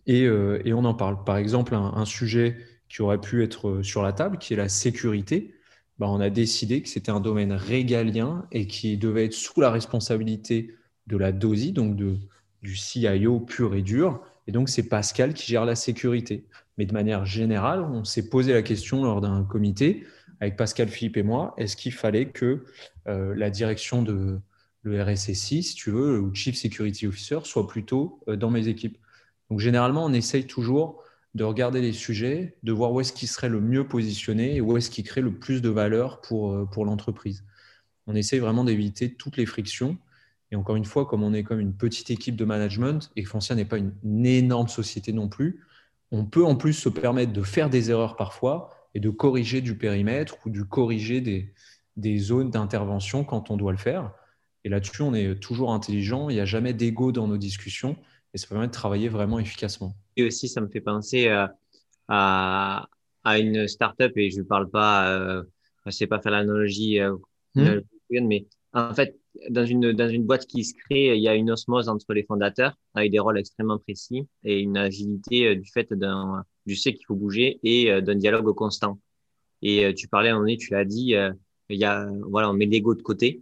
euh, 0.09 0.61
et, 0.63 0.73
on 0.73 0.85
en 0.85 0.93
parle. 0.93 1.23
Par 1.23 1.37
exemple, 1.37 1.75
un, 1.75 2.05
sujet 2.05 2.57
qui 2.89 3.01
aurait 3.01 3.19
pu 3.19 3.43
être 3.43 3.67
euh, 3.67 3.83
sur 3.83 4.01
la 4.01 4.13
table, 4.13 4.37
qui 4.37 4.53
est 4.53 4.57
la 4.57 4.69
sécurité, 4.69 5.55
bah, 5.99 6.07
on 6.09 6.19
a 6.19 6.29
décidé 6.29 6.81
que 6.81 6.89
c'était 6.89 7.11
un 7.11 7.19
domaine 7.19 7.53
régalien 7.53 8.45
et 8.51 8.67
qui 8.67 8.97
devait 8.97 9.25
être 9.25 9.33
sous 9.33 9.59
la 9.61 9.69
responsabilité 9.69 10.75
de 11.07 11.17
la 11.17 11.31
DOSI, 11.31 11.73
donc 11.73 11.95
de, 11.95 12.17
du 12.61 12.75
CIO 12.75 13.39
pur 13.39 13.75
et 13.75 13.81
dur. 13.81 14.21
Et 14.47 14.51
donc, 14.51 14.69
c'est 14.69 14.83
Pascal 14.83 15.33
qui 15.33 15.47
gère 15.47 15.65
la 15.65 15.75
sécurité. 15.75 16.45
Mais 16.77 16.85
de 16.85 16.93
manière 16.93 17.25
générale, 17.25 17.81
on 17.81 18.03
s'est 18.03 18.29
posé 18.29 18.53
la 18.53 18.61
question 18.61 19.03
lors 19.03 19.21
d'un 19.21 19.43
comité 19.43 20.05
avec 20.43 20.57
Pascal, 20.57 20.87
Philippe 20.87 21.17
et 21.17 21.23
moi, 21.23 21.53
est-ce 21.57 21.75
qu'il 21.75 21.93
fallait 21.93 22.29
que 22.29 22.65
euh, 23.07 23.33
la 23.35 23.49
direction 23.49 24.03
de 24.03 24.39
le 24.81 25.01
RSSI, 25.01 25.63
si 25.63 25.75
tu 25.75 25.91
veux, 25.91 26.19
ou 26.19 26.33
Chief 26.33 26.55
Security 26.55 27.07
Officer, 27.07 27.39
soit 27.43 27.67
plutôt 27.67 28.19
dans 28.27 28.49
mes 28.49 28.67
équipes? 28.67 28.97
Donc 29.49 29.59
généralement, 29.59 30.05
on 30.05 30.13
essaye 30.13 30.45
toujours 30.45 31.03
de 31.35 31.43
regarder 31.43 31.81
les 31.81 31.93
sujets, 31.93 32.55
de 32.63 32.71
voir 32.71 32.91
où 32.91 33.01
est-ce 33.01 33.13
qui 33.13 33.27
serait 33.27 33.49
le 33.49 33.59
mieux 33.59 33.87
positionné 33.87 34.55
et 34.55 34.61
où 34.61 34.77
est-ce 34.77 34.89
qui 34.89 35.03
crée 35.03 35.21
le 35.21 35.33
plus 35.33 35.61
de 35.61 35.69
valeur 35.69 36.21
pour, 36.21 36.51
euh, 36.51 36.65
pour 36.65 36.85
l'entreprise. 36.85 37.43
On 38.05 38.15
essaye 38.15 38.39
vraiment 38.39 38.63
d'éviter 38.63 39.13
toutes 39.13 39.37
les 39.37 39.45
frictions. 39.45 39.97
Et 40.51 40.55
encore 40.55 40.75
une 40.75 40.85
fois, 40.85 41.05
comme 41.05 41.23
on 41.23 41.33
est 41.33 41.43
comme 41.43 41.59
une 41.59 41.73
petite 41.73 42.11
équipe 42.11 42.35
de 42.35 42.45
management 42.45 43.11
et 43.15 43.23
que 43.23 43.29
Foncia 43.29 43.55
n'est 43.55 43.65
pas 43.65 43.77
une, 43.77 44.25
énorme 44.25 44.67
société 44.67 45.11
non 45.11 45.27
plus, 45.27 45.61
on 46.11 46.25
peut 46.25 46.45
en 46.45 46.55
plus 46.55 46.73
se 46.73 46.89
permettre 46.89 47.33
de 47.33 47.41
faire 47.41 47.69
des 47.69 47.89
erreurs 47.89 48.15
parfois 48.15 48.82
et 48.95 48.99
de 48.99 49.09
corriger 49.09 49.61
du 49.61 49.77
périmètre 49.77 50.37
ou 50.45 50.49
de 50.49 50.61
corriger 50.61 51.21
des, 51.21 51.53
des 51.97 52.17
zones 52.17 52.49
d'intervention 52.49 53.23
quand 53.23 53.51
on 53.51 53.57
doit 53.57 53.71
le 53.71 53.77
faire. 53.77 54.11
Et 54.63 54.69
là-dessus, 54.69 55.01
on 55.01 55.13
est 55.13 55.35
toujours 55.35 55.73
intelligent. 55.73 56.29
Il 56.29 56.35
n'y 56.35 56.41
a 56.41 56.45
jamais 56.45 56.73
d'ego 56.73 57.11
dans 57.11 57.27
nos 57.27 57.37
discussions 57.37 57.97
et 58.33 58.37
ça 58.37 58.47
permet 58.47 58.67
de 58.67 58.71
travailler 58.71 59.09
vraiment 59.09 59.39
efficacement. 59.39 59.95
Et 60.15 60.23
aussi, 60.23 60.47
ça 60.47 60.61
me 60.61 60.67
fait 60.67 60.81
penser 60.81 61.27
euh, 61.27 61.47
à, 62.07 62.87
à 63.23 63.39
une 63.39 63.67
startup, 63.67 64.11
et 64.15 64.29
je 64.31 64.39
ne 64.39 64.43
parle 64.43 64.69
pas, 64.69 65.09
euh, 65.09 65.43
je 65.83 65.89
ne 65.89 65.91
sais 65.91 66.07
pas 66.07 66.19
faire 66.19 66.31
l'analogie, 66.31 66.99
euh, 66.99 67.15
hmm? 67.55 67.81
mais 68.09 68.47
en 68.73 68.93
fait, 68.93 69.17
dans 69.49 69.65
une, 69.65 69.91
dans 69.91 70.09
une 70.09 70.25
boîte 70.25 70.45
qui 70.47 70.63
se 70.63 70.73
crée, 70.73 71.15
il 71.15 71.21
y 71.21 71.27
a 71.27 71.35
une 71.35 71.51
osmose 71.51 71.89
entre 71.89 72.13
les 72.13 72.23
fondateurs 72.23 72.75
avec 72.95 73.11
des 73.11 73.19
rôles 73.19 73.37
extrêmement 73.37 73.77
précis 73.79 74.27
et 74.43 74.59
une 74.59 74.77
agilité 74.77 75.55
du 75.55 75.69
fait 75.71 75.91
d'un, 75.93 76.43
du 76.65 76.75
sais 76.75 76.93
qu'il 76.93 77.05
faut 77.05 77.15
bouger 77.15 77.59
et 77.63 78.01
d'un 78.01 78.15
dialogue 78.15 78.53
constant. 78.55 78.99
Et 79.61 79.93
tu 79.95 80.07
parlais 80.07 80.29
à 80.29 80.31
un 80.31 80.35
moment 80.35 80.45
donné, 80.45 80.57
tu 80.57 80.71
l'as 80.71 80.85
dit, 80.85 81.15
il 81.69 81.77
y 81.77 81.85
a, 81.85 82.07
voilà, 82.29 82.49
on 82.49 82.53
met 82.53 82.65
l'ego 82.65 82.95
de 82.95 83.01
côté 83.01 83.41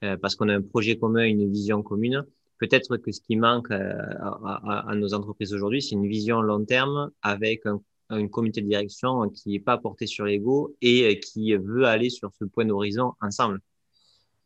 parce 0.00 0.34
qu'on 0.34 0.48
a 0.48 0.54
un 0.54 0.62
projet 0.62 0.96
commun, 0.96 1.24
une 1.24 1.50
vision 1.50 1.82
commune 1.82 2.24
peut-être 2.58 2.96
que 2.96 3.12
ce 3.12 3.20
qui 3.20 3.36
manque 3.36 3.70
euh, 3.70 3.94
à, 4.20 4.94
nos 4.94 5.14
entreprises 5.14 5.52
aujourd'hui, 5.52 5.82
c'est 5.82 5.94
une 5.94 6.08
vision 6.08 6.40
long 6.40 6.64
terme 6.64 7.10
avec 7.22 7.66
un, 7.66 7.80
une 8.10 8.30
comité 8.30 8.60
de 8.62 8.68
direction 8.68 9.28
qui 9.30 9.50
n'est 9.50 9.60
pas 9.60 9.78
portée 9.78 10.06
sur 10.06 10.24
l'ego 10.24 10.74
et 10.80 11.20
qui 11.20 11.54
veut 11.54 11.84
aller 11.84 12.10
sur 12.10 12.30
ce 12.38 12.44
point 12.44 12.64
d'horizon 12.64 13.12
ensemble. 13.20 13.60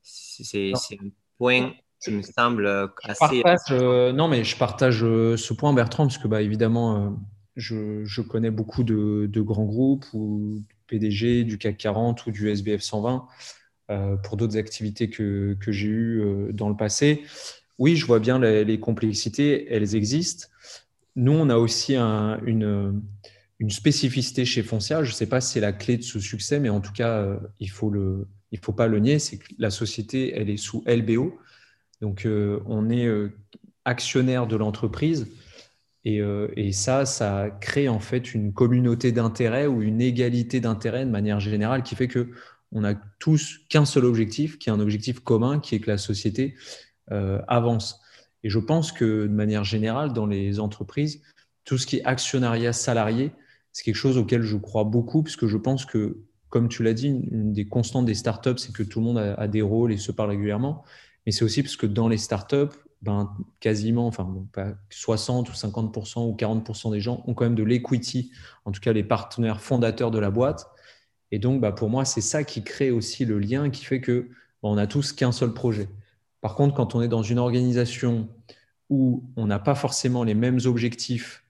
C'est 0.02 0.72
un 0.72 1.10
point 1.38 1.72
qui 2.02 2.12
me 2.12 2.22
semble 2.22 2.90
assez. 3.02 3.42
Euh, 3.72 4.12
non, 4.12 4.28
mais 4.28 4.44
je 4.44 4.56
partage 4.56 5.02
euh, 5.02 5.36
ce 5.36 5.52
point, 5.52 5.72
Bertrand, 5.72 6.06
parce 6.06 6.18
que 6.18 6.28
bah, 6.28 6.40
évidemment, 6.40 7.18
je, 7.58 8.20
connais 8.22 8.50
beaucoup 8.50 8.84
de, 8.84 9.40
grands 9.40 9.64
groupes 9.64 10.06
ou 10.14 10.62
PDG 10.86 11.44
du 11.44 11.58
CAC 11.58 11.76
40 11.76 12.26
ou 12.26 12.30
du 12.30 12.48
SBF 12.48 12.80
120 12.80 13.26
euh, 13.90 14.16
pour 14.16 14.36
d'autres 14.36 14.56
activités 14.56 15.10
que, 15.10 15.56
j'ai 15.66 15.88
eues 15.88 16.20
euh, 16.20 16.52
dans 16.52 16.68
le 16.68 16.76
passé. 16.76 17.24
Oui, 17.78 17.96
je 17.96 18.06
vois 18.06 18.20
bien 18.20 18.38
les, 18.38 18.80
complexités, 18.80 19.72
elles 19.72 19.94
existent. 19.94 20.46
Nous, 21.16 21.32
on 21.32 21.48
a 21.50 21.56
aussi 21.56 21.96
une, 21.96 23.02
spécificité 23.68 24.44
chez 24.44 24.62
Foncia. 24.62 25.02
Je 25.02 25.10
ne 25.10 25.14
sais 25.14 25.26
pas 25.26 25.40
si 25.40 25.54
c'est 25.54 25.60
la 25.60 25.72
clé 25.72 25.96
de 25.96 26.02
ce 26.02 26.20
succès, 26.20 26.60
mais 26.60 26.68
en 26.68 26.80
tout 26.80 26.92
cas, 26.92 27.18
euh, 27.18 27.38
il 27.60 27.70
faut 27.70 27.90
le, 27.90 28.26
il 28.52 28.58
faut 28.58 28.72
pas 28.72 28.86
le 28.86 29.00
nier, 29.00 29.18
c'est 29.18 29.38
que 29.38 29.46
la 29.58 29.70
société, 29.70 30.32
elle 30.36 30.48
est 30.48 30.56
sous 30.56 30.84
LBO. 30.86 31.38
Donc, 32.00 32.28
on 32.66 32.90
est 32.90 33.08
actionnaire 33.84 34.46
de 34.46 34.54
l'entreprise, 34.54 35.26
euh, 36.06 36.48
et, 36.56 36.72
ça, 36.72 37.04
ça 37.04 37.50
crée 37.60 37.88
en 37.88 38.00
fait 38.00 38.34
une 38.34 38.52
communauté 38.52 39.12
d'intérêt 39.12 39.66
ou 39.66 39.82
une 39.82 40.00
égalité 40.00 40.60
d'intérêt 40.60 41.04
de 41.04 41.10
manière 41.10 41.40
générale 41.40 41.82
qui 41.82 41.96
fait 41.96 42.08
que 42.08 42.30
on 42.70 42.84
a 42.84 42.94
tous 43.18 43.60
qu'un 43.70 43.86
seul 43.86 44.04
objectif, 44.04 44.58
qui 44.58 44.68
est 44.68 44.72
un 44.72 44.80
objectif 44.80 45.20
commun, 45.20 45.58
qui 45.58 45.74
est 45.74 45.80
que 45.80 45.90
la 45.90 45.98
société 45.98 46.54
euh, 47.10 47.40
avance. 47.48 48.00
Et 48.44 48.50
je 48.50 48.58
pense 48.58 48.92
que 48.92 49.22
de 49.22 49.32
manière 49.32 49.64
générale, 49.64 50.12
dans 50.12 50.26
les 50.26 50.60
entreprises, 50.60 51.22
tout 51.64 51.78
ce 51.78 51.86
qui 51.86 51.96
est 51.96 52.04
actionnariat 52.04 52.74
salarié, 52.74 53.32
c'est 53.72 53.84
quelque 53.84 53.94
chose 53.94 54.18
auquel 54.18 54.42
je 54.42 54.56
crois 54.56 54.84
beaucoup, 54.84 55.22
puisque 55.22 55.46
je 55.46 55.56
pense 55.56 55.86
que, 55.86 56.18
comme 56.50 56.68
tu 56.68 56.82
l'as 56.82 56.92
dit, 56.92 57.08
une 57.08 57.52
des 57.52 57.66
constantes 57.66 58.04
des 58.04 58.14
startups, 58.14 58.58
c'est 58.58 58.72
que 58.72 58.82
tout 58.82 59.00
le 59.00 59.06
monde 59.06 59.18
a, 59.18 59.34
a, 59.34 59.48
des 59.48 59.62
rôles 59.62 59.92
et 59.92 59.96
se 59.96 60.12
parle 60.12 60.30
régulièrement. 60.30 60.84
Mais 61.24 61.32
c'est 61.32 61.44
aussi 61.44 61.62
parce 61.62 61.76
que 61.76 61.86
dans 61.86 62.08
les 62.08 62.18
startups, 62.18 62.76
ben, 63.02 63.36
quasiment, 63.60 64.06
enfin, 64.06 64.28
pas 64.52 64.74
60 64.90 65.48
ou 65.48 65.52
50% 65.52 66.28
ou 66.28 66.34
40% 66.34 66.90
des 66.90 67.00
gens 67.00 67.22
ont 67.26 67.34
quand 67.34 67.44
même 67.44 67.54
de 67.54 67.62
l'equity, 67.62 68.32
en 68.64 68.72
tout 68.72 68.80
cas 68.80 68.92
les 68.92 69.04
partenaires 69.04 69.60
fondateurs 69.60 70.10
de 70.10 70.18
la 70.18 70.30
boîte. 70.30 70.66
Et 71.30 71.38
donc, 71.38 71.60
bah, 71.60 71.72
pour 71.72 71.90
moi, 71.90 72.04
c'est 72.04 72.20
ça 72.20 72.44
qui 72.44 72.62
crée 72.62 72.90
aussi 72.90 73.24
le 73.24 73.38
lien 73.38 73.70
qui 73.70 73.84
fait 73.84 74.00
que 74.00 74.28
on 74.62 74.74
n'a 74.74 74.86
tous 74.86 75.12
qu'un 75.12 75.32
seul 75.32 75.52
projet. 75.52 75.88
Par 76.40 76.54
contre, 76.54 76.74
quand 76.74 76.94
on 76.94 77.02
est 77.02 77.08
dans 77.08 77.22
une 77.22 77.38
organisation 77.38 78.28
où 78.90 79.30
on 79.36 79.46
n'a 79.46 79.58
pas 79.58 79.74
forcément 79.74 80.24
les 80.24 80.34
mêmes 80.34 80.58
objectifs 80.64 81.44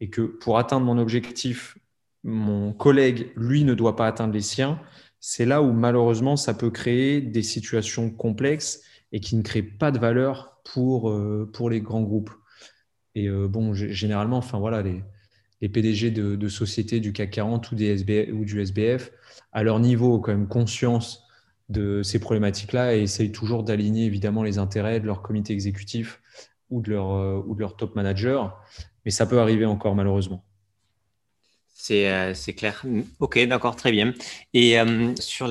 et 0.00 0.08
que 0.08 0.22
pour 0.22 0.58
atteindre 0.58 0.86
mon 0.86 0.98
objectif, 0.98 1.76
mon 2.24 2.72
collègue, 2.72 3.32
lui, 3.36 3.64
ne 3.64 3.74
doit 3.74 3.96
pas 3.96 4.06
atteindre 4.06 4.32
les 4.32 4.40
siens, 4.40 4.80
c'est 5.20 5.44
là 5.44 5.62
où 5.62 5.72
malheureusement, 5.72 6.36
ça 6.36 6.54
peut 6.54 6.70
créer 6.70 7.20
des 7.20 7.42
situations 7.42 8.10
complexes 8.10 8.82
et 9.12 9.20
qui 9.20 9.36
ne 9.36 9.42
créent 9.42 9.62
pas 9.62 9.90
de 9.90 9.98
valeur 9.98 10.55
pour, 10.72 11.10
euh, 11.10 11.48
pour 11.52 11.70
les 11.70 11.80
grands 11.80 12.02
groupes. 12.02 12.30
Et 13.14 13.28
euh, 13.28 13.48
bon, 13.48 13.72
généralement, 13.72 14.38
enfin 14.38 14.58
voilà, 14.58 14.82
les, 14.82 15.02
les 15.60 15.68
PDG 15.68 16.10
de, 16.10 16.48
sociétés 16.48 17.00
du 17.00 17.12
CAC 17.12 17.30
40 17.30 17.70
ou, 17.70 17.74
des 17.74 18.30
ou 18.32 18.44
du 18.44 18.60
SBF, 18.60 19.12
à 19.52 19.62
leur 19.62 19.80
niveau, 19.80 20.14
ont 20.14 20.20
quand 20.20 20.32
même 20.32 20.48
conscience 20.48 21.22
de 21.68 22.02
ces 22.02 22.18
problématiques-là 22.18 22.94
et 22.94 23.02
essayent 23.02 23.32
toujours 23.32 23.64
d'aligner 23.64 24.04
évidemment 24.04 24.42
les 24.42 24.58
intérêts 24.58 25.00
de 25.00 25.06
leur 25.06 25.22
comité 25.22 25.52
exécutif 25.52 26.20
ou 26.70 26.80
de 26.80 26.90
leur, 26.90 27.12
euh, 27.12 27.42
ou 27.46 27.54
de 27.54 27.60
leur 27.60 27.76
top 27.76 27.96
manager. 27.96 28.60
Mais 29.04 29.10
ça 29.10 29.26
peut 29.26 29.40
arriver 29.40 29.64
encore 29.64 29.94
malheureusement. 29.94 30.44
C'est 31.74 32.54
clair. 32.56 32.84
Ok, 33.20 33.38
d'accord, 33.46 33.76
très 33.76 33.92
bien. 33.92 34.12
Et 34.52 34.76
sur 35.20 35.46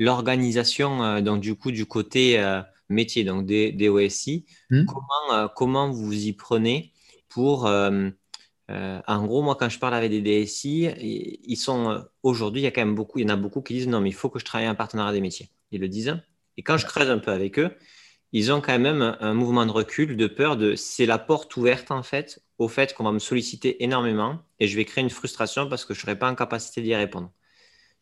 l'organisation, 0.00 1.20
donc 1.20 1.40
du 1.40 1.54
coup, 1.54 1.70
du 1.70 1.86
côté 1.86 2.42
métier, 2.90 3.24
donc 3.24 3.46
des, 3.46 3.88
OSI, 3.88 4.44
hmm. 4.70 4.84
comment, 4.84 5.34
euh, 5.34 5.48
comment 5.54 5.90
vous 5.90 6.12
y 6.12 6.32
prenez 6.32 6.92
pour... 7.28 7.66
Euh, 7.66 8.10
euh, 8.70 9.00
en 9.08 9.26
gros, 9.26 9.42
moi, 9.42 9.56
quand 9.56 9.68
je 9.68 9.80
parle 9.80 9.94
avec 9.94 10.12
des 10.12 10.22
DSI, 10.22 10.90
ils 11.42 11.56
sont 11.56 12.04
aujourd'hui, 12.22 12.60
il 12.60 12.64
y 12.64 12.68
a 12.68 12.70
quand 12.70 12.82
même 12.82 12.94
beaucoup, 12.94 13.18
il 13.18 13.22
y 13.22 13.24
en 13.26 13.34
a 13.34 13.36
beaucoup 13.36 13.62
qui 13.62 13.74
disent 13.74 13.88
non, 13.88 14.00
mais 14.00 14.10
il 14.10 14.14
faut 14.14 14.30
que 14.30 14.38
je 14.38 14.44
travaille 14.44 14.68
en 14.68 14.76
partenariat 14.76 15.12
des 15.12 15.20
métiers. 15.20 15.50
Ils 15.72 15.80
le 15.80 15.88
disent. 15.88 16.16
Et 16.56 16.62
quand 16.62 16.76
je 16.76 16.86
creuse 16.86 17.10
un 17.10 17.18
peu 17.18 17.32
avec 17.32 17.58
eux, 17.58 17.74
ils 18.32 18.52
ont 18.52 18.60
quand 18.60 18.78
même 18.78 19.16
un, 19.18 19.34
mouvement 19.34 19.66
de 19.66 19.72
recul, 19.72 20.16
de 20.16 20.26
peur 20.28 20.56
de 20.56 20.76
c'est 20.76 21.06
la 21.06 21.18
porte 21.18 21.56
ouverte 21.56 21.90
en 21.90 22.04
fait 22.04 22.44
au 22.58 22.68
fait 22.68 22.94
qu'on 22.94 23.02
va 23.02 23.12
me 23.12 23.18
solliciter 23.18 23.82
énormément 23.82 24.38
et 24.60 24.68
je 24.68 24.76
vais 24.76 24.84
créer 24.84 25.02
une 25.02 25.10
frustration 25.10 25.68
parce 25.68 25.84
que 25.84 25.94
je 25.94 25.98
ne 25.98 26.02
serai 26.02 26.18
pas 26.18 26.30
en 26.30 26.36
capacité 26.36 26.80
d'y 26.80 26.94
répondre. 26.94 27.32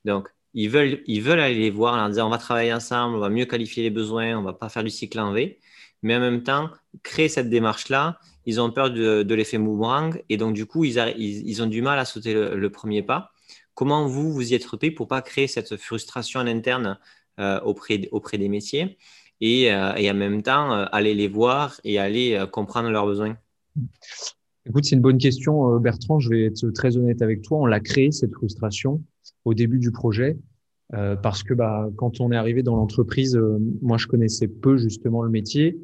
Donc, 0.04 0.28
ils 0.60 0.68
veulent, 0.68 1.02
ils 1.06 1.22
veulent 1.22 1.38
aller 1.38 1.54
les 1.54 1.70
voir 1.70 1.94
en 1.94 2.08
disant 2.08 2.26
on 2.26 2.30
va 2.30 2.38
travailler 2.38 2.74
ensemble, 2.74 3.14
on 3.14 3.20
va 3.20 3.28
mieux 3.28 3.44
qualifier 3.44 3.84
les 3.84 3.90
besoins, 3.90 4.36
on 4.36 4.42
va 4.42 4.52
pas 4.52 4.68
faire 4.68 4.82
du 4.82 4.90
cycle 4.90 5.20
en 5.20 5.32
V. 5.32 5.60
Mais 6.02 6.16
en 6.16 6.20
même 6.20 6.42
temps, 6.42 6.70
créer 7.04 7.28
cette 7.28 7.48
démarche-là, 7.48 8.18
ils 8.44 8.60
ont 8.60 8.72
peur 8.72 8.90
de, 8.90 9.34
l'effet 9.34 9.58
boomerang 9.58 10.20
et 10.28 10.36
donc 10.36 10.54
du 10.54 10.66
coup, 10.66 10.84
ils, 10.84 11.62
ont 11.62 11.66
du 11.66 11.80
mal 11.80 12.00
à 12.00 12.04
sauter 12.04 12.34
le, 12.34 12.70
premier 12.70 13.02
pas. 13.02 13.30
Comment 13.74 14.08
vous, 14.08 14.32
vous 14.32 14.50
y 14.50 14.54
êtes 14.56 14.64
repris 14.64 14.90
pour 14.90 15.06
pas 15.06 15.22
créer 15.22 15.46
cette 15.46 15.76
frustration 15.76 16.40
en 16.40 16.46
interne 16.48 16.98
euh, 17.38 17.60
auprès, 17.60 18.08
auprès 18.10 18.36
des 18.36 18.48
métiers 18.48 18.98
et, 19.40 19.72
euh, 19.72 19.94
et 19.94 20.10
en 20.10 20.14
même 20.14 20.42
temps 20.42 20.72
euh, 20.72 20.86
aller 20.90 21.14
les 21.14 21.28
voir 21.28 21.80
et 21.84 22.00
aller 22.00 22.44
comprendre 22.50 22.90
leurs 22.90 23.06
besoins? 23.06 23.36
Écoute, 24.66 24.86
c'est 24.86 24.96
une 24.96 25.02
bonne 25.02 25.18
question, 25.18 25.76
Bertrand. 25.78 26.18
Je 26.18 26.30
vais 26.30 26.46
être 26.46 26.68
très 26.70 26.96
honnête 26.96 27.22
avec 27.22 27.42
toi. 27.42 27.58
On 27.58 27.66
l'a 27.66 27.78
créé, 27.78 28.10
cette 28.10 28.32
frustration 28.32 29.04
au 29.44 29.54
début 29.54 29.78
du 29.78 29.92
projet. 29.92 30.38
Euh, 30.94 31.16
parce 31.16 31.42
que 31.42 31.52
bah, 31.52 31.90
quand 31.96 32.20
on 32.20 32.32
est 32.32 32.36
arrivé 32.36 32.62
dans 32.62 32.74
l'entreprise, 32.74 33.36
euh, 33.36 33.58
moi 33.82 33.98
je 33.98 34.06
connaissais 34.06 34.48
peu 34.48 34.78
justement 34.78 35.22
le 35.22 35.28
métier 35.28 35.78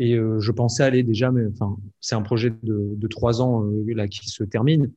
et 0.00 0.16
euh, 0.16 0.40
je 0.40 0.50
pensais 0.50 0.82
aller 0.82 1.04
déjà, 1.04 1.30
mais 1.30 1.46
enfin 1.46 1.76
c'est 2.00 2.16
un 2.16 2.22
projet 2.22 2.52
de, 2.64 3.06
trois 3.06 3.40
ans 3.40 3.64
là 3.86 4.08
qui 4.08 4.28
se 4.28 4.42
termine. 4.42 4.90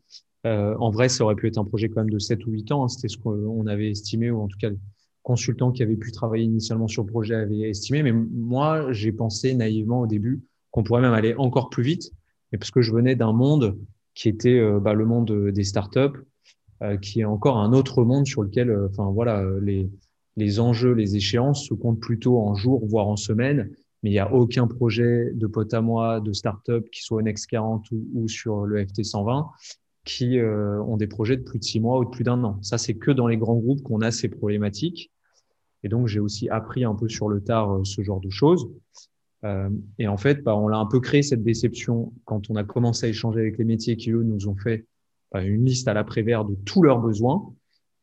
en 0.45 0.89
vrai, 0.89 1.09
ça 1.09 1.23
aurait 1.23 1.35
pu 1.35 1.47
être 1.47 1.59
un 1.59 1.63
projet 1.63 1.89
quand 1.89 2.01
même 2.01 2.09
de 2.09 2.17
7 2.17 2.45
ou 2.47 2.51
8 2.51 2.71
ans. 2.71 2.83
Hein. 2.83 2.87
C'était 2.87 3.07
ce 3.07 3.17
qu'on 3.17 3.67
avait 3.67 3.91
estimé, 3.91 4.31
ou 4.31 4.41
en 4.41 4.47
tout 4.47 4.57
cas 4.57 4.69
les 4.69 4.79
consultants 5.21 5.71
qui 5.71 5.83
avaient 5.83 5.95
pu 5.95 6.11
travailler 6.11 6.45
initialement 6.45 6.87
sur 6.87 7.03
le 7.03 7.11
projet 7.11 7.35
avaient 7.35 7.69
estimé. 7.69 8.01
Mais 8.01 8.11
moi, 8.11 8.91
j'ai 8.91 9.11
pensé 9.11 9.53
naïvement 9.53 10.01
au 10.01 10.07
début 10.07 10.41
qu'on 10.71 10.83
pourrait 10.83 11.01
même 11.01 11.13
aller 11.13 11.35
encore 11.35 11.69
plus 11.69 11.83
vite, 11.83 12.11
mais 12.51 12.57
parce 12.57 12.71
que 12.71 12.81
je 12.81 12.91
venais 12.91 13.15
d'un 13.15 13.33
monde 13.33 13.77
qui 14.15 14.27
était 14.27 14.59
bah, 14.81 14.93
le 14.93 15.05
monde 15.05 15.51
des 15.51 15.63
startups, 15.63 16.19
qui 17.02 17.22
est 17.22 17.26
encore 17.26 17.58
un 17.58 17.74
autre 17.74 18.04
monde 18.04 18.26
sur 18.26 18.44
lequel, 18.44 18.70
euh, 18.70 18.88
enfin 18.89 19.10
voilà, 19.12 19.41
euh, 19.41 19.60
les, 19.62 19.89
les 20.38 20.60
enjeux, 20.60 20.94
les 20.94 21.15
échéances 21.15 21.67
se 21.67 21.74
comptent 21.74 22.00
plutôt 22.00 22.39
en 22.39 22.56
jours, 22.56 22.86
voire 22.88 23.08
en 23.08 23.17
semaines. 23.17 23.70
Mais 24.04 24.10
il 24.10 24.13
n'y 24.13 24.20
a 24.20 24.34
aucun 24.34 24.67
projet 24.67 25.32
de 25.34 25.46
pote 25.46 25.74
à 25.74 25.82
moi, 25.82 26.22
de 26.22 26.34
start-up, 26.34 26.89
qui 26.91 27.04
soit 27.04 27.17
au 27.17 27.22
Next 27.22 27.46
40 27.48 27.86
ou, 28.15 28.28
sur 28.28 28.65
le 28.65 28.84
FT 28.84 29.04
120, 29.04 29.48
qui 30.06 30.39
ont 30.41 30.98
des 30.98 31.06
projets 31.06 31.38
de 31.38 31.44
plus 31.44 31.60
de 31.60 31.63
six 31.63 31.80
mois 31.80 32.00
ou 32.00 32.06
de 32.06 32.10
plus 32.10 32.24
d'un 32.24 32.44
an. 32.44 32.58
Ça, 32.63 32.80
c'est 32.80 32.96
que 32.96 33.12
dans 33.12 33.28
les 33.28 33.38
grands 33.38 33.58
groupes 33.58 33.84
qu'on 33.84 34.02
a 34.02 34.10
ces 34.10 34.28
problématiques. 34.28 35.12
Et 35.84 35.89
donc, 35.89 36.08
j'ai 36.08 36.20
aussi 36.20 36.50
appris 36.50 36.84
un 36.84 36.96
peu 36.96 37.08
sur 37.10 37.30
le 37.30 37.41
tard 37.41 37.82
ce 37.84 38.02
genre 38.02 38.22
de 38.22 38.32
choses. 38.32 38.72
Euh, 39.44 39.70
et 39.98 40.08
en 40.08 40.17
fait, 40.17 40.44
bah, 40.44 40.56
on 40.56 40.67
l'a 40.67 40.78
un 40.78 40.86
peu 40.86 41.00
créé 41.00 41.24
cette 41.24 41.44
déception 41.44 42.13
quand 42.26 42.50
on 42.50 42.56
a 42.56 42.63
commencé 42.63 43.06
à 43.06 43.10
échanger 43.10 43.39
avec 43.39 43.58
les 43.58 43.65
métiers 43.65 43.98
qui, 43.98 44.12
eux, 44.12 44.24
nous 44.24 44.48
ont 44.48 44.56
fait 44.56 44.86
une 45.39 45.65
liste 45.65 45.88
à 45.88 45.94
l'après-vert 45.94 46.46
de 46.46 46.56
tous 46.65 46.84
leurs 46.84 47.00
besoins. 47.00 47.54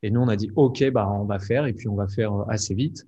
Et 0.03 0.11
nous, 0.11 0.21
on 0.21 0.29
a 0.29 0.37
dit, 0.37 0.51
OK, 0.57 0.83
bah, 0.91 1.11
on 1.11 1.25
va 1.25 1.38
faire, 1.38 1.67
et 1.67 1.73
puis 1.73 1.88
on 1.88 1.95
va 1.95 2.09
faire 2.09 2.33
assez 2.49 2.75
vite. 2.75 3.07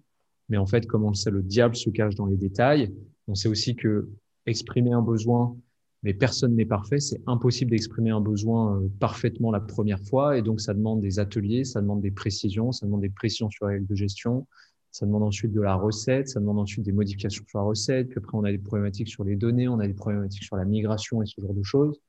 Mais 0.48 0.56
en 0.56 0.66
fait, 0.66 0.86
comme 0.86 1.04
on 1.04 1.10
le 1.10 1.14
sait, 1.14 1.30
le 1.30 1.42
diable 1.42 1.76
se 1.76 1.90
cache 1.90 2.14
dans 2.16 2.26
les 2.26 2.36
détails. 2.36 2.92
On 3.28 3.34
sait 3.34 3.48
aussi 3.48 3.76
que 3.76 4.08
exprimer 4.46 4.92
un 4.92 5.02
besoin, 5.02 5.56
mais 6.02 6.12
personne 6.12 6.56
n'est 6.56 6.66
parfait. 6.66 6.98
C'est 6.98 7.20
impossible 7.26 7.70
d'exprimer 7.70 8.10
un 8.10 8.20
besoin 8.20 8.76
euh, 8.76 8.88
parfaitement 8.98 9.52
la 9.52 9.60
première 9.60 10.00
fois. 10.00 10.36
Et 10.36 10.42
donc, 10.42 10.60
ça 10.60 10.74
demande 10.74 11.00
des 11.00 11.20
ateliers, 11.20 11.64
ça 11.64 11.80
demande 11.80 12.00
des 12.00 12.10
précisions, 12.10 12.72
ça 12.72 12.86
demande 12.86 13.02
des 13.02 13.10
pressions 13.10 13.48
sur 13.50 13.68
les 13.68 13.74
règles 13.74 13.86
de 13.86 13.94
gestion. 13.94 14.46
Ça 14.90 15.06
demande 15.06 15.22
ensuite 15.22 15.52
de 15.52 15.60
la 15.60 15.76
recette, 15.76 16.28
ça 16.28 16.40
demande 16.40 16.58
ensuite 16.58 16.84
des 16.84 16.90
modifications 16.90 17.44
sur 17.46 17.60
la 17.60 17.64
recette. 17.64 18.08
Puis 18.08 18.18
après, 18.18 18.36
on 18.36 18.42
a 18.42 18.50
des 18.50 18.58
problématiques 18.58 19.08
sur 19.08 19.22
les 19.22 19.36
données, 19.36 19.68
on 19.68 19.78
a 19.78 19.86
des 19.86 19.94
problématiques 19.94 20.42
sur 20.42 20.56
la 20.56 20.64
migration 20.64 21.22
et 21.22 21.26
ce 21.26 21.40
genre 21.40 21.54
de 21.54 21.62
choses. 21.62 22.00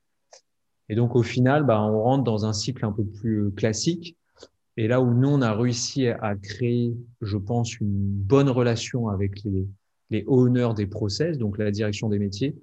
Et 0.88 0.94
donc, 0.94 1.16
au 1.16 1.22
final, 1.22 1.64
bah, 1.64 1.82
on 1.82 2.02
rentre 2.02 2.24
dans 2.24 2.44
un 2.44 2.52
cycle 2.52 2.84
un 2.84 2.92
peu 2.92 3.04
plus 3.04 3.46
euh, 3.46 3.50
classique. 3.50 4.16
Et 4.76 4.88
là 4.88 5.00
où 5.00 5.12
nous, 5.14 5.28
on 5.28 5.42
a 5.42 5.54
réussi 5.54 6.08
à 6.08 6.34
créer, 6.34 6.96
je 7.20 7.36
pense, 7.36 7.78
une 7.80 8.08
bonne 8.08 8.48
relation 8.48 9.08
avec 9.08 9.42
les, 9.44 9.66
les 10.10 10.24
owners 10.26 10.70
des 10.74 10.86
process, 10.86 11.38
donc 11.38 11.58
la 11.58 11.70
direction 11.70 12.08
des 12.08 12.18
métiers, 12.18 12.56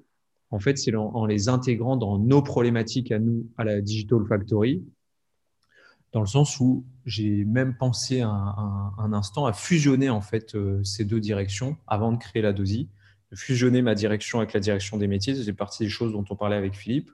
en 0.51 0.59
fait, 0.59 0.77
c'est 0.77 0.95
en, 0.95 1.25
les 1.25 1.49
intégrant 1.49 1.95
dans 1.95 2.17
nos 2.17 2.41
problématiques 2.41 3.11
à 3.11 3.19
nous, 3.19 3.47
à 3.57 3.63
la 3.63 3.81
Digital 3.81 4.19
Factory, 4.27 4.83
dans 6.11 6.21
le 6.21 6.27
sens 6.27 6.59
où 6.59 6.85
j'ai 7.05 7.45
même 7.45 7.75
pensé 7.77 8.21
un, 8.21 8.93
un, 8.97 9.13
instant 9.13 9.45
à 9.45 9.53
fusionner 9.53 10.09
en 10.09 10.21
fait 10.21 10.55
euh, 10.55 10.83
ces 10.83 11.05
deux 11.05 11.19
directions 11.19 11.77
avant 11.85 12.11
de 12.11 12.17
créer 12.17 12.41
la 12.41 12.51
DOSI, 12.51 12.89
fusionner 13.35 13.83
ma 13.83 13.93
direction 13.93 14.39
avec 14.39 14.53
la 14.53 14.59
direction 14.59 14.97
des 14.97 15.07
métiers. 15.07 15.35
C'est 15.35 15.53
partie 15.53 15.83
des 15.83 15.89
choses 15.89 16.13
dont 16.13 16.25
on 16.31 16.35
parlait 16.35 16.55
avec 16.55 16.75
Philippe. 16.75 17.11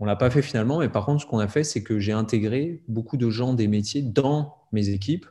On 0.00 0.04
l'a 0.04 0.16
pas 0.16 0.30
fait 0.30 0.42
finalement, 0.42 0.80
mais 0.80 0.88
par 0.88 1.06
contre, 1.06 1.22
ce 1.22 1.26
qu'on 1.26 1.38
a 1.38 1.48
fait, 1.48 1.64
c'est 1.64 1.82
que 1.82 1.98
j'ai 1.98 2.12
intégré 2.12 2.82
beaucoup 2.88 3.16
de 3.16 3.30
gens 3.30 3.54
des 3.54 3.68
métiers 3.68 4.02
dans 4.02 4.56
mes 4.72 4.88
équipes. 4.88 5.26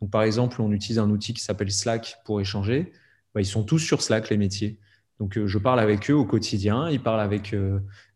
Donc, 0.00 0.10
par 0.10 0.22
exemple, 0.22 0.62
on 0.62 0.70
utilise 0.72 0.98
un 0.98 1.10
outil 1.10 1.34
qui 1.34 1.42
s'appelle 1.42 1.72
Slack 1.72 2.18
pour 2.24 2.40
échanger. 2.40 2.92
Bah, 3.34 3.40
ils 3.40 3.46
sont 3.46 3.64
tous 3.64 3.78
sur 3.78 4.02
Slack, 4.02 4.30
les 4.30 4.36
métiers. 4.36 4.78
Donc, 5.20 5.38
je 5.44 5.58
parle 5.58 5.80
avec 5.80 6.10
eux 6.10 6.14
au 6.14 6.24
quotidien. 6.24 6.88
Ils 6.90 7.02
parlent 7.02 7.20
avec 7.20 7.54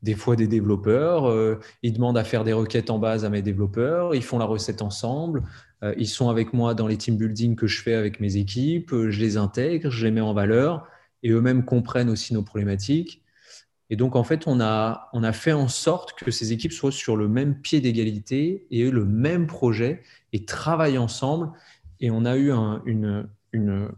des 0.03 0.15
fois 0.15 0.35
des 0.37 0.49
développeurs. 0.49 1.61
ils 1.83 1.93
demandent 1.93 2.19
à 2.19 2.25
faire 2.25 2.43
des 2.43 2.53
requêtes 2.53 2.91
en 2.91 2.99
base 2.99 3.25
à 3.25 3.31
mes 3.31 3.43
développeurs. 3.43 4.15
Ils 4.15 4.23
font 4.23 4.39
la 4.39 4.45
recette 4.45 4.83
ensemble. 4.83 5.45
ils 5.97 6.09
sont 6.09 6.29
avec 6.29 6.53
moi 6.53 6.75
dans 6.75 6.89
les 6.89 6.97
team 6.97 7.17
building 7.17 7.55
que 7.55 7.69
je 7.69 7.83
fais 7.83 7.95
avec 7.95 8.19
mes 8.19 8.37
équipes. 8.37 8.91
je 8.91 9.21
les 9.21 9.37
intègre, 9.37 9.91
je 9.91 10.05
les 10.05 10.11
mets 10.11 10.21
en 10.21 10.35
valeur 10.35 10.89
et 11.23 11.31
eux-mêmes 11.31 11.65
comprennent 11.65 12.11
aussi 12.11 12.35
nos 12.35 12.43
problématiques. 12.43 13.23
Et 13.91 13.97
donc, 13.97 14.17
en 14.17 14.25
fait, 14.25 14.47
on 14.47 14.61
a, 14.61 15.09
on 15.13 15.23
a 15.23 15.33
fait 15.33 15.53
en 15.53 15.69
sorte 15.69 16.13
que 16.13 16.31
ces 16.31 16.53
équipes 16.53 16.73
soient 16.73 16.93
sur 16.93 17.17
le 17.17 17.29
même 17.29 17.61
pied 17.61 17.81
d'égalité 17.81 18.67
et 18.71 18.87
aient 18.87 18.91
le 18.91 19.05
même 19.05 19.47
projet 19.47 20.03
et 20.33 20.45
travaillent 20.45 20.99
ensemble. 20.99 21.53
Et 22.01 22.11
on 22.11 22.25
a 22.25 22.37
eu 22.37 22.51
une, 22.51 23.29
une, 23.53 23.89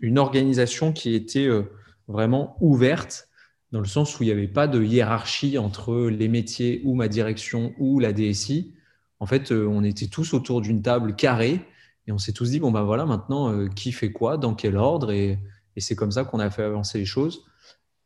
une, 0.00 0.18
organisation 0.18 0.92
qui 0.92 1.14
était 1.14 1.46
euh, 1.46 1.62
vraiment 2.08 2.56
ouverte, 2.60 3.28
dans 3.72 3.80
le 3.80 3.86
sens 3.86 4.18
où 4.18 4.24
il 4.24 4.26
n'y 4.26 4.32
avait 4.32 4.48
pas 4.48 4.66
de 4.66 4.82
hiérarchie 4.82 5.58
entre 5.58 6.08
les 6.08 6.28
métiers 6.28 6.80
ou 6.84 6.94
ma 6.94 7.08
direction 7.08 7.72
ou 7.78 8.00
la 8.00 8.12
DSI. 8.12 8.74
En 9.20 9.26
fait, 9.26 9.52
euh, 9.52 9.66
on 9.66 9.84
était 9.84 10.08
tous 10.08 10.34
autour 10.34 10.60
d'une 10.60 10.82
table 10.82 11.14
carrée 11.14 11.60
et 12.08 12.12
on 12.12 12.18
s'est 12.18 12.32
tous 12.32 12.50
dit, 12.50 12.58
bon, 12.58 12.72
ben 12.72 12.82
voilà, 12.82 13.06
maintenant, 13.06 13.52
euh, 13.52 13.68
qui 13.68 13.92
fait 13.92 14.12
quoi, 14.12 14.38
dans 14.38 14.54
quel 14.54 14.76
ordre 14.76 15.12
Et, 15.12 15.38
et 15.76 15.80
c'est 15.80 15.94
comme 15.94 16.10
ça 16.10 16.24
qu'on 16.24 16.40
a 16.40 16.50
fait 16.50 16.62
avancer 16.62 16.98
les 16.98 17.04
choses. 17.04 17.44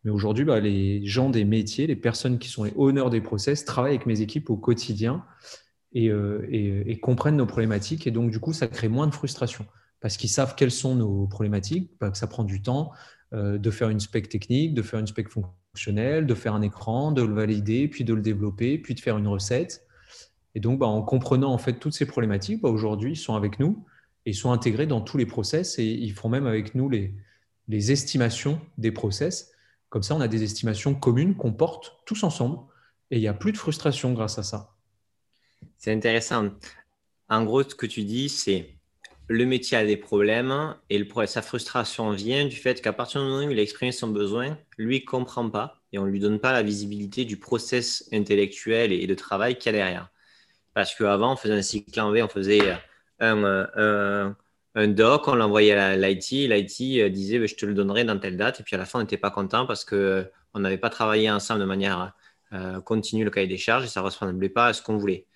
Mais 0.05 0.11
aujourd'hui, 0.11 0.45
bah, 0.45 0.61
les 0.61 1.05
gens 1.07 1.31
des 1.31 1.45
métiers, 1.45 1.87
les 1.87 1.97
personnes 1.97 2.39
qui 2.39 2.49
sont 2.49 2.65
les 2.65 2.73
honneurs 2.77 3.11
des 3.11 3.21
process, 3.21 3.65
travaillent 3.65 3.97
avec 3.97 4.07
mes 4.07 4.21
équipes 4.23 4.51
au 4.51 4.57
quotidien 4.57 5.25
euh, 5.97 6.47
et, 6.51 6.99
comprennent 7.01 7.37
nos 7.37 7.47
problématiques. 7.47 8.07
Et 8.07 8.11
donc, 8.11 8.31
du 8.31 8.41
coup, 8.41 8.53
ça 8.53 8.67
crée 8.67 8.89
moins 8.89 9.07
de 9.07 9.15
frustration 9.15 9.67
parce 10.01 10.17
qu'ils 10.17 10.31
savent 10.31 10.55
quelles 10.55 10.71
sont 10.71 10.95
nos 10.95 11.27
problématiques, 11.27 11.91
bah, 12.01 12.11
que 12.11 12.17
ça 12.17 12.27
prend 12.27 12.45
du 12.45 12.63
temps 12.63 12.93
euh, 13.35 13.59
de 13.59 13.71
faire 13.71 13.91
une 13.91 14.01
spec 14.01 14.31
technique, 14.31 14.73
de 14.73 14.83
faire 14.83 14.99
une 14.99 15.07
spec 15.07 15.29
fonctionnelle, 15.29 16.27
de 16.27 16.35
faire 16.35 16.55
un 16.55 16.63
écran, 16.63 17.13
de 17.13 17.23
le 17.23 17.35
valider, 17.35 17.87
puis 17.87 18.05
de 18.05 18.15
le 18.15 18.23
développer, 18.23 18.79
puis 18.79 18.95
de 18.95 19.01
faire 19.01 19.19
une 19.19 19.29
recette. 19.29 19.87
Et 20.55 20.61
donc, 20.61 20.79
bah, 20.79 20.87
en 20.87 21.03
comprenant 21.03 21.53
en 21.53 21.59
fait 21.59 21.75
toutes 21.75 21.93
ces 21.93 22.07
problématiques, 22.07 22.65
aujourd'hui, 22.65 23.13
ils 23.13 23.17
sont 23.17 23.35
avec 23.35 23.61
nous 23.61 23.85
et 24.25 24.31
ils 24.31 24.35
sont 24.35 24.53
intégrés 24.53 24.87
dans 24.87 25.03
tous 25.03 25.19
les 25.19 25.27
process 25.27 25.79
et 25.79 25.85
ils 25.85 26.13
font 26.13 26.31
même 26.31 26.47
avec 26.47 26.75
nous 26.75 26.89
les, 26.89 27.15
les 27.69 27.93
estimations 27.93 28.61
des 28.79 28.93
process. 28.93 29.53
Comme 29.90 30.03
ça, 30.03 30.14
on 30.14 30.20
a 30.20 30.29
des 30.29 30.42
estimations 30.44 30.94
communes 30.94 31.35
qu'on 31.37 31.53
porte 31.53 31.96
tous 32.07 32.22
ensemble 32.22 32.59
et 33.11 33.16
il 33.16 33.20
n'y 33.20 33.29
a 33.29 33.35
plus 33.35 33.53
de 33.53 33.59
frustration 33.59 34.12
grâce 34.12 34.38
à 34.38 34.42
ça. 34.42 34.76
C'est 35.76 35.92
intéressant. 35.92 36.50
En 37.29 37.44
gros, 37.44 37.62
ce 37.62 37.74
que 37.74 37.87
tu 37.87 38.05
dis, 38.05 38.29
c'est 38.29 38.70
le 39.29 39.44
métier 39.46 39.76
a 39.76 39.85
des 39.85 39.96
problèmes 39.96 40.74
et 40.90 41.07
sa 41.26 41.42
frustration 41.42 42.11
vient 42.11 42.46
du 42.46 42.57
fait 42.57 42.81
qu'à 42.81 42.92
partir 42.92 43.20
du 43.20 43.29
moment 43.29 43.46
où 43.46 43.50
il 43.50 43.59
a 43.59 43.62
exprimé 43.62 43.92
son 43.92 44.09
besoin, 44.09 44.59
lui 44.79 45.00
ne 45.00 45.05
comprend 45.05 45.48
pas 45.50 45.81
et 45.92 45.98
on 45.98 46.07
ne 46.07 46.11
lui 46.11 46.20
donne 46.20 46.40
pas 46.40 46.53
la 46.53 46.62
visibilité 46.62 47.24
du 47.24 47.37
process 47.37 48.09
intellectuel 48.12 48.92
et 48.92 49.07
de 49.07 49.14
travail 49.14 49.57
qu'il 49.59 49.72
y 49.72 49.74
a 49.76 49.79
derrière. 49.79 50.11
Parce 50.74 50.94
qu'avant, 50.94 51.33
on 51.33 51.37
faisait 51.37 51.55
un 51.55 51.62
cycle 51.62 52.00
en 52.00 52.11
V, 52.11 52.22
on 52.22 52.29
faisait 52.29 52.61
un, 53.20 54.37
un 54.75 54.89
doc, 54.89 55.27
on 55.27 55.35
l'envoyait 55.35 55.73
à 55.73 55.97
l'IT, 55.97 56.31
l'IT 56.31 57.01
euh, 57.01 57.09
disait 57.09 57.39
bah, 57.39 57.47
je 57.47 57.55
te 57.55 57.67
le 57.67 57.75
donnerai 57.75 58.05
dans 58.05 58.19
telle 58.19 58.37
date, 58.37 58.61
et 58.61 58.63
puis 58.63 58.77
à 58.77 58.79
la 58.79 58.85
fin 58.85 59.01
on 59.01 59.03
n'était 59.03 59.17
pas 59.17 59.31
content 59.31 59.67
parce 59.67 59.85
qu'on 59.85 59.97
euh, 59.97 60.25
n'avait 60.55 60.79
pas 60.79 60.91
travaillé 60.91 61.31
ensemble 61.31 61.61
de 61.61 61.67
manière 61.67 62.15
euh, 62.53 62.81
continue 62.81 63.25
le 63.25 63.31
cahier 63.31 63.49
des 63.49 63.59
charges 63.59 63.85
et 63.85 63.89
ça 63.89 64.01
ne 64.01 64.07
ressemblait 64.07 64.49
pas 64.49 64.69
à 64.69 64.73
ce 64.73 64.83
qu'on 64.83 64.97
voulait. 64.97 65.27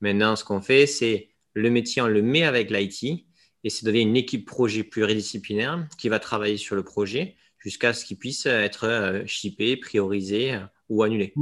Maintenant, 0.00 0.34
ce 0.34 0.44
qu'on 0.44 0.60
fait, 0.60 0.86
c'est 0.86 1.28
le 1.54 1.70
métier, 1.70 2.02
on 2.02 2.08
le 2.08 2.22
met 2.22 2.42
avec 2.42 2.70
l'IT 2.70 3.26
et 3.62 3.70
c'est 3.70 3.84
donner 3.84 4.00
une 4.00 4.16
équipe 4.16 4.46
projet 4.46 4.82
pluridisciplinaire 4.82 5.86
qui 5.98 6.08
va 6.08 6.18
travailler 6.18 6.56
sur 6.56 6.74
le 6.74 6.82
projet 6.82 7.36
jusqu'à 7.58 7.92
ce 7.92 8.04
qu'il 8.04 8.16
puisse 8.16 8.46
être 8.46 9.22
shippé, 9.26 9.76
priorisé 9.76 10.58
ou 10.88 11.02
annulé. 11.02 11.34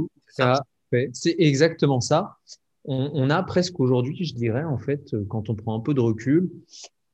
C'est 1.13 1.35
exactement 1.37 2.01
ça. 2.01 2.37
On, 2.83 3.11
on 3.13 3.29
a 3.29 3.41
presque 3.43 3.79
aujourd'hui, 3.79 4.25
je 4.25 4.33
dirais, 4.33 4.63
en 4.63 4.77
fait, 4.77 5.15
quand 5.29 5.49
on 5.49 5.55
prend 5.55 5.77
un 5.77 5.79
peu 5.79 5.93
de 5.93 6.01
recul, 6.01 6.49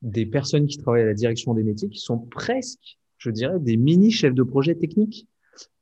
des 0.02 0.26
personnes 0.26 0.66
qui 0.66 0.78
travaillent 0.78 1.02
à 1.02 1.06
la 1.06 1.14
direction 1.14 1.54
des 1.54 1.64
métiers 1.64 1.88
qui 1.88 2.00
sont 2.00 2.18
presque, 2.18 2.98
je 3.18 3.30
dirais, 3.30 3.58
des 3.60 3.76
mini 3.76 4.10
chefs 4.10 4.34
de 4.34 4.42
projet 4.42 4.74
techniques. 4.74 5.26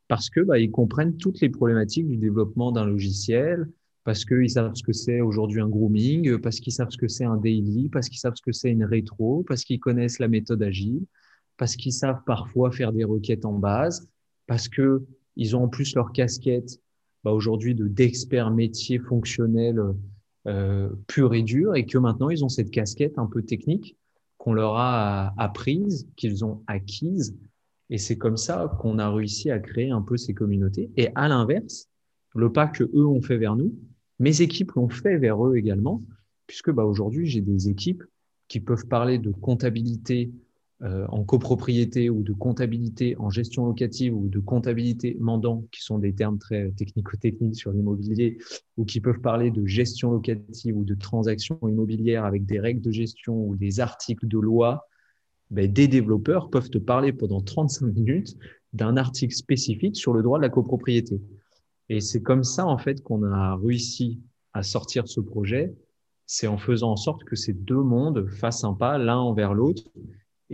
Parce 0.08 0.28
que 0.28 0.40
bah, 0.40 0.58
ils 0.58 0.70
comprennent 0.70 1.16
toutes 1.16 1.40
les 1.40 1.48
problématiques 1.48 2.06
du 2.06 2.18
développement 2.18 2.72
d'un 2.72 2.84
logiciel, 2.84 3.66
parce 4.04 4.26
qu'ils 4.26 4.50
savent 4.50 4.74
ce 4.74 4.82
que 4.82 4.92
c'est 4.92 5.22
aujourd'hui 5.22 5.60
un 5.60 5.68
grooming, 5.68 6.38
parce 6.38 6.60
qu'ils 6.60 6.74
savent 6.74 6.90
ce 6.90 6.98
que 6.98 7.08
c'est 7.08 7.24
un 7.24 7.38
daily, 7.38 7.88
parce 7.88 8.08
qu'ils 8.08 8.18
savent 8.18 8.34
ce 8.36 8.42
que 8.42 8.52
c'est 8.52 8.70
une 8.70 8.84
rétro, 8.84 9.44
parce 9.48 9.64
qu'ils 9.64 9.80
connaissent 9.80 10.18
la 10.18 10.28
méthode 10.28 10.62
agile, 10.62 11.06
parce 11.56 11.74
qu'ils 11.74 11.92
savent 11.92 12.20
parfois 12.26 12.70
faire 12.70 12.92
des 12.92 13.04
requêtes 13.04 13.46
en 13.46 13.54
base, 13.54 14.06
parce 14.46 14.68
que 14.68 15.02
ils 15.36 15.56
ont 15.56 15.64
en 15.64 15.68
plus 15.68 15.94
leur 15.94 16.12
casquette 16.12 16.80
bah, 17.24 17.32
aujourd'hui 17.32 17.74
de 17.74 17.88
d'experts 17.88 18.50
métiers 18.50 18.98
fonctionnels 18.98 19.80
euh, 20.46 20.90
pur 21.06 21.32
et 21.32 21.42
dur, 21.42 21.74
et 21.74 21.86
que 21.86 21.96
maintenant 21.96 22.28
ils 22.28 22.44
ont 22.44 22.50
cette 22.50 22.70
casquette 22.70 23.18
un 23.18 23.26
peu 23.26 23.42
technique 23.42 23.96
qu'on 24.44 24.52
leur 24.52 24.76
a 24.76 25.32
apprise, 25.38 26.06
qu'ils 26.16 26.44
ont 26.44 26.62
acquises. 26.66 27.34
Et 27.88 27.96
c'est 27.96 28.18
comme 28.18 28.36
ça 28.36 28.76
qu'on 28.78 28.98
a 28.98 29.10
réussi 29.10 29.50
à 29.50 29.58
créer 29.58 29.90
un 29.90 30.02
peu 30.02 30.18
ces 30.18 30.34
communautés. 30.34 30.90
Et 30.98 31.08
à 31.14 31.28
l'inverse, 31.28 31.88
le 32.34 32.52
pas 32.52 32.66
que 32.66 32.84
eux 32.84 33.06
ont 33.06 33.22
fait 33.22 33.38
vers 33.38 33.56
nous, 33.56 33.74
mes 34.18 34.42
équipes 34.42 34.72
l'ont 34.72 34.90
fait 34.90 35.16
vers 35.16 35.42
eux 35.46 35.56
également, 35.56 36.02
puisque 36.46 36.70
bah, 36.70 36.84
aujourd'hui, 36.84 37.24
j'ai 37.24 37.40
des 37.40 37.70
équipes 37.70 38.04
qui 38.46 38.60
peuvent 38.60 38.86
parler 38.86 39.18
de 39.18 39.30
comptabilité 39.30 40.30
euh, 40.84 41.06
en 41.08 41.24
copropriété 41.24 42.10
ou 42.10 42.22
de 42.22 42.34
comptabilité 42.34 43.16
en 43.18 43.30
gestion 43.30 43.64
locative 43.64 44.14
ou 44.14 44.28
de 44.28 44.38
comptabilité 44.38 45.16
mandant, 45.18 45.64
qui 45.72 45.80
sont 45.80 45.98
des 45.98 46.14
termes 46.14 46.38
très 46.38 46.72
technico-techniques 46.72 47.56
sur 47.56 47.72
l'immobilier, 47.72 48.36
ou 48.76 48.84
qui 48.84 49.00
peuvent 49.00 49.20
parler 49.20 49.50
de 49.50 49.64
gestion 49.64 50.10
locative 50.10 50.76
ou 50.76 50.84
de 50.84 50.94
transactions 50.94 51.58
immobilières 51.66 52.26
avec 52.26 52.44
des 52.44 52.60
règles 52.60 52.82
de 52.82 52.90
gestion 52.90 53.34
ou 53.34 53.56
des 53.56 53.80
articles 53.80 54.28
de 54.28 54.38
loi, 54.38 54.86
ben, 55.50 55.72
des 55.72 55.88
développeurs 55.88 56.50
peuvent 56.50 56.68
te 56.68 56.76
parler 56.76 57.14
pendant 57.14 57.40
35 57.40 57.86
minutes 57.86 58.36
d'un 58.74 58.98
article 58.98 59.34
spécifique 59.34 59.96
sur 59.96 60.12
le 60.12 60.22
droit 60.22 60.38
de 60.38 60.42
la 60.42 60.50
copropriété. 60.50 61.18
Et 61.88 62.00
c'est 62.00 62.20
comme 62.20 62.44
ça, 62.44 62.66
en 62.66 62.76
fait, 62.76 63.02
qu'on 63.02 63.22
a 63.22 63.56
réussi 63.56 64.20
à 64.52 64.62
sortir 64.62 65.08
ce 65.08 65.20
projet. 65.20 65.74
C'est 66.26 66.46
en 66.46 66.58
faisant 66.58 66.90
en 66.90 66.96
sorte 66.96 67.24
que 67.24 67.36
ces 67.36 67.54
deux 67.54 67.82
mondes 67.82 68.28
fassent 68.28 68.64
un 68.64 68.74
pas 68.74 68.98
l'un 68.98 69.18
envers 69.18 69.54
l'autre 69.54 69.84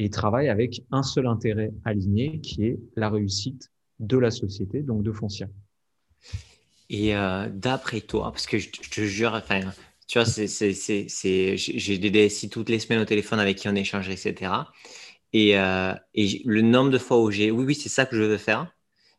et 0.00 0.04
ils 0.04 0.10
travaillent 0.10 0.48
avec 0.48 0.82
un 0.92 1.02
seul 1.02 1.26
intérêt 1.26 1.72
aligné 1.84 2.40
qui 2.40 2.64
est 2.64 2.78
la 2.96 3.10
réussite 3.10 3.70
de 3.98 4.16
la 4.16 4.30
société, 4.30 4.80
donc 4.80 5.02
de 5.02 5.12
Foncia. 5.12 5.46
Et 6.88 7.14
euh, 7.14 7.50
d'après 7.52 8.00
toi, 8.00 8.32
parce 8.32 8.46
que 8.46 8.58
je, 8.58 8.70
te 8.70 9.02
jure, 9.02 9.34
enfin, 9.34 9.60
tu 10.08 10.18
vois, 10.18 10.26
j'ai 10.26 11.98
des 11.98 12.10
DSI 12.10 12.48
toutes 12.48 12.70
les 12.70 12.78
semaines 12.78 13.02
au 13.02 13.04
téléphone 13.04 13.40
avec 13.40 13.58
qui 13.58 13.68
on 13.68 13.74
échange, 13.74 14.08
etc. 14.08 14.52
Et, 15.34 15.58
euh, 15.58 15.92
et 16.14 16.40
le 16.46 16.62
nombre 16.62 16.90
de 16.90 16.98
fois 16.98 17.20
où 17.20 17.30
j'ai, 17.30 17.50
oui, 17.50 17.64
oui, 17.66 17.74
c'est 17.74 17.90
ça 17.90 18.06
que 18.06 18.16
je 18.16 18.22
veux 18.22 18.38
faire. 18.38 18.74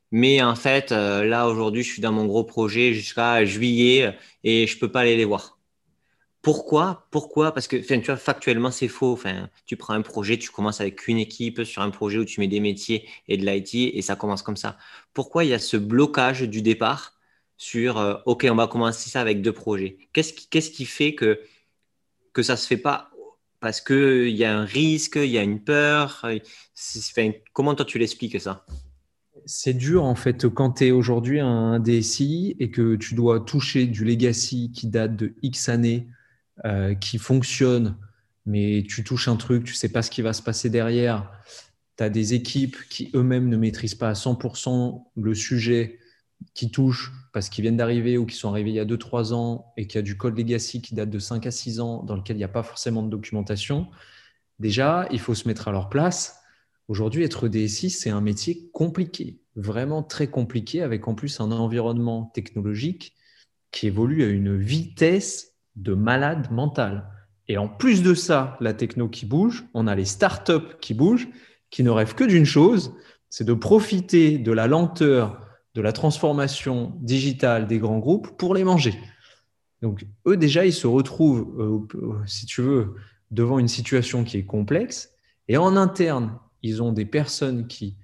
Mais 0.09 0.41
en 0.41 0.55
fait, 0.55 0.91
euh, 0.91 1.23
là, 1.23 1.47
aujourd'hui, 1.47 1.83
je 1.83 1.91
suis 1.91 2.01
dans 2.01 2.11
mon 2.11 2.25
gros 2.25 2.43
projet 2.43 2.95
jusqu'à 2.95 3.45
juillet 3.45 4.17
et 4.43 4.65
je 4.65 4.79
peux 4.79 4.91
pas 4.91 5.01
aller 5.01 5.15
les 5.15 5.25
voir. 5.25 5.59
Pourquoi? 6.41 7.07
Pourquoi? 7.11 7.53
Parce 7.53 7.67
que 7.67 7.77
tu 7.77 7.99
vois, 7.99 8.17
factuellement, 8.17 8.71
c'est 8.71 8.87
faux. 8.87 9.13
Enfin, 9.13 9.49
tu 9.65 9.77
prends 9.77 9.93
un 9.93 10.01
projet, 10.01 10.37
tu 10.37 10.49
commences 10.49 10.81
avec 10.81 11.07
une 11.07 11.19
équipe 11.19 11.63
sur 11.63 11.83
un 11.83 11.91
projet 11.91 12.17
où 12.17 12.25
tu 12.25 12.39
mets 12.39 12.47
des 12.47 12.59
métiers 12.59 13.07
et 13.27 13.37
de 13.37 13.45
l'IT 13.45 13.75
et 13.75 14.01
ça 14.01 14.15
commence 14.15 14.41
comme 14.41 14.57
ça. 14.57 14.77
Pourquoi 15.13 15.43
il 15.45 15.51
y 15.51 15.53
a 15.53 15.59
ce 15.59 15.77
blocage 15.77 16.41
du 16.41 16.63
départ 16.63 17.13
sur 17.57 17.99
euh, 17.99 18.15
OK, 18.25 18.47
on 18.49 18.55
va 18.55 18.67
commencer 18.67 19.11
ça 19.11 19.21
avec 19.21 19.41
deux 19.43 19.53
projets? 19.53 19.97
Qu'est-ce 20.13 20.33
qui, 20.33 20.47
qu'est-ce 20.47 20.71
qui 20.71 20.85
fait 20.85 21.13
que, 21.13 21.41
que 22.33 22.41
ça 22.41 22.53
ne 22.53 22.57
se 22.57 22.65
fait 22.65 22.77
pas? 22.77 23.11
Parce 23.59 23.79
qu'il 23.79 24.29
y 24.29 24.43
a 24.43 24.57
un 24.57 24.65
risque, 24.65 25.17
il 25.17 25.29
y 25.29 25.37
a 25.37 25.43
une 25.43 25.63
peur 25.63 26.25
Comment 27.53 27.75
toi 27.75 27.85
tu 27.85 27.99
l'expliques 27.99 28.41
ça? 28.41 28.65
C'est 29.45 29.75
dur 29.75 30.03
en 30.03 30.15
fait 30.15 30.47
quand 30.49 30.71
tu 30.71 30.87
es 30.87 30.91
aujourd'hui 30.91 31.39
un 31.39 31.79
DSI 31.79 32.55
et 32.59 32.71
que 32.71 32.95
tu 32.95 33.13
dois 33.13 33.39
toucher 33.39 33.85
du 33.85 34.03
legacy 34.05 34.71
qui 34.71 34.87
date 34.87 35.15
de 35.15 35.35
X 35.43 35.69
années 35.69 36.07
euh, 36.65 36.93
qui 36.93 37.17
fonctionne, 37.17 37.97
mais 38.45 38.83
tu 38.87 39.03
touches 39.03 39.27
un 39.27 39.35
truc, 39.35 39.63
tu 39.63 39.73
sais 39.73 39.89
pas 39.89 40.01
ce 40.01 40.11
qui 40.11 40.21
va 40.21 40.33
se 40.33 40.41
passer 40.41 40.69
derrière. 40.69 41.31
Tu 41.97 42.03
as 42.03 42.09
des 42.09 42.33
équipes 42.33 42.77
qui 42.89 43.09
eux-mêmes 43.13 43.49
ne 43.49 43.57
maîtrisent 43.57 43.95
pas 43.95 44.09
à 44.09 44.13
100% 44.13 45.05
le 45.15 45.33
sujet 45.33 45.99
qui 46.53 46.71
touchent 46.71 47.11
parce 47.33 47.49
qu'ils 47.49 47.63
viennent 47.63 47.77
d'arriver 47.77 48.17
ou 48.17 48.25
qui 48.25 48.35
sont 48.35 48.49
arrivés 48.49 48.71
il 48.71 48.75
y 48.75 48.79
a 48.79 48.85
2-3 48.85 49.33
ans 49.33 49.73
et 49.77 49.87
qu'il 49.87 49.97
y 49.97 49.99
a 49.99 50.01
du 50.03 50.17
code 50.17 50.37
legacy 50.37 50.81
qui 50.81 50.95
date 50.95 51.09
de 51.09 51.19
5 51.19 51.45
à 51.45 51.51
6 51.51 51.79
ans 51.79 52.03
dans 52.03 52.15
lequel 52.15 52.35
il 52.35 52.39
n'y 52.39 52.45
a 52.45 52.49
pas 52.49 52.63
forcément 52.63 53.03
de 53.03 53.09
documentation. 53.09 53.87
Déjà, 54.59 55.07
il 55.11 55.19
faut 55.19 55.33
se 55.33 55.47
mettre 55.47 55.67
à 55.67 55.71
leur 55.71 55.89
place. 55.89 56.39
Aujourd'hui, 56.87 57.23
être 57.23 57.47
DSI, 57.47 57.89
c'est 57.89 58.09
un 58.09 58.21
métier 58.21 58.69
compliqué, 58.73 59.39
vraiment 59.55 60.03
très 60.03 60.27
compliqué, 60.27 60.81
avec 60.81 61.07
en 61.07 61.15
plus 61.15 61.39
un 61.39 61.51
environnement 61.51 62.25
technologique 62.33 63.15
qui 63.71 63.87
évolue 63.87 64.23
à 64.23 64.27
une 64.27 64.57
vitesse 64.57 65.50
de 65.75 65.93
malade 65.93 66.51
mental. 66.51 67.07
Et 67.47 67.57
en 67.57 67.67
plus 67.67 68.03
de 68.03 68.13
ça, 68.13 68.57
la 68.61 68.73
techno 68.73 69.09
qui 69.09 69.25
bouge, 69.25 69.65
on 69.73 69.87
a 69.87 69.95
les 69.95 70.05
startups 70.05 70.75
qui 70.79 70.93
bougent, 70.93 71.27
qui 71.69 71.83
ne 71.83 71.89
rêvent 71.89 72.15
que 72.15 72.23
d'une 72.23 72.45
chose, 72.45 72.93
c'est 73.29 73.45
de 73.45 73.53
profiter 73.53 74.37
de 74.37 74.51
la 74.51 74.67
lenteur 74.67 75.41
de 75.73 75.81
la 75.81 75.93
transformation 75.93 76.93
digitale 76.99 77.67
des 77.67 77.79
grands 77.79 77.99
groupes 77.99 78.37
pour 78.37 78.53
les 78.53 78.63
manger. 78.63 78.93
Donc, 79.81 80.05
eux, 80.27 80.37
déjà, 80.37 80.65
ils 80.65 80.73
se 80.73 80.87
retrouvent, 80.87 81.87
euh, 81.95 82.13
si 82.25 82.45
tu 82.45 82.61
veux, 82.61 82.95
devant 83.31 83.57
une 83.57 83.67
situation 83.67 84.23
qui 84.23 84.37
est 84.37 84.45
complexe. 84.45 85.11
Et 85.47 85.57
en 85.57 85.75
interne, 85.75 86.37
ils 86.61 86.83
ont 86.83 86.91
des 86.91 87.05
personnes 87.05 87.67
qui, 87.67 87.95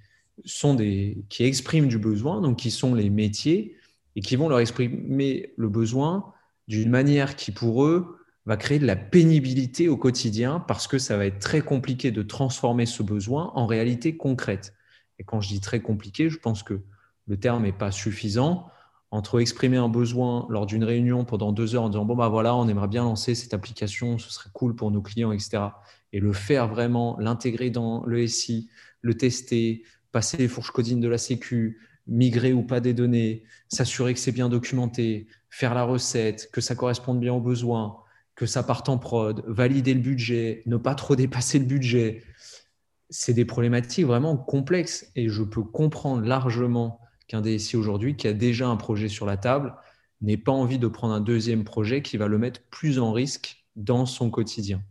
sont 0.44 0.74
des, 0.74 1.24
qui 1.28 1.44
expriment 1.44 1.88
du 1.88 1.98
besoin, 1.98 2.40
donc 2.40 2.58
qui 2.58 2.70
sont 2.70 2.94
les 2.94 3.10
métiers, 3.10 3.76
et 4.16 4.20
qui 4.20 4.34
vont 4.36 4.48
leur 4.48 4.58
exprimer 4.58 5.52
le 5.56 5.68
besoin 5.68 6.32
d'une 6.68 6.90
manière 6.90 7.34
qui, 7.34 7.50
pour 7.50 7.84
eux, 7.84 8.18
va 8.46 8.56
créer 8.56 8.78
de 8.78 8.86
la 8.86 8.96
pénibilité 8.96 9.88
au 9.88 9.96
quotidien 9.96 10.60
parce 10.60 10.86
que 10.86 10.98
ça 10.98 11.16
va 11.16 11.26
être 11.26 11.38
très 11.38 11.60
compliqué 11.60 12.10
de 12.10 12.22
transformer 12.22 12.86
ce 12.86 13.02
besoin 13.02 13.50
en 13.54 13.66
réalité 13.66 14.16
concrète. 14.16 14.74
Et 15.18 15.24
quand 15.24 15.40
je 15.40 15.48
dis 15.48 15.60
très 15.60 15.80
compliqué, 15.80 16.30
je 16.30 16.38
pense 16.38 16.62
que 16.62 16.80
le 17.26 17.36
terme 17.36 17.64
n'est 17.64 17.72
pas 17.72 17.90
suffisant. 17.90 18.70
Entre 19.10 19.40
exprimer 19.40 19.78
un 19.78 19.88
besoin 19.88 20.46
lors 20.50 20.66
d'une 20.66 20.84
réunion 20.84 21.24
pendant 21.24 21.52
deux 21.52 21.74
heures 21.74 21.84
en 21.84 21.88
disant 21.88 22.04
bon 22.04 22.14
bah 22.14 22.28
voilà 22.28 22.54
on 22.54 22.68
aimerait 22.68 22.88
bien 22.88 23.04
lancer 23.04 23.34
cette 23.34 23.54
application, 23.54 24.18
ce 24.18 24.30
serait 24.30 24.50
cool 24.52 24.74
pour 24.74 24.90
nos 24.90 25.00
clients, 25.00 25.32
etc. 25.32 25.60
Et 26.12 26.20
le 26.20 26.34
faire 26.34 26.68
vraiment, 26.68 27.16
l'intégrer 27.18 27.70
dans 27.70 28.04
le 28.04 28.26
SI, 28.26 28.68
le 29.00 29.14
tester, 29.14 29.82
passer 30.12 30.36
les 30.36 30.48
fourches 30.48 30.70
codines 30.70 31.00
de 31.00 31.08
la 31.08 31.18
Sécu, 31.18 31.78
migrer 32.06 32.52
ou 32.52 32.62
pas 32.62 32.80
des 32.80 32.94
données, 32.94 33.44
s'assurer 33.68 34.14
que 34.14 34.20
c'est 34.20 34.32
bien 34.32 34.48
documenté, 34.48 35.26
faire 35.50 35.74
la 35.74 35.84
recette, 35.84 36.50
que 36.52 36.60
ça 36.60 36.74
corresponde 36.74 37.20
bien 37.20 37.32
aux 37.32 37.40
besoins, 37.40 37.98
que 38.34 38.46
ça 38.46 38.62
parte 38.62 38.88
en 38.88 38.98
prod, 38.98 39.42
valider 39.46 39.94
le 39.94 40.00
budget, 40.00 40.62
ne 40.66 40.76
pas 40.76 40.94
trop 40.94 41.16
dépasser 41.16 41.58
le 41.58 41.64
budget. 41.64 42.22
C'est 43.10 43.34
des 43.34 43.44
problématiques 43.44 44.06
vraiment 44.06 44.36
complexes 44.36 45.10
et 45.16 45.28
je 45.28 45.42
peux 45.42 45.62
comprendre 45.62 46.26
largement 46.26 47.00
qu'un 47.26 47.40
DSI 47.40 47.76
aujourd'hui 47.76 48.16
qui 48.16 48.28
a 48.28 48.32
déjà 48.32 48.68
un 48.68 48.76
projet 48.76 49.08
sur 49.08 49.26
la 49.26 49.36
table 49.36 49.74
n'ait 50.20 50.36
pas 50.36 50.52
envie 50.52 50.78
de 50.78 50.88
prendre 50.88 51.14
un 51.14 51.20
deuxième 51.20 51.64
projet 51.64 52.02
qui 52.02 52.16
va 52.16 52.26
le 52.28 52.38
mettre 52.38 52.60
plus 52.70 52.98
en 52.98 53.12
risque 53.12 53.64
dans 53.76 54.06
son 54.06 54.30
quotidien. 54.30 54.82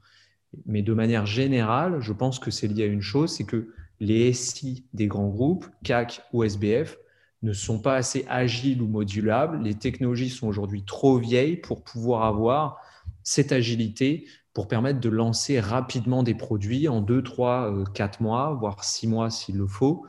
Mais 0.66 0.82
de 0.82 0.94
manière 0.94 1.26
générale, 1.26 2.00
je 2.00 2.14
pense 2.14 2.40
que 2.40 2.52
c'est 2.52 2.68
lié 2.68 2.84
à 2.84 2.88
une 2.88 3.02
chose, 3.02 3.32
c'est 3.32 3.44
que 3.44 3.74
les 4.00 4.32
SI 4.34 4.86
des 4.94 5.08
grands 5.08 5.28
groupes, 5.28 5.68
CAC 5.84 6.22
ou 6.34 6.44
SBF, 6.44 6.98
ne 7.44 7.54
sont 7.54 7.80
pas 7.80 7.96
assez 7.96 8.26
agiles 8.28 8.82
ou 8.82 8.88
modulables. 8.88 9.62
Les 9.62 9.76
technologies 9.76 10.30
sont 10.30 10.48
aujourd'hui 10.48 10.84
trop 10.84 11.18
vieilles 11.18 11.58
pour 11.58 11.84
pouvoir 11.84 12.24
avoir 12.24 12.78
cette 13.24 13.52
agilité 13.52 14.26
pour 14.54 14.68
permettre 14.68 15.00
de 15.00 15.10
lancer 15.10 15.60
rapidement 15.60 16.24
des 16.24 16.34
produits 16.34 16.88
en 16.88 17.00
2, 17.02 17.22
3, 17.22 17.84
4 17.94 18.22
mois, 18.22 18.58
voire 18.60 18.84
6 18.84 19.08
mois 19.08 19.30
s'il 19.30 19.58
le 19.58 19.68
faut. 19.68 20.08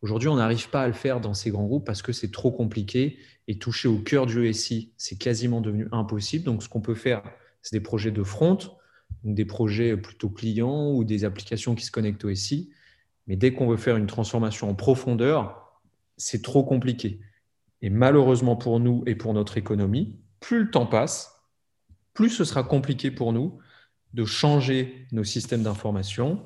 Aujourd'hui, 0.00 0.28
on 0.28 0.36
n'arrive 0.36 0.70
pas 0.70 0.82
à 0.82 0.86
le 0.86 0.92
faire 0.92 1.20
dans 1.20 1.34
ces 1.34 1.50
grands 1.50 1.66
groupes 1.66 1.84
parce 1.84 2.00
que 2.00 2.12
c'est 2.12 2.30
trop 2.30 2.52
compliqué 2.52 3.18
et 3.48 3.58
toucher 3.58 3.88
au 3.88 3.98
cœur 3.98 4.26
du 4.26 4.52
SI, 4.52 4.92
c'est 4.96 5.18
quasiment 5.18 5.60
devenu 5.60 5.88
impossible. 5.90 6.44
Donc, 6.44 6.62
ce 6.62 6.68
qu'on 6.68 6.80
peut 6.80 6.94
faire, 6.94 7.22
c'est 7.62 7.74
des 7.74 7.82
projets 7.82 8.12
de 8.12 8.22
front, 8.22 8.58
des 9.24 9.44
projets 9.44 9.96
plutôt 9.96 10.30
clients 10.30 10.92
ou 10.92 11.02
des 11.02 11.24
applications 11.24 11.74
qui 11.74 11.84
se 11.84 11.90
connectent 11.90 12.24
au 12.24 12.32
SI. 12.32 12.70
Mais 13.26 13.36
dès 13.36 13.52
qu'on 13.52 13.66
veut 13.66 13.76
faire 13.76 13.96
une 13.96 14.06
transformation 14.06 14.70
en 14.70 14.74
profondeur, 14.74 15.59
c'est 16.20 16.42
trop 16.42 16.62
compliqué. 16.62 17.20
Et 17.82 17.90
malheureusement 17.90 18.56
pour 18.56 18.78
nous 18.78 19.02
et 19.06 19.14
pour 19.14 19.32
notre 19.34 19.56
économie, 19.56 20.18
plus 20.38 20.64
le 20.64 20.70
temps 20.70 20.86
passe, 20.86 21.42
plus 22.14 22.30
ce 22.30 22.44
sera 22.44 22.62
compliqué 22.62 23.10
pour 23.10 23.32
nous 23.32 23.58
de 24.12 24.24
changer 24.24 25.06
nos 25.12 25.24
systèmes 25.24 25.62
d'information 25.62 26.42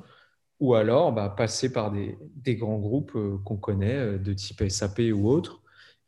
ou 0.60 0.74
alors 0.74 1.12
bah, 1.12 1.28
passer 1.28 1.72
par 1.72 1.90
des, 1.92 2.56
grands 2.56 2.78
groupes 2.78 3.16
euh, 3.16 3.38
qu'on 3.44 3.56
connaît, 3.56 3.96
euh, 3.96 4.18
de 4.18 4.32
type 4.32 4.62
SAP 4.68 5.00
ou 5.12 5.28
autres, 5.28 5.60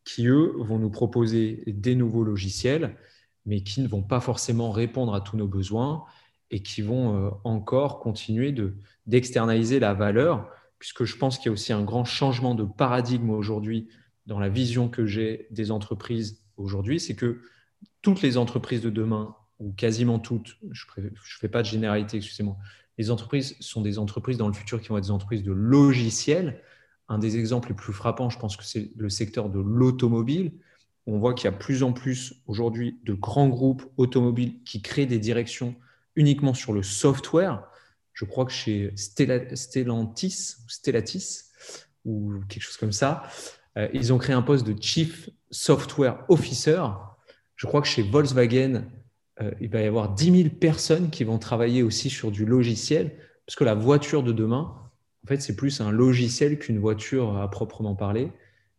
qui, 0.05 0.29
eux, 0.29 0.53
vont 0.59 0.79
nous 0.79 0.91
proposer 0.91 1.65
des 1.67 1.97
nouveaux 1.97 2.23
logiciels, 2.23 2.97
mais 3.45 3.63
qui 3.63 3.81
ne 3.81 3.89
vont 3.89 4.03
pas 4.03 4.21
forcément 4.21 4.71
répondre 4.71 5.15
à 5.15 5.21
tous 5.21 5.37
nos 5.37 5.49
besoins 5.49 6.05
et 6.51 6.63
qui 6.63 6.81
vont 6.81 7.17
euh, 7.17 7.31
encore 7.43 7.99
continuer 7.99 8.55
d'externaliser 9.07 9.81
la 9.81 9.95
valeur, 9.95 10.49
puisque 10.79 11.05
je 11.05 11.17
pense 11.17 11.39
qu'il 11.39 11.47
y 11.47 11.49
a 11.49 11.53
aussi 11.53 11.73
un 11.73 11.83
grand 11.83 12.05
changement 12.05 12.55
de 12.55 12.65
paradigme 12.65 13.31
aujourd'hui 13.31 13.89
dans 14.27 14.39
la 14.39 14.49
vision 14.49 14.89
que 14.89 15.07
j'ai 15.07 15.47
des 15.51 15.71
entreprises 15.71 16.43
aujourd'hui, 16.57 17.01
c'est 17.01 17.15
que 17.15 17.41
toutes 18.03 18.23
les 18.23 18.37
entreprises 18.37 18.81
de 18.81 18.91
demain 18.91 19.37
ou 19.59 19.73
quasiment 19.73 20.19
toutes, 20.19 20.59
je 20.71 20.85
ne 20.99 21.11
fais 21.41 21.49
pas 21.49 21.63
de 21.63 21.67
généralité, 21.67 22.19
excusez-moi, 22.19 22.57
les 22.99 23.11
entreprises 23.11 23.57
sont 23.61 23.83
des 23.83 23.99
entreprises 23.99 24.39
dans 24.39 24.49
le 24.49 24.55
futur 24.55 24.81
qui 24.81 24.89
vont 24.89 24.99
être 24.99 25.05
des 25.05 25.11
entreprises 25.11 25.43
de 25.43 25.53
logiciels. 25.53 26.63
Un 27.09 27.19
des 27.19 27.37
exemples 27.37 27.69
les 27.69 27.75
plus 27.75 27.93
frappants, 27.93 28.31
je 28.31 28.39
pense 28.39 28.57
que 28.57 28.65
c'est 28.65 28.91
le 28.97 29.09
secteur 29.09 29.49
de 29.49 29.61
l'automobile. 29.61 30.53
On 31.07 31.19
voit 31.19 31.35
qu'il 31.35 31.45
y 31.45 31.55
a 31.55 31.57
plus 31.57 31.83
en 31.83 31.93
plus 31.93 32.35
aujourd'hui 32.47 32.99
de 33.05 33.13
grands 33.13 33.49
groupes 33.49 33.85
automobiles 33.97 34.63
qui 34.65 34.83
créent 34.83 35.07
des 35.07 35.19
directions 35.19 35.77
uniquement 36.17 36.55
sur 36.55 36.73
le 36.73 36.83
software. 36.83 37.65
Je 38.17 38.25
crois 38.25 38.47
que 38.47 38.53
chez 38.53 38.93
Stellantis, 38.97 40.57
Stellatis 40.67 41.51
ou 42.07 42.33
quelque 42.49 42.63
chose 42.63 42.79
comme 42.79 42.93
ça, 42.93 43.25
euh, 43.77 43.89
ils 43.93 44.11
ont 44.11 44.17
créé 44.17 44.35
un 44.35 44.41
poste 44.41 44.67
de 44.67 44.75
Chief 44.81 45.29
Software 45.51 46.25
Officer. 46.31 46.81
Je 47.57 47.67
crois 47.67 47.83
que 47.83 47.87
chez 47.87 48.03
Volkswagen, 48.03 48.85
euh, 49.43 49.51
il 49.61 49.69
va 49.69 49.83
y 49.83 49.85
avoir 49.85 50.15
10 50.15 50.43
000 50.43 50.55
personnes 50.59 51.11
qui 51.11 51.25
vont 51.25 51.39
travailler 51.39 51.83
aussi 51.83 52.09
sur 52.09 52.31
du 52.31 52.47
logiciel, 52.47 53.19
parce 53.45 53.55
que 53.55 53.65
la 53.65 53.75
voiture 53.75 54.23
de 54.23 54.33
demain, 54.33 54.75
en 55.23 55.29
fait, 55.29 55.43
c'est 55.43 55.55
plus 55.55 55.83
un 55.83 55.91
logiciel 55.91 56.59
qu'une 56.59 56.79
voiture 56.79 57.37
à 57.37 57.51
proprement 57.51 57.97
parler. 57.97 58.33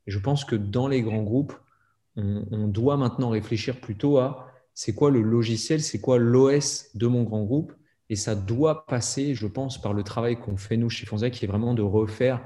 Et 0.08 0.12
je 0.12 0.18
pense 0.18 0.46
que 0.46 0.56
dans 0.56 0.88
les 0.88 1.04
grands 1.04 1.22
groupes, 1.24 1.54
on, 2.16 2.68
doit 2.68 2.98
maintenant 2.98 3.30
réfléchir 3.30 3.80
plutôt 3.80 4.18
à 4.18 4.48
c'est 4.74 4.96
quoi 4.96 5.12
le 5.12 5.22
logiciel, 5.22 5.80
c'est 5.82 6.02
quoi 6.02 6.18
l'OS 6.18 6.88
de 6.96 7.06
mon 7.06 7.22
grand 7.22 7.44
groupe. 7.44 7.74
Et 8.10 8.16
ça 8.16 8.36
doit 8.36 8.86
passer, 8.86 9.36
je 9.36 9.48
pense, 9.48 9.82
par 9.82 9.94
le 9.94 10.04
travail 10.04 10.40
qu'on 10.40 10.58
fait 10.58 10.78
nous 10.78 10.90
chez 10.90 11.06
Fonzia, 11.06 11.30
qui 11.30 11.46
est 11.46 11.48
vraiment 11.48 11.74
de 11.74 11.82
refaire 11.82 12.42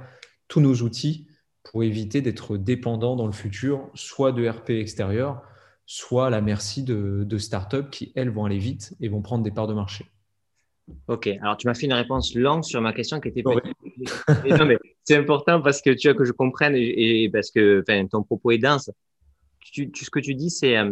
tous 0.48 0.60
nos 0.60 0.76
outils 0.76 1.28
pour 1.64 1.84
éviter 1.84 2.22
d'être 2.22 2.58
dépendant 2.58 3.16
dans 3.16 3.28
le 3.28 3.32
futur, 3.32 3.90
soit 3.94 4.32
de 4.32 4.48
RP 4.48 4.72
extérieur, 4.72 5.44
soit 5.86 6.28
à 6.28 6.30
la 6.30 6.42
merci 6.42 6.84
de, 6.84 7.24
de 7.26 7.38
startups 7.38 7.90
qui, 7.92 8.12
elles, 8.16 8.30
vont 8.30 8.46
aller 8.46 8.58
vite 8.58 8.96
et 9.02 9.10
vont 9.10 9.22
prendre 9.22 9.44
des 9.44 9.52
parts 9.52 9.68
de 9.68 9.74
marché. 9.74 10.06
Ok, 11.08 11.28
alors 11.28 11.58
tu 11.58 11.68
m'as 11.68 11.74
fait 11.74 11.86
une 11.86 11.94
réponse 11.94 12.36
longue 12.36 12.64
sur 12.64 12.82
ma 12.82 12.94
question 12.94 13.20
qui 13.20 13.30
était 13.30 13.44
non, 13.46 14.66
mais 14.66 14.78
c'est 15.04 15.16
important 15.16 15.62
parce 15.62 15.82
que 15.82 15.92
tu 15.92 16.08
vois 16.08 16.18
que 16.18 16.26
je 16.26 16.32
comprenne 16.32 16.74
et, 16.76 17.30
parce 17.32 17.52
que 17.52 17.84
ton 18.10 18.24
propos 18.24 18.52
est 18.52 18.58
dense. 18.58 18.90
Tu, 19.60 19.92
ce 19.94 20.10
que 20.10 20.20
tu 20.20 20.36
dis, 20.36 20.50
c'est 20.50 20.78
euh, 20.78 20.92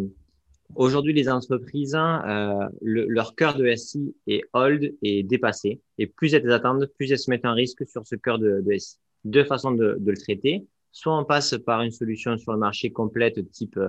aujourd'hui 0.76 1.14
les 1.14 1.30
entreprises, 1.30 1.96
euh, 1.96 2.68
leur 2.82 3.36
cœur 3.36 3.56
de 3.56 3.74
SI 3.76 4.16
est 4.28 4.42
hold 4.54 4.96
et 5.02 5.24
dépassé. 5.24 5.82
Et 5.98 6.08
plus 6.08 6.34
elles 6.34 6.52
attendent, 6.52 6.90
plus 6.98 7.12
elles 7.12 7.20
se 7.20 7.30
mettent 7.30 7.46
en 7.46 7.54
risque 7.54 7.88
sur 7.88 8.06
ce 8.06 8.16
cœur 8.16 8.40
de, 8.40 8.62
de 8.62 8.78
SI. 8.78 8.98
Deux 9.26 9.44
façons 9.44 9.72
de, 9.72 9.98
de, 10.00 10.12
le 10.12 10.18
traiter. 10.18 10.68
Soit 10.92 11.18
on 11.18 11.26
passe 11.26 11.56
par 11.66 11.82
une 11.82 11.92
solution 11.92 12.38
sur 12.38 12.54
le 12.54 12.60
marché 12.60 12.92
complète 12.92 13.52
type 13.52 13.80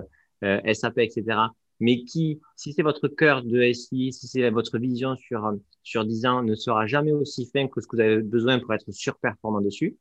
euh, 0.43 0.73
SAP, 0.73 0.99
etc. 0.99 1.37
Mais 1.79 2.03
qui, 2.03 2.39
si 2.55 2.73
c'est 2.73 2.83
votre 2.83 3.07
cœur 3.07 3.43
de 3.43 3.71
SI, 3.73 4.13
si 4.13 4.27
c'est 4.27 4.49
votre 4.51 4.77
vision 4.77 5.15
sur, 5.15 5.51
sur 5.83 6.05
10 6.05 6.25
ans, 6.27 6.43
ne 6.43 6.53
sera 6.53 6.85
jamais 6.85 7.11
aussi 7.11 7.49
fin 7.51 7.67
que 7.67 7.81
ce 7.81 7.87
que 7.87 7.95
vous 7.95 8.01
avez 8.01 8.21
besoin 8.21 8.59
pour 8.59 8.73
être 8.73 8.91
surperformant 8.91 9.61
dessus. 9.61 9.97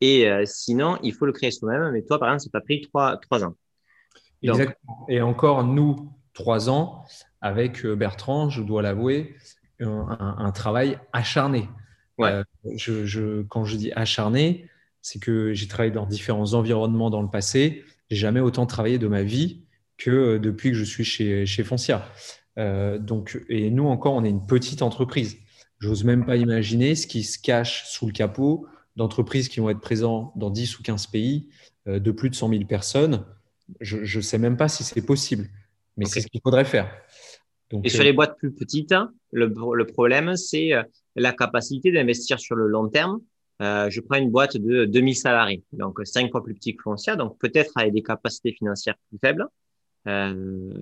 Et 0.00 0.30
euh, 0.30 0.44
sinon, 0.46 0.96
il 1.02 1.12
faut 1.12 1.26
le 1.26 1.32
créer 1.32 1.50
soi-même. 1.50 1.92
Mais 1.92 2.02
toi, 2.02 2.18
par 2.18 2.28
exemple, 2.28 2.44
ça 2.44 2.50
t'a 2.58 2.64
pris 2.64 2.80
trois, 2.80 3.18
trois 3.18 3.44
ans. 3.44 3.54
Exactement. 4.42 5.06
Et 5.08 5.20
encore, 5.20 5.64
nous, 5.64 6.12
trois 6.32 6.70
ans, 6.70 7.04
avec 7.40 7.84
euh, 7.84 7.96
Bertrand, 7.96 8.50
je 8.50 8.62
dois 8.62 8.82
l'avouer, 8.82 9.36
un, 9.80 10.52
travail 10.52 10.98
acharné. 11.12 11.68
Ouais. 12.18 12.42
je, 12.76 13.06
je, 13.06 13.42
quand 13.42 13.64
je 13.64 13.76
dis 13.76 13.92
acharné, 13.92 14.68
c'est 15.02 15.20
que 15.20 15.54
j'ai 15.54 15.68
travaillé 15.68 15.90
dans 15.90 16.06
différents 16.06 16.52
environnements 16.52 17.10
dans 17.10 17.22
le 17.22 17.30
passé. 17.30 17.84
J'ai 18.10 18.16
jamais 18.16 18.40
autant 18.40 18.66
travaillé 18.66 18.98
de 18.98 19.08
ma 19.08 19.22
vie 19.22 19.64
que 19.96 20.10
euh, 20.10 20.38
depuis 20.38 20.70
que 20.70 20.76
je 20.76 20.84
suis 20.84 21.04
chez, 21.04 21.46
chez 21.46 21.64
Foncia. 21.64 22.06
Euh, 22.58 22.98
donc, 22.98 23.40
et 23.48 23.70
nous 23.70 23.86
encore, 23.86 24.14
on 24.14 24.24
est 24.24 24.30
une 24.30 24.46
petite 24.46 24.82
entreprise. 24.82 25.38
J'ose 25.78 26.04
même 26.04 26.26
pas 26.26 26.36
imaginer 26.36 26.94
ce 26.94 27.06
qui 27.06 27.22
se 27.22 27.38
cache 27.38 27.84
sous 27.86 28.06
le 28.06 28.12
capot 28.12 28.66
d'entreprises 28.96 29.48
qui 29.48 29.60
vont 29.60 29.70
être 29.70 29.80
présentes 29.80 30.32
dans 30.36 30.50
10 30.50 30.78
ou 30.78 30.82
15 30.82 31.06
pays 31.06 31.48
euh, 31.88 32.00
de 32.00 32.10
plus 32.10 32.28
de 32.28 32.34
100 32.34 32.50
000 32.50 32.64
personnes. 32.64 33.24
Je 33.80 34.18
ne 34.18 34.22
sais 34.22 34.38
même 34.38 34.56
pas 34.56 34.68
si 34.68 34.84
c'est 34.84 35.02
possible, 35.02 35.48
mais 35.96 36.04
c'est 36.06 36.20
ce 36.20 36.26
qu'il 36.26 36.40
faudrait 36.42 36.64
faire. 36.64 36.90
Donc, 37.70 37.86
et 37.86 37.88
sur 37.88 38.02
les 38.02 38.12
boîtes 38.12 38.36
plus 38.38 38.52
petites, 38.52 38.94
le, 39.32 39.46
le 39.74 39.86
problème, 39.86 40.36
c'est 40.36 40.72
la 41.16 41.32
capacité 41.32 41.92
d'investir 41.92 42.40
sur 42.40 42.56
le 42.56 42.66
long 42.66 42.88
terme. 42.88 43.20
je 43.60 44.00
prends 44.00 44.18
une 44.18 44.30
boîte 44.30 44.56
de 44.56 44.84
2000 44.84 45.16
salariés, 45.16 45.62
donc 45.72 46.00
5 46.02 46.30
fois 46.30 46.42
plus 46.42 46.54
petit 46.54 46.74
que 46.74 46.82
Foncia, 46.82 47.16
donc 47.16 47.38
peut-être 47.38 47.72
avec 47.76 47.92
des 47.92 48.02
capacités 48.02 48.52
financières 48.52 48.96
plus 49.08 49.18
faibles. 49.18 49.46
Euh, 50.06 50.72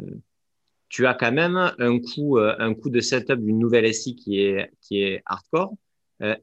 tu 0.89 1.07
as 1.07 1.15
quand 1.15 1.33
même 1.33 1.57
un 1.57 1.99
coût, 1.99 2.39
euh, 2.39 2.55
un 2.59 2.75
coût 2.75 2.89
de 2.89 3.01
setup 3.01 3.41
d'une 3.41 3.59
nouvelle 3.59 3.93
SI 3.93 4.17
qui 4.17 4.41
est, 4.41 4.71
qui 4.81 5.03
est 5.03 5.23
hardcore. 5.27 5.75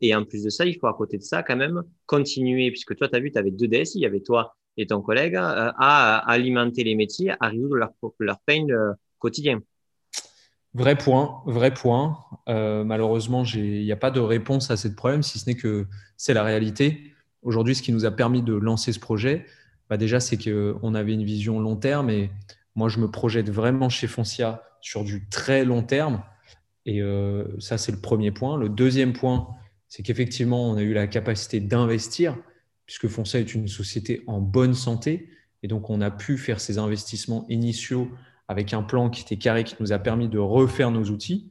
et 0.01 0.15
en 0.15 0.23
plus 0.23 0.43
de 0.43 0.49
ça, 0.49 0.65
il 0.65 0.77
faut 0.77 0.87
à 0.87 0.93
côté 0.93 1.17
de 1.17 1.23
ça 1.23 1.43
quand 1.43 1.55
même 1.55 1.83
continuer, 2.05 2.69
puisque 2.71 2.95
toi, 2.95 3.09
tu 3.09 3.15
as 3.15 3.19
vu, 3.19 3.31
tu 3.31 3.37
avais 3.37 3.51
deux 3.51 3.67
DSI, 3.67 3.99
il 3.99 4.01
y 4.01 4.05
avait 4.05 4.21
toi 4.21 4.55
et 4.78 4.88
ton 4.88 5.01
collègue, 5.01 5.36
à, 5.38 6.17
alimenter 6.28 6.84
les 6.84 6.95
métiers, 6.95 7.34
à 7.39 7.47
résoudre 7.49 7.76
leur, 7.76 7.91
leur 8.19 8.39
pain 8.45 8.65
quotidien. 9.19 9.61
Vrai 10.73 10.97
point, 10.97 11.41
vrai 11.45 11.73
point. 11.73 12.17
malheureusement, 12.47 13.43
il 13.45 13.84
n'y 13.84 13.91
a 13.91 13.97
pas 13.97 14.11
de 14.11 14.19
réponse 14.19 14.71
à 14.71 14.78
ce 14.78 14.89
problème, 14.89 15.23
si 15.23 15.39
ce 15.39 15.49
n'est 15.49 15.55
que 15.55 15.88
c'est 16.17 16.34
la 16.34 16.43
réalité. 16.43 17.13
Aujourd'hui, 17.41 17.76
ce 17.76 17.82
qui 17.82 17.93
nous 17.93 18.05
a 18.05 18.11
permis 18.11 18.41
de 18.41 18.53
lancer 18.53 18.91
ce 18.91 18.99
projet, 18.99 19.45
bah 19.89 19.97
déjà, 19.97 20.19
c'est 20.19 20.38
qu'on 20.38 20.95
avait 20.95 21.13
une 21.13 21.23
vision 21.23 21.59
long 21.59 21.76
terme 21.76 22.09
et 22.09 22.30
moi, 22.76 22.89
je 22.89 22.99
me 22.99 23.09
projette 23.09 23.49
vraiment 23.49 23.89
chez 23.89 24.07
Foncia 24.07 24.63
sur 24.82 25.03
du 25.03 25.28
très 25.30 25.63
long 25.63 25.82
terme. 25.82 26.21
Et 26.86 27.01
euh, 27.01 27.45
ça, 27.59 27.78
c'est 27.78 27.91
le 27.91 27.99
premier 27.99 28.32
point. 28.32 28.57
Le 28.57 28.69
deuxième 28.69 29.13
point, 29.13 29.47
c'est 29.88 30.03
qu'effectivement, 30.03 30.69
on 30.69 30.76
a 30.76 30.82
eu 30.82 30.93
la 30.93 31.07
capacité 31.07 31.59
d'investir, 31.59 32.38
puisque 32.86 33.07
Foncia 33.07 33.39
est 33.39 33.53
une 33.55 33.67
société 33.67 34.23
en 34.27 34.39
bonne 34.39 34.73
santé. 34.73 35.29
Et 35.63 35.67
donc, 35.67 35.89
on 35.89 36.01
a 36.01 36.11
pu 36.11 36.38
faire 36.38 36.59
ces 36.59 36.77
investissements 36.77 37.45
initiaux 37.49 38.09
avec 38.47 38.73
un 38.73 38.83
plan 38.83 39.09
qui 39.09 39.21
était 39.23 39.38
carré, 39.38 39.63
qui 39.63 39.75
nous 39.79 39.91
a 39.91 39.99
permis 39.99 40.29
de 40.29 40.38
refaire 40.38 40.91
nos 40.91 41.05
outils. 41.05 41.49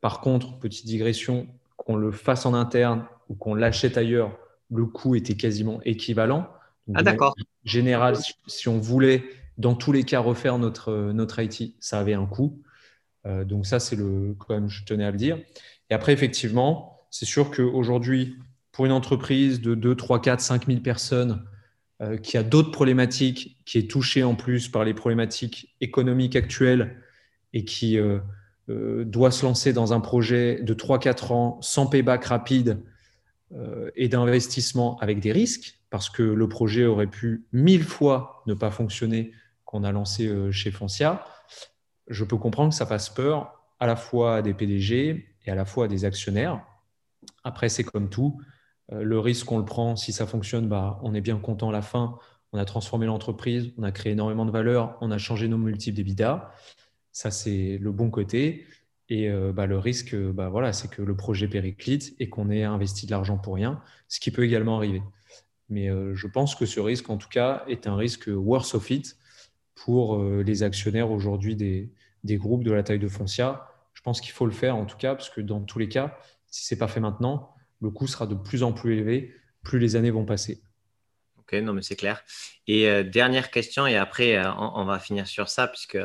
Par 0.00 0.20
contre, 0.20 0.58
petite 0.58 0.86
digression, 0.86 1.46
qu'on 1.76 1.96
le 1.96 2.12
fasse 2.12 2.46
en 2.46 2.54
interne 2.54 3.04
ou 3.28 3.34
qu'on 3.34 3.54
l'achète 3.54 3.98
ailleurs, 3.98 4.38
le 4.70 4.86
coût 4.86 5.14
était 5.14 5.36
quasiment 5.36 5.80
équivalent. 5.84 6.48
ah 6.94 7.02
d'accord. 7.02 7.34
Général, 7.64 8.16
si 8.46 8.68
on 8.68 8.78
voulait 8.78 9.24
dans 9.58 9.74
tous 9.74 9.92
les 9.92 10.04
cas 10.04 10.20
refaire 10.20 10.58
notre, 10.58 11.12
notre 11.12 11.40
IT, 11.40 11.74
ça 11.80 12.00
avait 12.00 12.14
un 12.14 12.26
coût. 12.26 12.62
Euh, 13.26 13.44
donc 13.44 13.66
ça, 13.66 13.80
c'est 13.80 13.96
le 13.96 14.34
quand 14.38 14.54
même, 14.54 14.68
je 14.68 14.84
tenais 14.84 15.04
à 15.04 15.10
le 15.10 15.16
dire. 15.16 15.38
Et 15.90 15.94
après, 15.94 16.12
effectivement, 16.12 16.98
c'est 17.10 17.26
sûr 17.26 17.50
qu'aujourd'hui, 17.50 18.36
pour 18.74 18.84
une 18.86 18.92
entreprise 18.92 19.60
de 19.60 19.74
2, 19.74 19.94
3, 19.94 20.20
4, 20.20 20.40
5 20.40 20.66
000 20.66 20.80
personnes 20.80 21.44
euh, 22.02 22.16
qui 22.18 22.36
a 22.36 22.42
d'autres 22.42 22.72
problématiques, 22.72 23.56
qui 23.64 23.78
est 23.78 23.88
touchée 23.88 24.24
en 24.24 24.34
plus 24.34 24.68
par 24.68 24.84
les 24.84 24.94
problématiques 24.94 25.74
économiques 25.80 26.34
actuelles 26.34 27.00
et 27.52 27.64
qui 27.64 27.98
euh, 27.98 28.18
doit 28.68 29.30
se 29.30 29.46
lancer 29.46 29.72
dans 29.72 29.92
un 29.92 30.00
projet 30.00 30.60
de 30.60 30.74
3-4 30.74 31.32
ans 31.32 31.58
sans 31.62 31.86
payback 31.86 32.26
rapide 32.26 32.82
et 33.94 34.08
d'investissement 34.08 34.98
avec 34.98 35.20
des 35.20 35.30
risques, 35.30 35.78
parce 35.88 36.10
que 36.10 36.24
le 36.24 36.48
projet 36.48 36.86
aurait 36.86 37.06
pu 37.06 37.44
mille 37.52 37.84
fois 37.84 38.42
ne 38.46 38.54
pas 38.54 38.72
fonctionner 38.72 39.30
qu'on 39.64 39.84
a 39.84 39.92
lancé 39.92 40.28
chez 40.50 40.72
Foncia, 40.72 41.24
je 42.08 42.24
peux 42.24 42.36
comprendre 42.36 42.70
que 42.70 42.74
ça 42.74 42.86
fasse 42.86 43.10
peur 43.10 43.62
à 43.78 43.86
la 43.86 43.94
fois 43.94 44.36
à 44.36 44.42
des 44.42 44.54
PDG 44.54 45.26
et 45.44 45.50
à 45.50 45.54
la 45.54 45.64
fois 45.64 45.84
à 45.84 45.88
des 45.88 46.04
actionnaires. 46.04 46.64
Après, 47.44 47.68
c'est 47.68 47.84
comme 47.84 48.08
tout. 48.08 48.40
Le 48.90 49.18
risque, 49.18 49.50
on 49.50 49.58
le 49.58 49.64
prend. 49.64 49.96
Si 49.96 50.12
ça 50.12 50.26
fonctionne, 50.26 50.68
bah, 50.68 51.00
on 51.02 51.14
est 51.14 51.20
bien 51.20 51.38
content 51.38 51.70
à 51.70 51.72
la 51.72 51.82
fin. 51.82 52.18
On 52.54 52.58
a 52.58 52.64
transformé 52.64 53.06
l'entreprise, 53.06 53.72
on 53.78 53.82
a 53.82 53.90
créé 53.90 54.12
énormément 54.12 54.46
de 54.46 54.52
valeur, 54.52 54.96
on 55.00 55.10
a 55.10 55.18
changé 55.18 55.48
nos 55.48 55.58
multiples 55.58 55.96
d'EBITDA. 55.96 56.52
Ça, 57.10 57.32
c'est 57.32 57.78
le 57.78 57.90
bon 57.90 58.10
côté. 58.10 58.64
Et 59.08 59.28
euh, 59.28 59.52
bah, 59.52 59.66
le 59.66 59.76
risque, 59.76 60.14
bah, 60.14 60.48
voilà, 60.48 60.72
c'est 60.72 60.88
que 60.88 61.02
le 61.02 61.16
projet 61.16 61.48
périclite 61.48 62.14
et 62.20 62.28
qu'on 62.28 62.50
ait 62.50 62.62
investi 62.62 63.06
de 63.06 63.10
l'argent 63.10 63.38
pour 63.38 63.54
rien, 63.54 63.82
ce 64.06 64.20
qui 64.20 64.30
peut 64.30 64.44
également 64.44 64.76
arriver. 64.76 65.02
Mais 65.68 65.90
euh, 65.90 66.14
je 66.14 66.26
pense 66.26 66.54
que 66.54 66.64
ce 66.64 66.78
risque, 66.78 67.10
en 67.10 67.16
tout 67.16 67.28
cas, 67.28 67.64
est 67.66 67.86
un 67.86 67.96
risque 67.96 68.28
worse 68.28 68.74
of 68.74 68.90
it 68.90 69.16
pour 69.74 70.16
euh, 70.16 70.42
les 70.46 70.62
actionnaires 70.62 71.10
aujourd'hui 71.10 71.56
des, 71.56 71.90
des, 72.22 72.36
groupes 72.36 72.64
de 72.64 72.70
la 72.70 72.82
taille 72.84 73.00
de 73.00 73.08
Foncia. 73.08 73.66
Je 73.94 74.02
pense 74.02 74.20
qu'il 74.20 74.32
faut 74.32 74.46
le 74.46 74.52
faire, 74.52 74.76
en 74.76 74.86
tout 74.86 74.96
cas, 74.96 75.14
parce 75.14 75.28
que 75.28 75.40
dans 75.40 75.60
tous 75.60 75.78
les 75.78 75.88
cas, 75.88 76.16
si 76.46 76.64
ce 76.64 76.74
n'est 76.74 76.78
pas 76.78 76.88
fait 76.88 77.00
maintenant, 77.00 77.53
le 77.84 77.90
coût 77.90 78.08
sera 78.08 78.26
de 78.26 78.34
plus 78.34 78.64
en 78.64 78.72
plus 78.72 78.94
élevé 78.94 79.34
plus 79.64 79.78
les 79.78 79.96
années 79.96 80.10
vont 80.10 80.24
passer. 80.24 80.62
Ok, 81.40 81.60
non, 81.60 81.72
mais 81.72 81.82
c'est 81.82 81.96
clair. 81.96 82.22
Et 82.66 82.88
euh, 82.88 83.02
dernière 83.02 83.50
question, 83.50 83.86
et 83.86 83.96
après, 83.96 84.36
euh, 84.36 84.50
on, 84.56 84.84
va 84.84 84.98
finir 84.98 85.26
sur 85.26 85.48
ça, 85.48 85.68
puisque, 85.68 85.98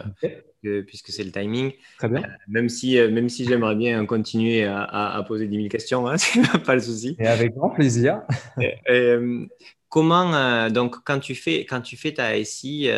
puisque 0.88 1.09
c'est 1.09 1.23
le 1.23 1.32
timing. 1.32 1.71
Très 1.97 2.09
bien. 2.09 2.23
Euh, 2.23 2.27
même 2.47 2.67
si, 2.67 2.99
même 2.99 3.30
si 3.30 3.45
j'aimerais 3.45 3.75
bien 3.75 4.05
continuer 4.05 4.65
à, 4.65 4.84
à, 4.84 5.23
poser 5.23 5.47
10 5.47 5.55
000 5.55 5.69
questions, 5.69 6.07
hein, 6.07 6.15
pas 6.65 6.75
le 6.75 6.82
souci. 6.82 7.15
Et 7.19 7.27
avec 7.27 7.53
grand 7.53 7.69
plaisir. 7.69 8.21
comment, 9.89 10.69
donc, 10.69 10.97
quand 11.05 11.19
tu 11.19 11.36
fais, 11.36 11.59
quand 11.65 11.82
tu 11.82 11.95
fais 11.95 12.13
ta 12.13 12.43
SI, 12.43 12.89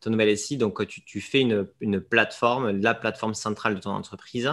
ton 0.00 0.10
nouvelle 0.10 0.36
SI, 0.36 0.58
donc 0.58 0.86
tu, 0.86 1.02
tu 1.02 1.22
fais 1.22 1.40
une, 1.40 1.66
une, 1.80 2.00
plateforme, 2.00 2.78
la 2.78 2.92
plateforme 2.92 3.32
centrale 3.32 3.74
de 3.74 3.80
ton 3.80 3.90
entreprise, 3.90 4.50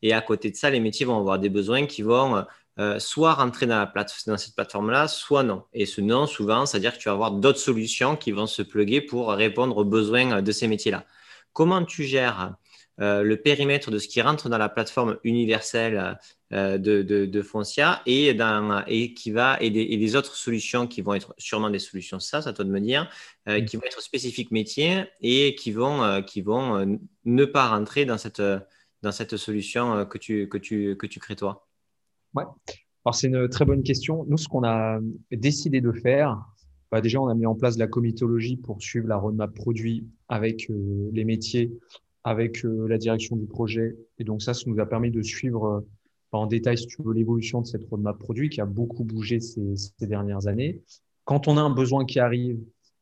et 0.00 0.14
à 0.14 0.22
côté 0.22 0.50
de 0.50 0.56
ça, 0.56 0.70
les 0.70 0.80
métiers 0.80 1.04
vont 1.04 1.18
avoir 1.18 1.38
des 1.38 1.50
besoins 1.50 1.84
qui 1.84 2.00
vont 2.00 2.42
euh, 2.80 2.98
soit 2.98 3.34
rentrer 3.34 3.66
dans, 3.66 3.76
la 3.76 4.06
dans 4.26 4.38
cette 4.38 4.54
plateforme-là, 4.54 5.06
soit 5.06 5.42
non. 5.42 5.64
Et 5.74 5.84
ce 5.84 6.00
non, 6.00 6.26
souvent, 6.26 6.64
c'est-à-dire 6.64 6.94
que 6.94 6.98
tu 6.98 7.10
vas 7.10 7.14
avoir 7.14 7.32
d'autres 7.32 7.58
solutions 7.58 8.16
qui 8.16 8.32
vont 8.32 8.46
se 8.46 8.62
pluguer 8.62 9.02
pour 9.02 9.28
répondre 9.32 9.76
aux 9.76 9.84
besoins 9.84 10.40
de 10.40 10.52
ces 10.52 10.66
métiers-là. 10.66 11.04
Comment 11.52 11.84
tu 11.84 12.04
gères 12.04 12.54
euh, 13.02 13.22
le 13.22 13.36
périmètre 13.36 13.90
de 13.90 13.98
ce 13.98 14.08
qui 14.08 14.22
rentre 14.22 14.48
dans 14.48 14.56
la 14.56 14.70
plateforme 14.70 15.18
universelle 15.24 16.18
euh, 16.54 16.78
de, 16.78 17.42
Foncia 17.42 18.00
et, 18.06 18.32
dans, 18.32 18.82
et, 18.86 19.12
qui 19.12 19.30
va, 19.30 19.58
et 19.60 19.68
des, 19.68 20.16
autres 20.16 20.34
solutions 20.34 20.86
qui 20.86 21.02
vont 21.02 21.12
être 21.12 21.34
sûrement 21.36 21.68
des 21.68 21.78
solutions 21.78 22.18
ça, 22.18 22.38
à 22.38 22.52
toi 22.54 22.64
de 22.64 22.70
me 22.70 22.80
dire, 22.80 23.10
mm. 23.46 23.66
qui 23.66 23.76
vont 23.76 23.84
être 23.84 24.00
spécifiques 24.00 24.52
métiers 24.52 25.04
et 25.20 25.54
qui 25.54 25.70
vont, 25.70 26.22
qui 26.22 26.40
vont 26.40 26.98
ne 27.26 27.44
pas 27.44 27.68
rentrer 27.68 28.06
dans 28.06 28.16
cette, 28.16 28.42
dans 29.02 29.12
cette 29.12 29.36
solution 29.36 30.06
que 30.06 30.16
tu, 30.16 30.48
que, 30.48 30.56
tu, 30.56 30.96
que 30.96 31.06
tu 31.06 31.20
crées 31.20 31.36
toi 31.36 31.66
Ouais. 32.34 32.44
Alors, 33.04 33.14
c'est 33.14 33.28
une 33.28 33.48
très 33.48 33.64
bonne 33.64 33.82
question. 33.82 34.24
Nous, 34.28 34.36
ce 34.36 34.48
qu'on 34.48 34.64
a 34.64 35.00
décidé 35.32 35.80
de 35.80 35.92
faire, 35.92 36.38
bah, 36.90 37.00
déjà, 37.00 37.20
on 37.20 37.28
a 37.28 37.34
mis 37.34 37.46
en 37.46 37.54
place 37.54 37.78
la 37.78 37.86
comitologie 37.86 38.56
pour 38.56 38.82
suivre 38.82 39.06
la 39.06 39.16
roadmap 39.16 39.54
produit 39.54 40.06
avec 40.28 40.68
euh, 40.70 41.08
les 41.12 41.24
métiers, 41.24 41.72
avec 42.24 42.64
euh, 42.64 42.86
la 42.88 42.98
direction 42.98 43.36
du 43.36 43.46
projet. 43.46 43.96
Et 44.18 44.24
donc, 44.24 44.42
ça, 44.42 44.54
ça 44.54 44.62
nous 44.66 44.78
a 44.80 44.86
permis 44.86 45.10
de 45.10 45.22
suivre 45.22 45.66
euh, 45.66 45.80
en 46.32 46.46
détail, 46.46 46.78
si 46.78 46.86
tu 46.86 47.02
veux, 47.02 47.14
l'évolution 47.14 47.60
de 47.60 47.66
cette 47.66 47.84
roadmap 47.84 48.18
produit 48.18 48.50
qui 48.50 48.60
a 48.60 48.66
beaucoup 48.66 49.04
bougé 49.04 49.40
ces, 49.40 49.74
dernières 50.00 50.46
années. 50.46 50.82
Quand 51.24 51.48
on 51.48 51.56
a 51.56 51.60
un 51.60 51.70
besoin 51.70 52.04
qui 52.04 52.18
arrive, 52.18 52.58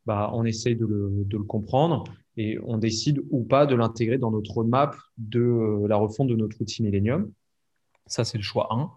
bah, 0.07 0.31
on 0.35 0.45
essaye 0.45 0.77
de 0.77 0.87
le, 0.87 1.25
de 1.25 1.37
le 1.37 1.45
comprendre 1.45 2.05
et 2.37 2.59
on 2.65 2.79
décide 2.79 3.21
ou 3.31 3.43
pas 3.43 3.67
de 3.67 3.75
l'intégrer 3.75 4.17
dans 4.17 4.31
notre 4.31 4.53
roadmap 4.53 4.97
de 5.17 5.87
la 5.87 5.97
refonte 5.97 6.29
de 6.29 6.37
notre 6.37 6.61
outil 6.61 6.83
Millennium. 6.83 7.31
Ça, 8.07 8.25
c'est 8.25 8.39
le 8.39 8.45
choix 8.45 8.69
1. 8.71 8.91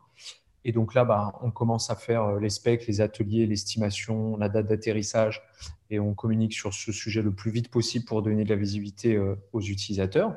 Et 0.63 0.71
donc 0.71 0.93
là, 0.93 1.05
bah, 1.05 1.33
on 1.41 1.51
commence 1.51 1.89
à 1.89 1.95
faire 1.95 2.23
euh, 2.23 2.39
les 2.39 2.49
specs, 2.49 2.85
les 2.87 3.01
ateliers, 3.01 3.47
l'estimation, 3.47 4.37
la 4.37 4.49
date 4.49 4.67
d'atterrissage, 4.67 5.41
et 5.89 5.99
on 5.99 6.13
communique 6.13 6.53
sur 6.53 6.73
ce 6.73 6.91
sujet 6.91 7.21
le 7.21 7.31
plus 7.31 7.51
vite 7.51 7.69
possible 7.69 8.05
pour 8.05 8.21
donner 8.21 8.43
de 8.43 8.49
la 8.49 8.55
visibilité 8.55 9.15
euh, 9.15 9.35
aux 9.53 9.61
utilisateurs. 9.61 10.35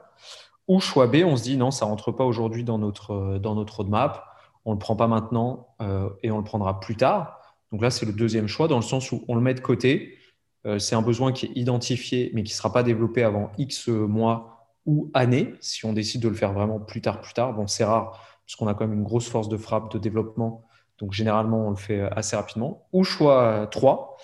Ou 0.67 0.81
choix 0.81 1.07
B, 1.07 1.17
on 1.27 1.37
se 1.37 1.43
dit 1.43 1.57
non, 1.57 1.71
ça 1.71 1.85
ne 1.85 1.91
rentre 1.91 2.11
pas 2.11 2.25
aujourd'hui 2.25 2.65
dans 2.65 2.79
notre, 2.79 3.11
euh, 3.13 3.39
dans 3.39 3.55
notre 3.55 3.77
roadmap, 3.77 4.25
on 4.65 4.71
ne 4.71 4.77
le 4.77 4.79
prend 4.79 4.97
pas 4.97 5.09
maintenant 5.09 5.69
et 6.23 6.31
on 6.31 6.39
le 6.39 6.45
prendra 6.45 6.81
plus 6.81 6.97
tard. 6.97 7.39
Donc 7.71 7.83
là, 7.83 7.91
c'est 7.91 8.07
le 8.07 8.15
deuxième 8.15 8.49
choix, 8.49 8.67
dans 8.67 8.77
le 8.77 8.83
sens 8.83 9.13
où 9.13 9.23
on 9.29 9.35
le 9.35 9.43
met 9.43 9.53
de 9.53 9.61
côté. 9.61 10.17
c'est 10.79 10.95
un 10.95 11.03
besoin 11.03 11.33
qui 11.33 11.45
est 11.45 11.53
identifié, 11.55 12.31
mais 12.33 12.43
qui 12.45 12.55
ne 12.55 12.57
sera 12.57 12.73
pas 12.73 12.83
développé 12.83 13.23
avant 13.23 13.53
X 13.59 13.89
mois 13.89 14.73
ou 14.87 15.11
années, 15.13 15.53
si 15.61 15.85
on 15.85 15.93
décide 15.93 16.23
de 16.23 16.29
le 16.29 16.35
faire 16.35 16.55
vraiment 16.55 16.81
plus 16.81 17.03
tard, 17.03 17.21
plus 17.21 17.35
tard. 17.35 17.53
Bon, 17.53 17.67
c'est 17.67 17.85
rare 17.85 18.34
puisqu'on 18.47 18.67
a 18.67 18.75
quand 18.75 18.87
même 18.87 18.99
une 18.99 19.05
grosse 19.05 19.29
force 19.29 19.49
de 19.49 19.57
frappe, 19.57 19.93
de 19.93 19.99
développement. 19.99 20.65
Donc 20.99 21.13
généralement, 21.13 21.67
on 21.67 21.71
le 21.71 21.77
fait 21.77 22.01
assez 22.01 22.37
rapidement. 22.37 22.87
Ou 22.93 23.05
choix 23.05 23.67
3, 23.71 24.17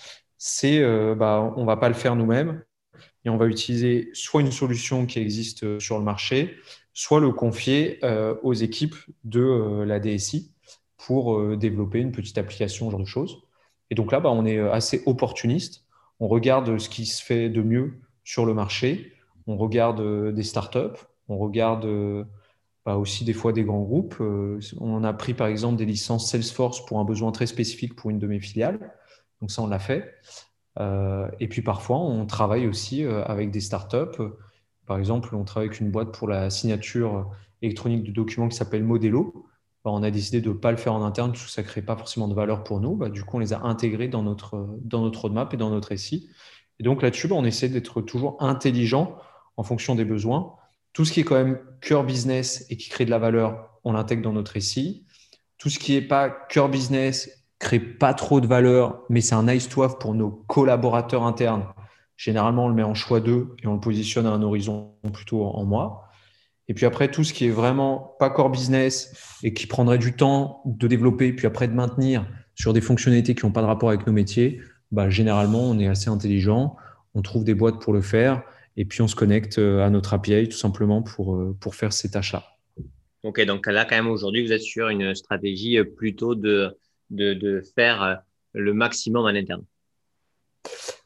c'est 0.43 0.79
euh, 0.79 1.13
bah, 1.13 1.53
on 1.55 1.61
ne 1.61 1.67
va 1.67 1.77
pas 1.77 1.87
le 1.87 1.93
faire 1.93 2.15
nous-mêmes 2.15 2.63
et 3.25 3.29
on 3.29 3.37
va 3.37 3.45
utiliser 3.45 4.09
soit 4.13 4.41
une 4.41 4.51
solution 4.51 5.05
qui 5.05 5.19
existe 5.19 5.77
sur 5.79 5.99
le 5.99 6.03
marché, 6.03 6.57
soit 6.93 7.19
le 7.19 7.31
confier 7.31 7.99
euh, 8.03 8.33
aux 8.41 8.53
équipes 8.53 8.95
de 9.23 9.41
euh, 9.41 9.85
la 9.85 9.99
DSI 9.99 10.51
pour 10.97 11.57
développer 11.57 11.99
une 11.99 12.11
petite 12.11 12.37
application, 12.39 12.87
ce 12.87 12.91
genre 12.91 12.99
de 12.99 13.05
choses. 13.05 13.43
Et 13.91 13.95
donc 13.95 14.11
là, 14.11 14.19
bah, 14.19 14.29
on 14.31 14.45
est 14.45 14.59
assez 14.59 15.03
opportuniste. 15.05 15.85
On 16.19 16.27
regarde 16.27 16.77
ce 16.77 16.89
qui 16.89 17.05
se 17.05 17.23
fait 17.23 17.49
de 17.49 17.61
mieux 17.61 17.99
sur 18.23 18.45
le 18.45 18.53
marché. 18.53 19.13
On 19.47 19.57
regarde 19.57 20.31
des 20.33 20.43
startups. 20.43 20.99
On 21.27 21.39
regarde 21.39 21.87
aussi 22.85 23.23
des 23.23 23.33
fois 23.33 23.53
des 23.53 23.63
grands 23.63 23.81
groupes. 23.81 24.15
Euh, 24.19 24.59
on 24.79 25.03
a 25.03 25.13
pris 25.13 25.33
par 25.33 25.47
exemple 25.47 25.77
des 25.77 25.85
licences 25.85 26.29
Salesforce 26.29 26.85
pour 26.85 26.99
un 26.99 27.05
besoin 27.05 27.31
très 27.31 27.45
spécifique 27.45 27.95
pour 27.95 28.09
une 28.09 28.19
de 28.19 28.27
mes 28.27 28.39
filiales. 28.39 28.79
Donc 29.39 29.51
ça, 29.51 29.61
on 29.61 29.67
l'a 29.67 29.79
fait. 29.79 30.15
Euh, 30.79 31.27
et 31.39 31.47
puis 31.47 31.61
parfois, 31.61 31.97
on 31.97 32.25
travaille 32.25 32.67
aussi 32.67 33.03
euh, 33.03 33.23
avec 33.25 33.51
des 33.51 33.59
startups. 33.59 34.21
Par 34.85 34.97
exemple, 34.97 35.35
on 35.35 35.43
travaille 35.43 35.67
avec 35.69 35.79
une 35.79 35.91
boîte 35.91 36.11
pour 36.11 36.27
la 36.27 36.49
signature 36.49 37.29
électronique 37.61 38.03
de 38.03 38.11
documents 38.11 38.47
qui 38.47 38.57
s'appelle 38.57 38.83
Modelo. 38.83 39.45
Bah, 39.83 39.91
on 39.93 40.03
a 40.03 40.11
décidé 40.11 40.41
de 40.41 40.49
ne 40.49 40.53
pas 40.53 40.71
le 40.71 40.77
faire 40.77 40.93
en 40.93 41.03
interne 41.03 41.31
parce 41.31 41.45
que 41.45 41.51
ça 41.51 41.61
ne 41.61 41.67
crée 41.67 41.81
pas 41.81 41.95
forcément 41.95 42.27
de 42.27 42.33
valeur 42.33 42.63
pour 42.63 42.79
nous. 42.79 42.95
Bah, 42.95 43.09
du 43.09 43.23
coup, 43.23 43.37
on 43.37 43.39
les 43.39 43.53
a 43.53 43.61
intégrés 43.61 44.07
dans 44.07 44.23
notre, 44.23 44.77
dans 44.81 45.01
notre 45.01 45.21
roadmap 45.21 45.53
et 45.53 45.57
dans 45.57 45.69
notre 45.69 45.95
SI. 45.95 46.29
Et 46.79 46.83
donc 46.83 47.03
là-dessus, 47.03 47.27
bah, 47.27 47.35
on 47.37 47.45
essaie 47.45 47.69
d'être 47.69 48.01
toujours 48.01 48.37
intelligent 48.39 49.17
en 49.57 49.63
fonction 49.63 49.93
des 49.93 50.05
besoins 50.05 50.55
tout 50.93 51.05
ce 51.05 51.11
qui 51.11 51.21
est 51.21 51.23
quand 51.23 51.35
même 51.35 51.59
cœur 51.81 52.03
business 52.03 52.65
et 52.69 52.77
qui 52.77 52.89
crée 52.89 53.05
de 53.05 53.11
la 53.11 53.19
valeur, 53.19 53.79
on 53.83 53.93
l'intègre 53.93 54.21
dans 54.21 54.33
notre 54.33 54.51
récit. 54.51 55.05
tout 55.57 55.69
ce 55.69 55.77
qui 55.79 55.93
n'est 55.93 56.01
pas 56.01 56.29
cœur 56.29 56.69
business, 56.69 57.29
crée 57.59 57.79
pas 57.79 58.15
trop 58.15 58.41
de 58.41 58.47
valeur, 58.47 59.03
mais 59.09 59.21
c'est 59.21 59.35
un 59.35 59.43
nice 59.43 59.69
to 59.69 59.83
have 59.83 59.99
pour 59.99 60.15
nos 60.15 60.31
collaborateurs 60.31 61.23
internes. 61.23 61.65
Généralement, 62.17 62.65
on 62.65 62.67
le 62.67 62.73
met 62.73 62.83
en 62.83 62.95
choix 62.95 63.19
2 63.19 63.55
et 63.61 63.67
on 63.67 63.75
le 63.75 63.79
positionne 63.79 64.25
à 64.25 64.31
un 64.31 64.41
horizon 64.41 64.95
plutôt 65.13 65.43
en 65.43 65.63
mois. 65.63 66.07
Et 66.67 66.73
puis 66.73 66.85
après, 66.85 67.11
tout 67.11 67.23
ce 67.23 67.33
qui 67.33 67.45
est 67.45 67.51
vraiment 67.51 68.15
pas 68.19 68.29
core 68.29 68.49
business 68.49 69.37
et 69.43 69.53
qui 69.53 69.67
prendrait 69.67 69.97
du 69.97 70.13
temps 70.13 70.61
de 70.65 70.87
développer, 70.87 71.33
puis 71.33 71.45
après 71.45 71.67
de 71.67 71.73
maintenir 71.73 72.25
sur 72.55 72.73
des 72.73 72.81
fonctionnalités 72.81 73.35
qui 73.35 73.45
n'ont 73.45 73.51
pas 73.51 73.61
de 73.61 73.67
rapport 73.67 73.89
avec 73.89 74.07
nos 74.07 74.13
métiers, 74.13 74.61
bah, 74.91 75.09
généralement, 75.09 75.61
on 75.61 75.79
est 75.79 75.87
assez 75.87 76.09
intelligent, 76.09 76.75
on 77.13 77.21
trouve 77.21 77.43
des 77.43 77.55
boîtes 77.55 77.79
pour 77.79 77.93
le 77.93 78.01
faire, 78.01 78.43
et 78.77 78.85
puis 78.85 79.01
on 79.01 79.07
se 79.07 79.15
connecte 79.15 79.59
euh, 79.59 79.85
à 79.85 79.89
notre 79.89 80.13
API 80.13 80.47
tout 80.47 80.57
simplement 80.57 81.01
pour, 81.01 81.35
euh, 81.35 81.55
pour 81.59 81.75
faire 81.75 81.93
ces 81.93 82.11
tâches-là. 82.11 82.43
Ok, 83.23 83.43
donc 83.45 83.67
là, 83.67 83.85
quand 83.85 83.95
même, 83.95 84.07
aujourd'hui, 84.07 84.45
vous 84.45 84.51
êtes 84.51 84.61
sur 84.61 84.89
une 84.89 85.13
stratégie 85.13 85.77
euh, 85.77 85.83
plutôt 85.83 86.35
de, 86.35 86.77
de, 87.09 87.33
de 87.33 87.61
faire 87.75 88.21
le 88.53 88.73
maximum 88.73 89.25
en 89.25 89.29
interne. 89.29 89.63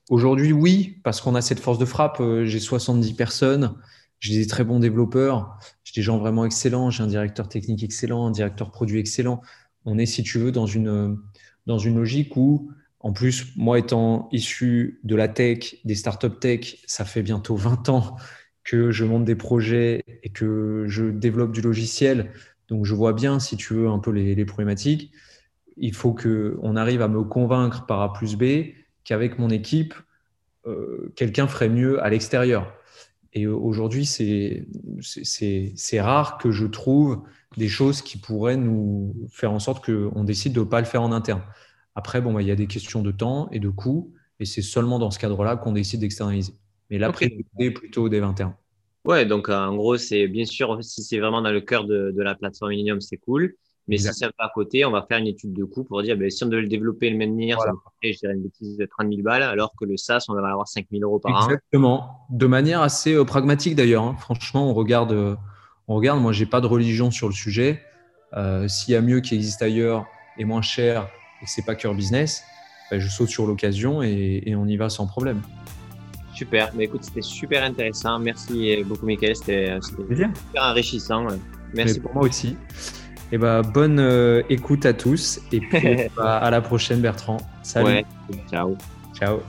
Aujourd'hui, 0.09 0.53
oui, 0.53 0.97
parce 1.03 1.19
qu'on 1.19 1.35
a 1.35 1.41
cette 1.41 1.59
force 1.59 1.79
de 1.79 1.85
frappe. 1.85 2.21
J'ai 2.43 2.59
70 2.59 3.13
personnes, 3.13 3.75
j'ai 4.19 4.37
des 4.37 4.47
très 4.47 4.63
bons 4.63 4.79
développeurs, 4.79 5.57
j'ai 5.83 5.99
des 5.99 6.03
gens 6.03 6.19
vraiment 6.19 6.45
excellents, 6.45 6.91
j'ai 6.91 7.01
un 7.01 7.07
directeur 7.07 7.49
technique 7.49 7.83
excellent, 7.83 8.27
un 8.27 8.31
directeur 8.31 8.71
produit 8.71 8.99
excellent. 8.99 9.41
On 9.83 9.97
est, 9.97 10.05
si 10.05 10.21
tu 10.21 10.37
veux, 10.37 10.51
dans 10.51 10.67
une, 10.67 11.17
dans 11.65 11.79
une 11.79 11.95
logique 11.95 12.37
où 12.37 12.71
en 13.05 13.13
plus, 13.13 13.55
moi 13.55 13.77
étant 13.77 14.27
issu 14.31 14.99
de 15.03 15.15
la 15.15 15.27
tech, 15.27 15.75
des 15.85 15.93
startups 15.93 16.39
tech, 16.41 16.77
ça 16.87 17.05
fait 17.05 17.21
bientôt 17.21 17.55
20 17.55 17.89
ans 17.89 18.15
que 18.63 18.89
je 18.89 19.05
monte 19.05 19.25
des 19.25 19.35
projets 19.35 20.03
et 20.23 20.29
que 20.29 20.85
je 20.87 21.05
développe 21.11 21.51
du 21.51 21.61
logiciel. 21.61 22.31
Donc, 22.67 22.83
je 22.83 22.95
vois 22.95 23.13
bien, 23.13 23.39
si 23.39 23.57
tu 23.57 23.75
veux, 23.75 23.89
un 23.89 23.99
peu 23.99 24.09
les, 24.09 24.43
problématiques. 24.45 25.11
Il 25.77 25.93
faut 25.93 26.15
qu'on 26.15 26.75
arrive 26.75 27.03
à 27.03 27.07
me 27.07 27.21
convaincre 27.21 27.85
par 27.85 28.01
A 28.01 28.11
plus 28.11 28.37
B 28.37 28.73
qu'avec 29.03 29.37
mon 29.37 29.51
équipe, 29.51 29.93
euh, 30.65 31.13
quelqu'un 31.15 31.47
ferait 31.47 31.69
mieux 31.69 32.03
à 32.03 32.09
l'extérieur. 32.09 32.73
Et 33.33 33.45
aujourd'hui, 33.45 34.07
c'est 34.07 34.65
rare 36.01 36.39
que 36.39 36.49
je 36.49 36.65
trouve 36.65 37.21
des 37.55 37.69
choses 37.69 38.01
qui 38.01 38.17
pourraient 38.17 38.57
nous 38.57 39.13
faire 39.29 39.51
en 39.51 39.59
sorte 39.59 39.85
qu'on 39.85 40.23
décide 40.23 40.53
de 40.53 40.61
ne 40.61 40.65
pas 40.65 40.79
le 40.79 40.87
faire 40.87 41.03
en 41.03 41.11
interne. 41.11 41.43
Après, 41.95 42.21
bon, 42.21 42.33
bah, 42.33 42.41
il 42.41 42.47
y 42.47 42.51
a 42.51 42.55
des 42.55 42.67
questions 42.67 43.01
de 43.01 43.11
temps 43.11 43.49
et 43.51 43.59
de 43.59 43.69
coûts, 43.69 44.13
et 44.39 44.45
c'est 44.45 44.61
seulement 44.61 44.99
dans 44.99 45.11
ce 45.11 45.19
cadre-là 45.19 45.55
qu'on 45.55 45.71
décide 45.71 46.01
d'externaliser. 46.01 46.53
Mais 46.89 46.97
la 46.97 47.11
priorité 47.11 47.47
est 47.59 47.71
plutôt 47.71 48.09
des 48.09 48.19
21. 48.19 48.55
Ouais, 49.05 49.25
donc 49.25 49.49
euh, 49.49 49.55
en 49.55 49.75
gros, 49.75 49.97
c'est 49.97 50.27
bien 50.27 50.45
sûr, 50.45 50.83
si 50.83 51.03
c'est 51.03 51.19
vraiment 51.19 51.41
dans 51.41 51.51
le 51.51 51.61
cœur 51.61 51.85
de, 51.85 52.13
la 52.17 52.35
plateforme 52.35 52.71
Millennium, 52.71 53.01
c'est 53.01 53.17
cool. 53.17 53.55
Mais 53.87 53.97
si 53.97 54.11
c'est 54.13 54.35
pas 54.35 54.45
à 54.45 54.51
côté, 54.53 54.83
on 54.83 54.89
va 54.89 55.03
faire 55.03 55.19
une 55.19 55.27
étude 55.27 55.53
de 55.53 55.63
coût 55.63 55.83
pour 55.83 56.01
dire, 56.01 56.17
ben, 56.17 56.27
si 56.31 56.43
on 56.43 56.47
devait 56.47 56.63
le 56.63 56.67
développer 56.67 57.05
et 57.05 57.09
le 57.11 57.19
maintenir, 57.19 57.59
ça 57.59 57.67
va 57.67 57.73
coûter, 57.73 58.13
je 58.13 58.19
dirais 58.19 58.33
une 58.33 58.41
bêtise 58.41 58.77
de 58.77 58.85
30 58.85 59.09
000 59.09 59.21
balles, 59.21 59.43
alors 59.43 59.73
que 59.79 59.85
le 59.85 59.95
SaaS, 59.95 60.25
on 60.27 60.33
va 60.33 60.39
avoir 60.49 60.67
5 60.67 60.87
000 60.91 61.03
euros 61.03 61.19
par 61.19 61.35
an. 61.35 61.45
Exactement. 61.45 62.25
De 62.31 62.47
manière 62.47 62.81
assez 62.81 63.13
euh, 63.13 63.25
pragmatique 63.25 63.75
d'ailleurs. 63.75 64.01
Hein. 64.01 64.15
Franchement, 64.19 64.67
on 64.67 64.73
regarde, 64.73 65.11
euh, 65.11 65.35
on 65.87 65.93
regarde. 65.93 66.19
Moi, 66.19 66.31
j'ai 66.31 66.47
pas 66.47 66.61
de 66.61 66.65
religion 66.65 67.11
sur 67.11 67.27
le 67.27 67.33
sujet. 67.33 67.83
S'il 68.67 68.93
y 68.93 68.97
a 68.97 69.01
mieux 69.01 69.21
qui 69.21 69.33
existe 69.33 69.61
ailleurs 69.61 70.05
et 70.37 70.43
moins 70.43 70.61
cher 70.61 71.07
et 71.45 71.47
que 71.47 71.51
c'est 71.51 71.61
pas 71.61 71.75
cœur 71.75 71.93
business, 71.93 72.43
bah, 72.89 72.97
je 72.97 73.07
saute 73.07 73.29
sur 73.29 73.45
l'occasion 73.45 74.01
et, 74.01 74.55
on 74.57 74.67
y 74.67 74.77
va 74.77 74.89
sans 74.89 75.05
problème. 75.05 75.41
Super. 76.33 76.71
Mais 76.75 76.85
écoute, 76.85 77.03
c'était 77.03 77.21
super 77.21 77.63
intéressant. 77.63 78.19
Merci 78.19 78.83
beaucoup, 78.83 79.05
Michael. 79.05 79.35
C'était 79.35 79.77
super 79.81 80.31
enrichissant. 80.59 81.27
Merci. 81.73 81.99
pour 81.99 82.13
moi 82.13 82.23
aussi. 82.23 82.57
Et 83.31 83.37
bah, 83.37 83.61
bonne 83.61 83.99
euh, 83.99 84.41
écoute 84.49 84.85
à 84.85 84.93
tous. 84.93 85.39
Et 85.51 85.59
puis 85.59 85.97
bah, 86.17 86.37
à 86.37 86.49
la 86.49 86.61
prochaine, 86.61 86.99
Bertrand. 86.99 87.37
Salut. 87.61 88.03
Ciao. 88.49 88.75
Ciao. 89.13 89.39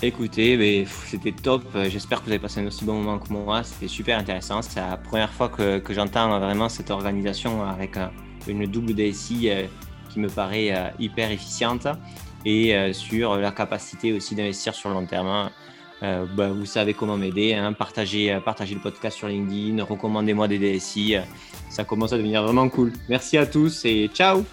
Écoutez, 0.00 0.86
c'était 1.06 1.32
top. 1.32 1.62
J'espère 1.88 2.20
que 2.20 2.24
vous 2.24 2.30
avez 2.30 2.40
passé 2.40 2.60
un 2.60 2.66
aussi 2.66 2.84
bon 2.84 2.94
moment 2.94 3.18
que 3.18 3.32
moi. 3.32 3.62
C'était 3.62 3.88
super 3.88 4.18
intéressant. 4.18 4.62
C'est 4.62 4.80
la 4.80 4.96
première 4.96 5.32
fois 5.32 5.48
que, 5.48 5.78
que 5.78 5.92
j'entends 5.92 6.40
vraiment 6.40 6.68
cette 6.68 6.90
organisation 6.90 7.62
avec 7.62 7.96
euh, 7.96 8.06
une 8.48 8.66
double 8.66 8.94
DSI 8.94 9.50
euh, 9.50 9.66
qui 10.10 10.20
me 10.20 10.28
paraît 10.28 10.72
euh, 10.72 10.88
hyper 10.98 11.30
efficiente 11.30 11.86
et 12.44 12.74
euh, 12.74 12.92
sur 12.92 13.36
la 13.36 13.52
capacité 13.52 14.12
aussi 14.12 14.34
d'investir 14.34 14.74
sur 14.74 14.88
le 14.88 14.96
long 14.96 15.06
terme. 15.06 15.50
Bah, 16.36 16.48
vous 16.48 16.66
savez 16.66 16.94
comment 16.94 17.16
m'aider, 17.16 17.54
hein. 17.54 17.72
partagez, 17.72 18.36
partagez 18.44 18.74
le 18.74 18.80
podcast 18.80 19.16
sur 19.16 19.28
LinkedIn, 19.28 19.84
recommandez-moi 19.84 20.48
des 20.48 20.58
DSI, 20.58 21.14
ça 21.70 21.84
commence 21.84 22.12
à 22.12 22.16
devenir 22.16 22.42
vraiment 22.42 22.68
cool. 22.68 22.92
Merci 23.08 23.38
à 23.38 23.46
tous 23.46 23.84
et 23.84 24.10
ciao 24.12 24.44